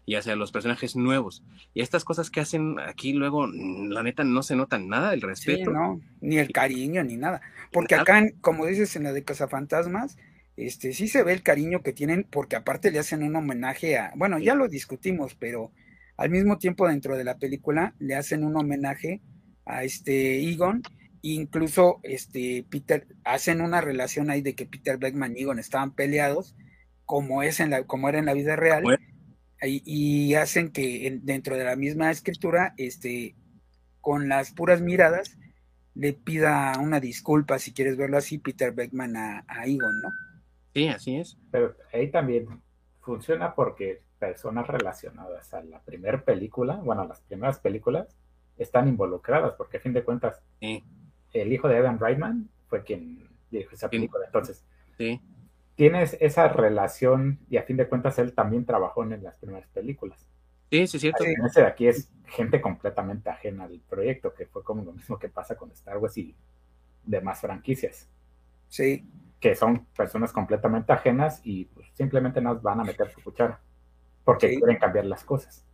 [0.05, 1.43] y hacia los personajes nuevos.
[1.73, 5.21] Y estas cosas que hacen aquí luego, mm, la neta, no se notan nada el
[5.33, 5.71] Sí, respeto.
[5.71, 7.41] no, ni el cariño, ni nada.
[7.71, 8.03] Porque Nada.
[8.03, 10.17] acá, como dices en la de Cazafantasmas,
[10.55, 14.11] este, sí se ve el cariño que tienen, porque aparte le hacen un homenaje a,
[14.15, 15.73] bueno, ya lo discutimos, pero
[16.17, 19.21] al mismo tiempo dentro de la película le hacen un homenaje
[19.65, 20.83] a este Egon,
[21.21, 26.55] incluso este Peter, hacen una relación ahí de que Peter Beckman y Egon estaban peleados,
[27.05, 28.91] como es en la, como era en la vida real,
[29.63, 33.35] y, y hacen que en- dentro de la misma escritura, este,
[34.01, 35.37] con las puras miradas,
[35.95, 40.09] le pida una disculpa, si quieres verlo así, Peter Beckman a, a Egon, ¿no?
[40.73, 41.37] Sí, así es.
[41.51, 42.61] Pero ahí también
[43.01, 48.07] funciona porque personas relacionadas a la primera película, bueno, a las primeras películas,
[48.57, 50.83] están involucradas, porque a fin de cuentas, Sí,
[51.33, 54.25] el hijo de Evan Reitman fue quien dirigió esa película.
[54.25, 54.63] Entonces,
[54.97, 55.19] sí.
[55.75, 60.27] Tienes esa relación y a fin de cuentas él también trabajó en las primeras películas.
[60.69, 61.23] Sí, sí, es cierto.
[61.23, 65.27] Diferencia de aquí es gente completamente ajena al proyecto, que fue como lo mismo que
[65.29, 66.35] pasa con Star Wars y
[67.03, 68.07] demás franquicias,
[68.69, 69.05] Sí,
[69.39, 73.59] que son personas completamente ajenas y pues, simplemente nos van a meter su cuchara
[74.23, 74.57] porque Sí.
[74.57, 75.65] quieren cambiar las cosas.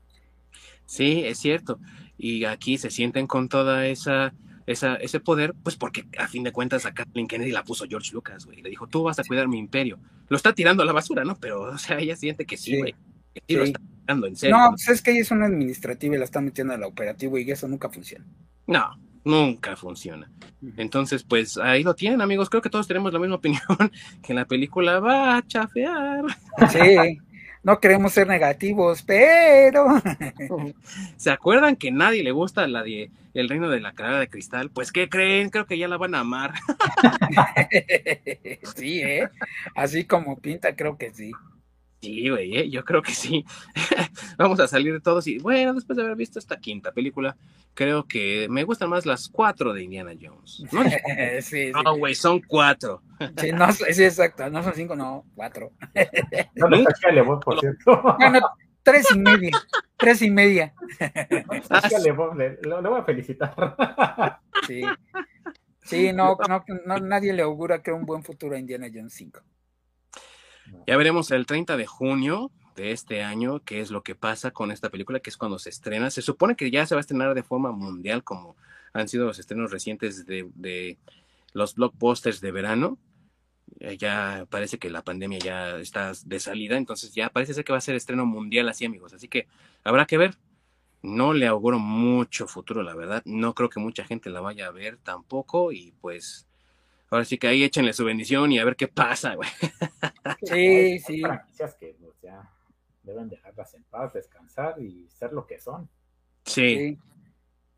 [0.86, 1.80] Sí, es cierto.
[2.18, 4.34] Y aquí se sienten con toda esa,
[4.68, 8.11] esa, ese poder, pues porque a fin de cuentas a Kathleen Kennedy la puso George
[8.14, 8.61] Lucas, güey.
[8.61, 9.98] Le dijo, tú vas a cuidar mi imperio.
[10.30, 11.35] Lo está tirando a la basura, ¿no?
[11.39, 12.77] Pero, o sea, ella siente que sí, Sí.
[12.80, 12.95] güey.
[13.34, 14.57] Que sí, lo está tirando en serio.
[14.57, 17.49] no, pues es que ella es una administrativa y la está metiendo al operativo y
[17.49, 18.26] eso nunca funciona.
[18.68, 20.30] No, nunca funciona.
[20.76, 22.49] Entonces, pues ahí lo tienen, amigos.
[22.49, 23.61] Creo que todos tenemos la misma opinión,
[24.23, 26.23] que la película va a chafear.
[26.72, 27.18] Sí,
[27.68, 30.02] no queremos ser negativos, pero
[31.18, 34.69] ¿Se acuerdan que nadie le gusta la de El Reino de la Carrera de Cristal?
[34.69, 35.49] Pues, ¿qué creen?
[35.49, 36.53] Creo que ya la van a amar.
[38.77, 39.27] sí, ¿eh?
[39.76, 41.34] Así como pinta, creo que sí.
[42.02, 42.69] Sí, güey, ¿eh?
[42.69, 43.44] yo creo que sí.
[44.38, 47.35] Vamos a salir todos y bueno, después de haber visto esta quinta película,
[47.73, 50.64] creo que me gustan más las cuatro de Indiana Jones.
[50.72, 50.84] No,
[51.41, 53.03] sí, no güey, son cuatro.
[53.38, 55.72] Sí, no, sí, exacto, no son cinco, no, cuatro.
[56.56, 58.15] No, no está por cierto.
[58.19, 58.39] Bueno,
[58.84, 59.52] tres y media,
[59.98, 60.73] tres y media.
[62.35, 64.39] le, lo, voy a felicitar.
[64.65, 64.84] Sí,
[65.84, 69.41] sí no, no, no, nadie le augura que un buen futuro a Indiana Jones 5.
[70.85, 74.72] Ya veremos el 30 de junio de este año qué es lo que pasa con
[74.72, 76.10] esta película, que es cuando se estrena.
[76.10, 78.56] Se supone que ya se va a estrenar de forma mundial, como
[78.94, 80.98] han sido los estrenos recientes de,
[81.53, 82.98] los blockbusters de verano.
[83.80, 87.72] Eh, ya parece que la pandemia ya está de salida, entonces ya parece ser que
[87.72, 89.14] va a ser estreno mundial así, amigos.
[89.14, 89.48] Así que
[89.84, 90.35] habrá que ver.
[91.03, 93.22] No le auguro mucho futuro, la verdad.
[93.26, 95.72] No creo que mucha gente la vaya a ver tampoco.
[95.72, 96.48] Y pues
[97.10, 99.49] Ahora sí que ahí échenle su bendición y a ver qué pasa, güey.
[100.44, 101.22] Sí, sí.
[101.22, 102.52] franquicias que pues, ya
[103.03, 105.89] deben dejarlas en paz, descansar y ser lo que son.
[106.44, 106.98] Sí.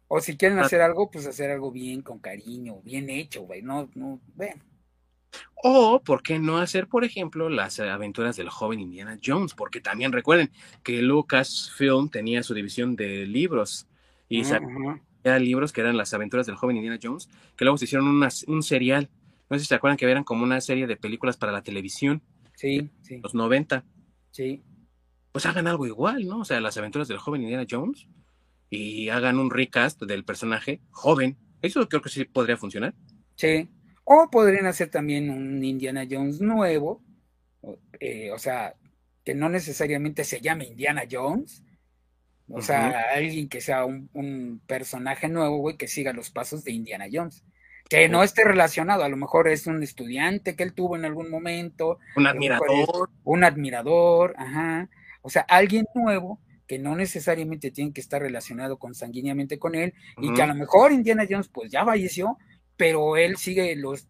[0.07, 0.63] O si quieren ah.
[0.63, 3.61] hacer algo, pues hacer algo bien, con cariño, bien hecho, güey.
[3.61, 4.63] No, no, ven.
[5.61, 9.53] O, ¿por qué no hacer, por ejemplo, las aventuras del joven Indiana Jones?
[9.53, 10.51] Porque también recuerden
[10.83, 13.87] que Lucasfilm tenía su división de libros
[14.29, 14.43] y
[15.23, 18.63] eran libros que eran las aventuras del joven Indiana Jones, que luego se hicieron un
[18.63, 19.09] serial
[19.49, 22.21] no sé si se acuerdan que eran como una serie de películas para la televisión.
[22.55, 23.19] Sí, sí.
[23.21, 23.83] Los 90.
[24.31, 24.61] Sí.
[25.31, 26.39] Pues hagan algo igual, ¿no?
[26.39, 28.07] O sea, las aventuras del joven Indiana Jones
[28.69, 31.37] y hagan un recast del personaje joven.
[31.61, 32.93] Eso creo que sí podría funcionar.
[33.35, 33.67] Sí.
[34.11, 37.03] O podrían hacer también un Indiana Jones nuevo,
[37.99, 38.73] eh, o sea,
[39.23, 41.63] que no necesariamente se llame Indiana Jones,
[42.49, 46.71] o sea, alguien que sea un, un personaje nuevo, güey, que siga los pasos de
[46.71, 47.43] Indiana Jones
[47.89, 51.29] que no esté relacionado, a lo mejor es un estudiante que él tuvo en algún
[51.29, 51.97] momento.
[52.15, 53.09] Un admirador.
[53.23, 54.89] Un admirador, ajá.
[55.23, 60.31] O sea, alguien nuevo que no necesariamente tiene que estar relacionado consanguíneamente con él y
[60.35, 62.37] que a lo mejor Indiana Jones pues ya falleció,
[62.79, 64.07] pero él sigue los,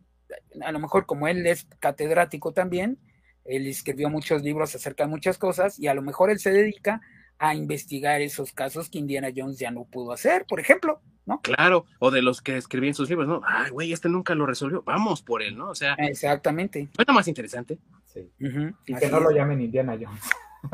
[0.61, 2.99] a lo mejor como él es catedrático también,
[3.43, 7.01] él escribió muchos libros acerca de muchas cosas y a lo mejor él se dedica
[7.39, 11.01] a investigar esos casos que Indiana Jones ya no pudo hacer, por ejemplo.
[11.41, 13.41] Claro, o de los que escribí en sus libros, ¿no?
[13.43, 15.69] Ay, güey, este nunca lo resolvió, vamos por él, ¿no?
[15.69, 16.89] O sea, exactamente.
[16.95, 17.79] Suena más interesante.
[18.05, 18.31] Sí.
[18.85, 20.29] Y que no lo llamen Indiana Jones.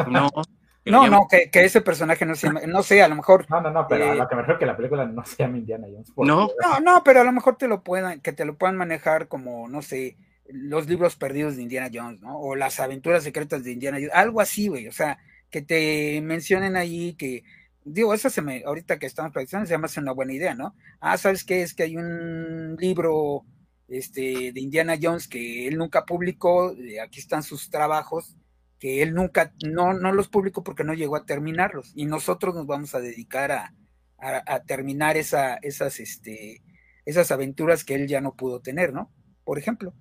[0.09, 0.29] No.
[0.85, 3.49] No, no, que, ese personaje no se llama, no sé, a lo mejor.
[3.49, 5.57] No, no, no, pero a lo que me refiero que la película no se llama
[5.57, 6.11] Indiana Jones.
[6.15, 6.25] No,
[6.61, 9.67] no, no, pero a lo mejor te lo puedan, que te lo puedan manejar como,
[9.67, 10.17] no sé,
[10.47, 12.37] los libros perdidos de Indiana Jones, ¿no?
[12.39, 15.17] O las aventuras secretas de Indiana Jones, algo así, güey, o sea,
[15.49, 17.43] que te mencionen ahí que
[17.85, 20.75] digo, eso se me, ahorita que estamos practicando, se me hace una buena idea, ¿no?
[20.99, 21.61] Ah, ¿sabes qué?
[21.61, 23.45] Es que hay un libro
[23.87, 28.35] este, de Indiana Jones que él nunca publicó, eh, aquí están sus trabajos,
[28.79, 32.67] que él nunca, no, no los publicó porque no llegó a terminarlos, y nosotros nos
[32.67, 33.73] vamos a dedicar a,
[34.17, 36.63] a, terminar esa, esas, este,
[37.05, 39.11] esas aventuras que él ya no pudo tener, ¿no?
[39.43, 39.93] Por ejemplo.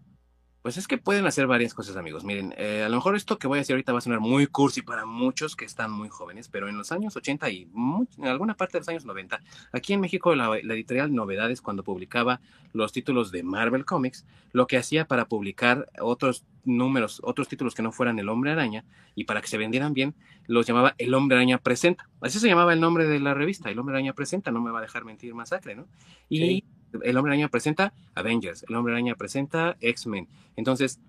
[0.64, 2.24] Pues es que pueden hacer varias cosas, amigos.
[2.24, 4.46] Miren, eh, a lo mejor esto que voy a decir ahorita va a sonar muy
[4.46, 7.68] cursi para muchos que están muy jóvenes, pero en los años 80 y
[8.16, 9.42] en alguna parte de los años 90,
[9.72, 12.40] aquí en México la, editorial Novedades, cuando publicaba
[12.72, 17.82] los títulos de Marvel Comics, lo que hacía para publicar otros números, otros títulos que
[17.82, 20.14] no fueran El Hombre Araña, y para que se vendieran bien,
[20.46, 22.08] los llamaba El Hombre Araña Presenta.
[22.22, 24.78] Así se llamaba el nombre de la revista, El Hombre Araña Presenta, no me va
[24.78, 25.86] a dejar mentir masacre, ¿no?
[26.30, 26.64] Y
[27.02, 30.28] el Hombre Araña presenta Avengers, el Hombre Araña presenta X-Men.
[30.56, 31.00] Entonces,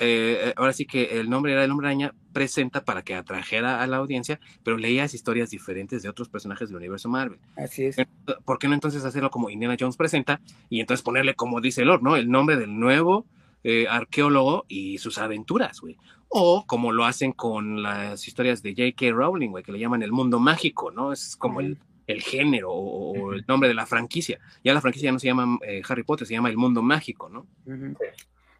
[0.00, 3.86] eh, ahora sí que el nombre era el Hombre Araña presenta para que atrajera a
[3.86, 7.40] la audiencia, pero leías historias diferentes de otros personajes del universo Marvel.
[7.56, 7.96] Así es.
[8.44, 10.40] ¿Por qué no entonces hacerlo como Indiana Jones presenta
[10.70, 12.16] y entonces ponerle, como dice Lord, ¿no?
[12.16, 13.26] El nombre del nuevo
[13.64, 15.96] eh, arqueólogo y sus aventuras, güey.
[16.28, 19.10] O como lo hacen con las historias de J.K.
[19.12, 21.12] Rowling, güey, que le llaman el mundo mágico, ¿no?
[21.12, 21.76] Es como el
[22.08, 24.40] el género o, el nombre de la franquicia.
[24.64, 27.46] Ya la franquicia no se llama eh, Harry Potter, se llama El Mundo Mágico, ¿no?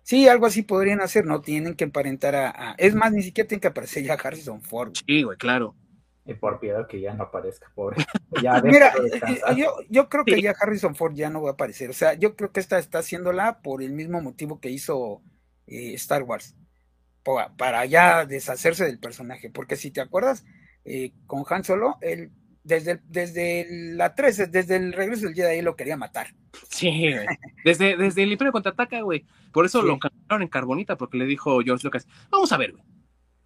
[0.03, 1.41] Sí, algo así podrían hacer, ¿no?
[1.41, 4.93] Tienen que emparentar a, Es más, ni siquiera tienen que aparecer ya Harrison Ford.
[5.07, 5.75] Sí, güey, claro.
[6.27, 7.97] Y por piedad que ya no aparezca, pobre.
[8.65, 11.89] Mira, eh, yo, yo, creo que ya Harrison Ford ya no va a aparecer.
[11.89, 15.23] O sea, yo creo que esta está haciéndola por el mismo motivo que hizo
[15.67, 16.55] eh, Star Wars.
[17.57, 19.51] Para ya deshacerse del personaje.
[19.51, 20.45] Porque si te acuerdas,
[21.27, 22.31] con Han Solo, él
[22.69, 26.29] desde, desde la 13, desde el regreso del Jedi lo quería matar.
[26.71, 27.11] Sí,
[27.65, 29.27] Desde, desde el Imperio contraataca, güey.
[29.53, 32.85] Por eso lo cambiaron en carbonita, porque le dijo George Lucas, vamos a ver, güey.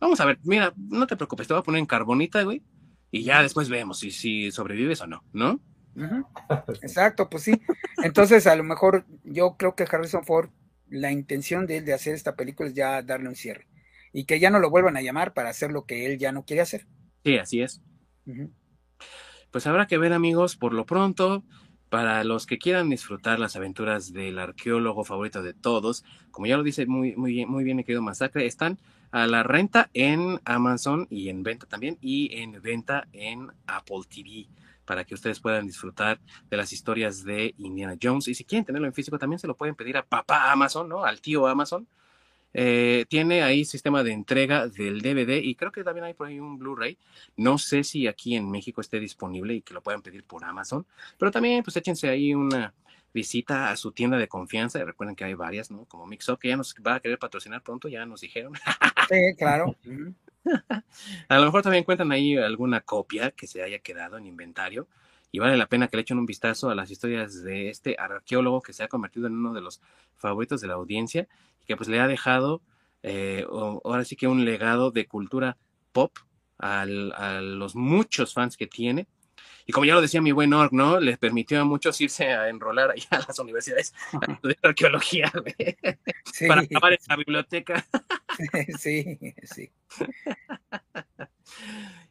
[0.01, 2.63] Vamos a ver, mira, no te preocupes, te voy a poner en carbonita, güey.
[3.11, 5.61] Y ya después vemos si, si sobrevives o no, ¿no?
[6.83, 7.61] Exacto, pues sí.
[8.03, 10.51] Entonces, a lo mejor yo creo que Harrison Ford,
[10.89, 13.69] la intención de él de hacer esta película es ya darle un cierre.
[14.13, 16.45] y que ya no lo vuelvan a llamar para hacer lo que él ya no
[16.45, 16.87] quiere hacer.
[17.25, 17.83] Sí, así es.
[19.53, 21.45] Pues habrá que ver, amigos, por lo pronto,
[21.91, 26.63] para los que quieran disfrutar las aventuras del arqueólogo favorito de todos, como ya lo
[26.63, 28.79] dice muy, muy, bien, muy bien mi querido Masacre, están
[29.11, 34.49] a la renta en Amazon y en venta también, y en venta en Apple TV
[34.87, 36.19] para que ustedes puedan disfrutar
[36.49, 38.29] de las historias de Indiana Jones.
[38.29, 41.05] Y si quieren tenerlo en físico, también se lo pueden pedir a papá Amazon, ¿no?
[41.05, 41.87] Al tío Amazon.
[42.55, 46.39] Eh, tiene ahí sistema de entrega del DVD y creo que también hay por ahí
[46.39, 46.99] un Blu-ray.
[47.37, 50.87] No sé si aquí en México esté disponible y que lo puedan pedir por Amazon,
[51.19, 52.75] pero también pues échense ahí una
[53.15, 54.79] visita a su tienda de confianza.
[54.79, 55.85] Y recuerden que hay varias, ¿no?
[55.87, 58.53] Como Mixup, que ya nos va a querer patrocinar pronto, ya nos dijeron.
[59.09, 59.77] Sí, claro.
[61.29, 64.87] a lo mejor también cuentan ahí alguna copia que se haya quedado en inventario
[65.33, 68.63] y vale la pena que le echen un vistazo a las historias de este arqueólogo
[68.63, 69.81] que se ha convertido en uno de los
[70.17, 71.27] favoritos de la audiencia
[71.63, 72.63] y que pues le ha dejado
[73.03, 75.57] eh, ahora sí que un legado de cultura
[75.93, 76.17] pop
[76.59, 79.09] a los muchos fans que tiene.
[79.67, 80.99] Y como ya lo decía mi buen Org, ¿no?
[81.01, 83.95] Les permitió a muchos irse a enrolar allá a las universidades
[84.43, 85.31] de arqueología,
[86.49, 87.85] para acabar esa biblioteca.
[88.79, 89.71] sí, sí.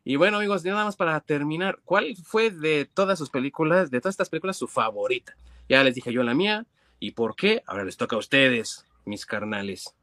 [0.03, 4.13] Y bueno, amigos, nada más para terminar, ¿cuál fue de todas sus películas, de todas
[4.13, 5.35] estas películas, su favorita?
[5.69, 6.65] Ya les dije yo la mía,
[6.99, 7.63] ¿y por qué?
[7.67, 9.95] Ahora les toca a ustedes, mis carnales.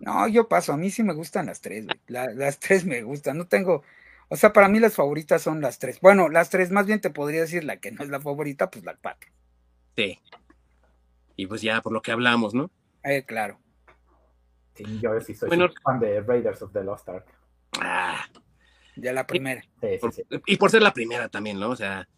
[0.00, 3.48] No, yo paso, a mí sí me gustan las tres, las tres me gustan, no
[3.48, 3.82] tengo,
[4.28, 6.00] o sea, para mí las favoritas son las tres.
[6.00, 8.84] Bueno, las tres, más bien te podría decir la que no es la favorita, pues
[8.84, 9.30] la cuatro.
[9.96, 10.20] Sí.
[11.34, 12.70] Y pues ya por lo que hablamos, ¿no?
[13.02, 13.58] Eh, claro.
[14.74, 15.50] Sí, yo sí soy
[15.82, 17.26] fan de Raiders of the Lost Ark.
[17.80, 18.24] Ah.
[18.96, 19.62] Ya la primera.
[20.46, 21.70] Y por ser la primera también, ¿no?
[21.70, 22.08] O sea,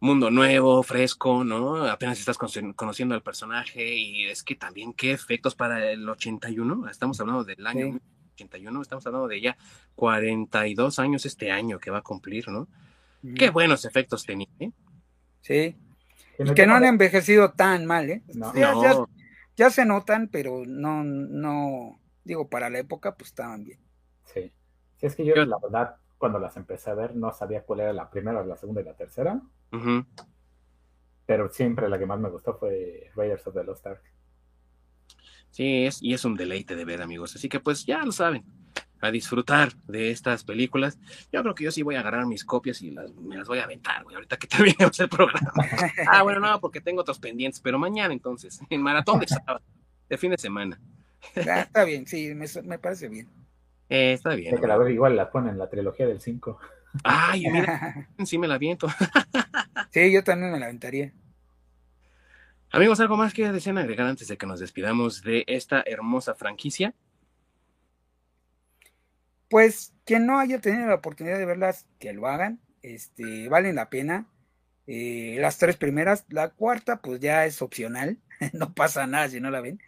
[0.00, 1.84] mundo nuevo, fresco, ¿no?
[1.86, 7.20] Apenas estás conociendo al personaje y es que también qué efectos para el 81, estamos
[7.20, 7.98] hablando del año
[8.34, 9.56] 81, estamos hablando de ya
[9.94, 12.68] 42 años este año que va a cumplir, ¿no?
[13.34, 14.70] Qué buenos efectos tenía, ¿eh?
[15.40, 15.76] Sí.
[16.38, 18.22] Y que no han envejecido tan mal, ¿eh?
[19.56, 23.80] Ya, se notan, pero no, no, digo, para la época, pues estaban bien.
[24.26, 24.52] Sí.
[24.96, 27.92] Sí, es que yo, la verdad, cuando las empecé a ver, no sabía cuál era
[27.92, 29.40] la primera, la segunda y la tercera.
[31.26, 34.02] Pero siempre la que más me gustó fue Raiders of the Lost Ark.
[35.50, 37.34] Sí, es, y es un deleite de ver, amigos.
[37.34, 38.44] Así que pues ya lo saben,
[39.00, 40.98] a disfrutar de estas películas.
[41.32, 43.58] Yo creo que yo sí voy a agarrar mis copias y las, me las voy
[43.58, 45.52] a aventar, güey, ahorita que terminemos el programa.
[46.10, 49.62] ah, bueno, no, porque tengo otros pendientes, pero mañana entonces, en maratón de sábado,
[50.08, 50.80] de fin de semana.
[51.36, 53.28] Ah, está bien, sí, me parece bien.
[53.88, 54.58] Eh, está bien.
[54.58, 56.58] que la ver, igual la ponen la trilogía del 5.
[57.04, 58.88] Ay, mira, sí me la viento.
[59.90, 61.12] sí, yo también me la aventaría.
[62.70, 66.94] Amigos, ¿algo más que desean agregar antes de que nos despidamos de esta hermosa franquicia?
[69.48, 72.60] Pues quien no haya tenido la oportunidad de verlas, que lo hagan.
[72.82, 74.26] Este, valen la pena.
[74.86, 78.18] Eh, las tres primeras, la cuarta, pues ya es opcional.
[78.52, 79.80] no pasa nada si no la ven.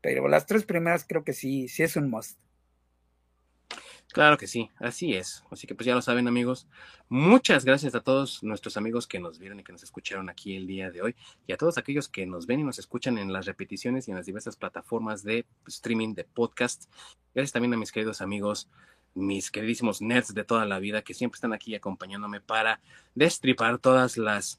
[0.00, 2.38] Pero las tres primeras creo que sí, sí es un must.
[4.12, 5.44] Claro que sí, así es.
[5.50, 6.66] Así que pues ya lo saben amigos.
[7.08, 10.66] Muchas gracias a todos nuestros amigos que nos vieron y que nos escucharon aquí el
[10.66, 11.14] día de hoy
[11.46, 14.16] y a todos aquellos que nos ven y nos escuchan en las repeticiones y en
[14.16, 16.90] las diversas plataformas de streaming de podcast.
[17.34, 18.68] Gracias también a mis queridos amigos,
[19.14, 22.80] mis queridísimos nerds de toda la vida que siempre están aquí acompañándome para
[23.14, 24.58] destripar todas las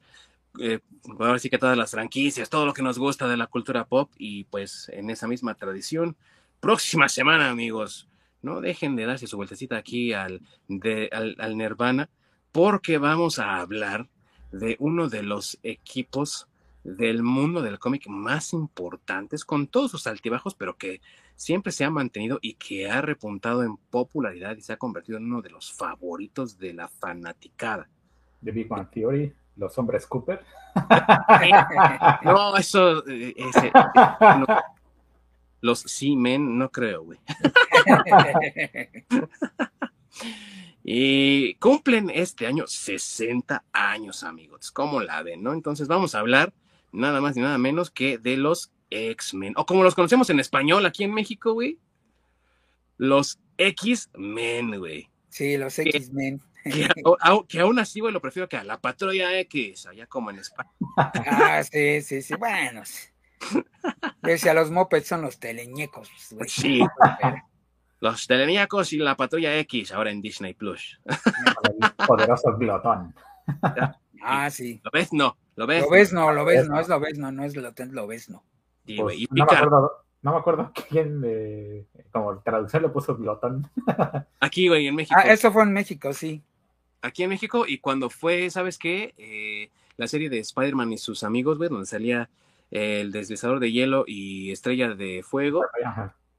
[0.60, 0.80] eh,
[1.20, 4.12] ahora sí que todas las franquicias, todo lo que nos gusta de la cultura pop
[4.18, 6.16] y pues en esa misma tradición.
[6.62, 8.08] Próxima semana, amigos
[8.42, 10.42] no dejen de darse su vueltecita aquí al,
[11.12, 12.10] al, Nirvana,
[12.52, 14.08] porque vamos a hablar
[14.52, 16.48] de uno de los equipos
[16.84, 21.02] del mundo del cómic más importantes, con todos sus altibajos, pero que
[21.36, 25.26] siempre se ha mantenido y que ha repuntado en popularidad y se ha convertido en
[25.26, 27.88] uno de los favoritos de la fanaticada.
[28.44, 30.44] The Big Bang Theory, los hombres Cooper.
[32.24, 33.72] no, eso, eh, ese,
[35.62, 37.20] los sí-men, no creo, güey.
[40.84, 44.72] y cumplen este año 60 años, amigos.
[44.72, 45.54] ¿Cómo la ven, no?
[45.54, 46.54] Entonces vamos a hablar
[46.92, 49.54] nada más ni nada menos que de los X-Men.
[49.56, 51.78] O como los conocemos en español aquí en México, güey.
[52.98, 55.10] Los X-Men, güey.
[55.30, 56.42] Sí, los X-Men.
[56.64, 56.88] Que,
[57.48, 60.70] que, aún así, güey, lo prefiero que a la patrulla X, allá como en España.
[60.98, 62.36] Ah, sí, sí, sí.
[62.36, 62.84] Bueno,
[64.22, 66.10] Decía, los mopeds son los teleñecos.
[66.48, 66.82] Sí.
[68.02, 71.00] Los teleñecos y la patrulla X ahora en Disney Plus.
[72.08, 73.14] poderoso glotón.
[74.24, 74.82] Ah, sí.
[74.84, 75.14] ¿Lo ves?
[75.14, 75.38] No.
[75.56, 75.84] ¿Lo ves?
[75.84, 76.12] Lo ves?
[76.12, 78.44] No, lo ves, no, es lo ves, no, no es glotón, lo ves, no.
[78.88, 79.92] Sí, pues, y no, me acuerdo,
[80.24, 83.70] No me acuerdo quién, eh, como traducción le puso glotón.
[84.40, 85.20] Aquí, güey, en México.
[85.22, 86.42] Ah, eso fue en México, sí.
[87.04, 89.14] Aquí en México, y cuando fue, ¿sabes qué?
[89.18, 92.30] Eh, la serie de Spider-Man y sus amigos, güey, donde salía
[92.72, 95.64] el deslizador de hielo y estrella de fuego.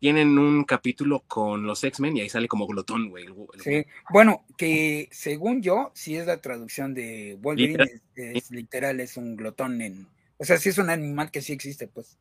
[0.00, 3.26] Tienen un capítulo con los X-Men y ahí sale como glotón, güey.
[3.62, 9.36] Sí, bueno, que según yo, si es la traducción de Wolverine, Es, literal, es un
[9.36, 10.09] glotón en.
[10.38, 12.18] O sea, sí es un animal que sí existe, pues.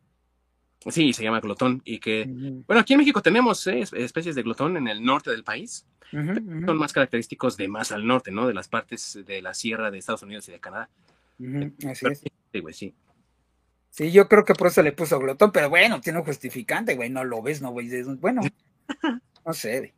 [0.89, 1.81] Sí, se llama glotón.
[1.83, 2.25] Y que,
[2.67, 5.87] bueno, aquí en México tenemos eh, especies de glotón en el norte del país.
[6.11, 8.45] Son más característicos de más al norte, ¿no?
[8.45, 10.89] De las partes de la sierra de Estados Unidos y de Canadá.
[11.89, 12.23] Así es.
[12.51, 12.93] Sí, güey, sí.
[13.91, 17.09] Sí, yo creo que por eso le puso glotón, pero bueno, tiene un justificante, güey,
[17.09, 17.89] no lo ves, no, güey.
[18.15, 18.41] Bueno,
[19.45, 19.93] no sé.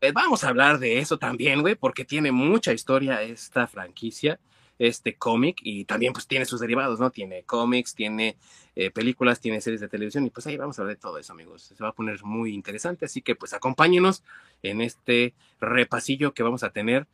[0.00, 4.40] Eh, vamos a hablar de eso también, güey, porque tiene mucha historia esta franquicia
[4.78, 7.10] este cómic y también pues tiene sus derivados, ¿no?
[7.10, 8.36] Tiene cómics, tiene
[8.76, 11.32] eh, películas, tiene series de televisión y pues ahí vamos a ver de todo eso,
[11.32, 11.62] amigos.
[11.62, 14.22] Se va a poner muy interesante, así que pues acompáñenos
[14.62, 17.06] en este repasillo que vamos a tener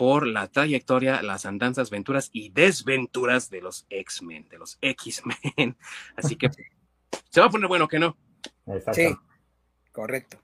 [0.00, 5.76] por la trayectoria, las andanzas, venturas y desventuras de los X-Men, de los X-Men.
[6.16, 6.48] Así que
[7.28, 8.16] se va a poner bueno que no.
[8.94, 9.14] Sí,
[9.92, 10.38] correcto.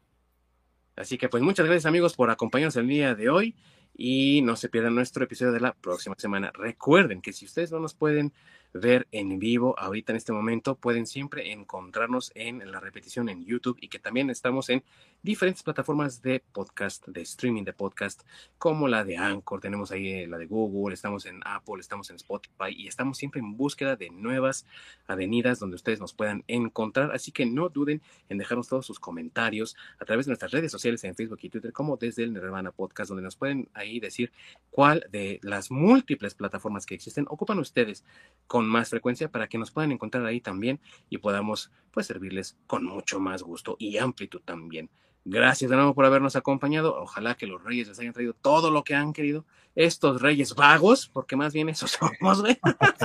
[0.95, 3.57] Así que pues muchas gracias amigos por acompañarnos el día de hoy
[3.97, 6.53] y no se pierdan nuestro episodio de la próxima semana.
[6.53, 8.35] Recuerden que si ustedes no nos pueden
[8.75, 13.79] ver en vivo ahorita en este momento, pueden siempre encontrarnos en la repetición en YouTube
[13.81, 14.85] y que también estamos en
[15.27, 18.23] diferentes plataformas de podcast, de streaming de podcast,
[18.59, 22.17] como la de Anchor, tenemos ahí eh, la de Google, estamos en Apple, estamos en
[22.17, 24.67] Spotify y estamos siempre en búsqueda de nuevas
[25.09, 27.11] avenidas donde ustedes nos puedan encontrar.
[27.11, 31.03] Así que no duden en dejarnos todos sus comentarios a través de nuestras redes sociales
[31.03, 34.31] en Facebook y Twitter, como desde el Nirvana Podcast, donde nos pueden ahí decir
[34.71, 38.05] cuál de las múltiples plataformas que existen ocupan ustedes
[38.47, 40.79] con más frecuencia para que nos puedan encontrar ahí también
[41.11, 44.89] y podamos pues servirles con mucho más gusto y amplitud también.
[45.29, 47.03] Gracias de nuevo por habernos acompañado.
[47.03, 49.45] Ojalá que los reyes les hayan traído todo lo que han querido.
[49.75, 51.91] Estos reyes vagos, porque más bien esos
[52.21, 52.57] somos, güey.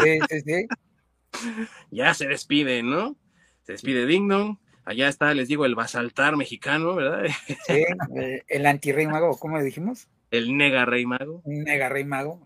[0.04, 0.68] Sí, sí, sí.
[1.92, 3.16] Ya se despide, ¿no?
[3.64, 4.60] Se despide Dingdong.
[4.86, 7.24] Allá está, les digo, el basaltar mexicano, ¿verdad?
[7.66, 7.86] Sí,
[8.48, 10.08] el antirrey mago, ¿cómo le dijimos?
[10.30, 11.42] El nega rey mago.
[11.46, 12.46] Nega rey mago.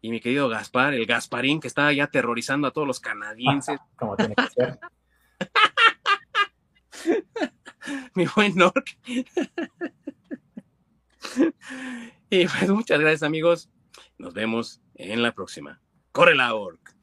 [0.00, 3.78] Y mi querido Gaspar, el Gasparín, que estaba ya aterrorizando a todos los canadienses.
[3.96, 4.78] Como tiene que ser.
[8.14, 8.98] mi buen Nork.
[12.30, 13.68] y pues muchas gracias amigos.
[14.18, 15.80] Nos vemos en la próxima.
[16.12, 16.94] Corre la Orc.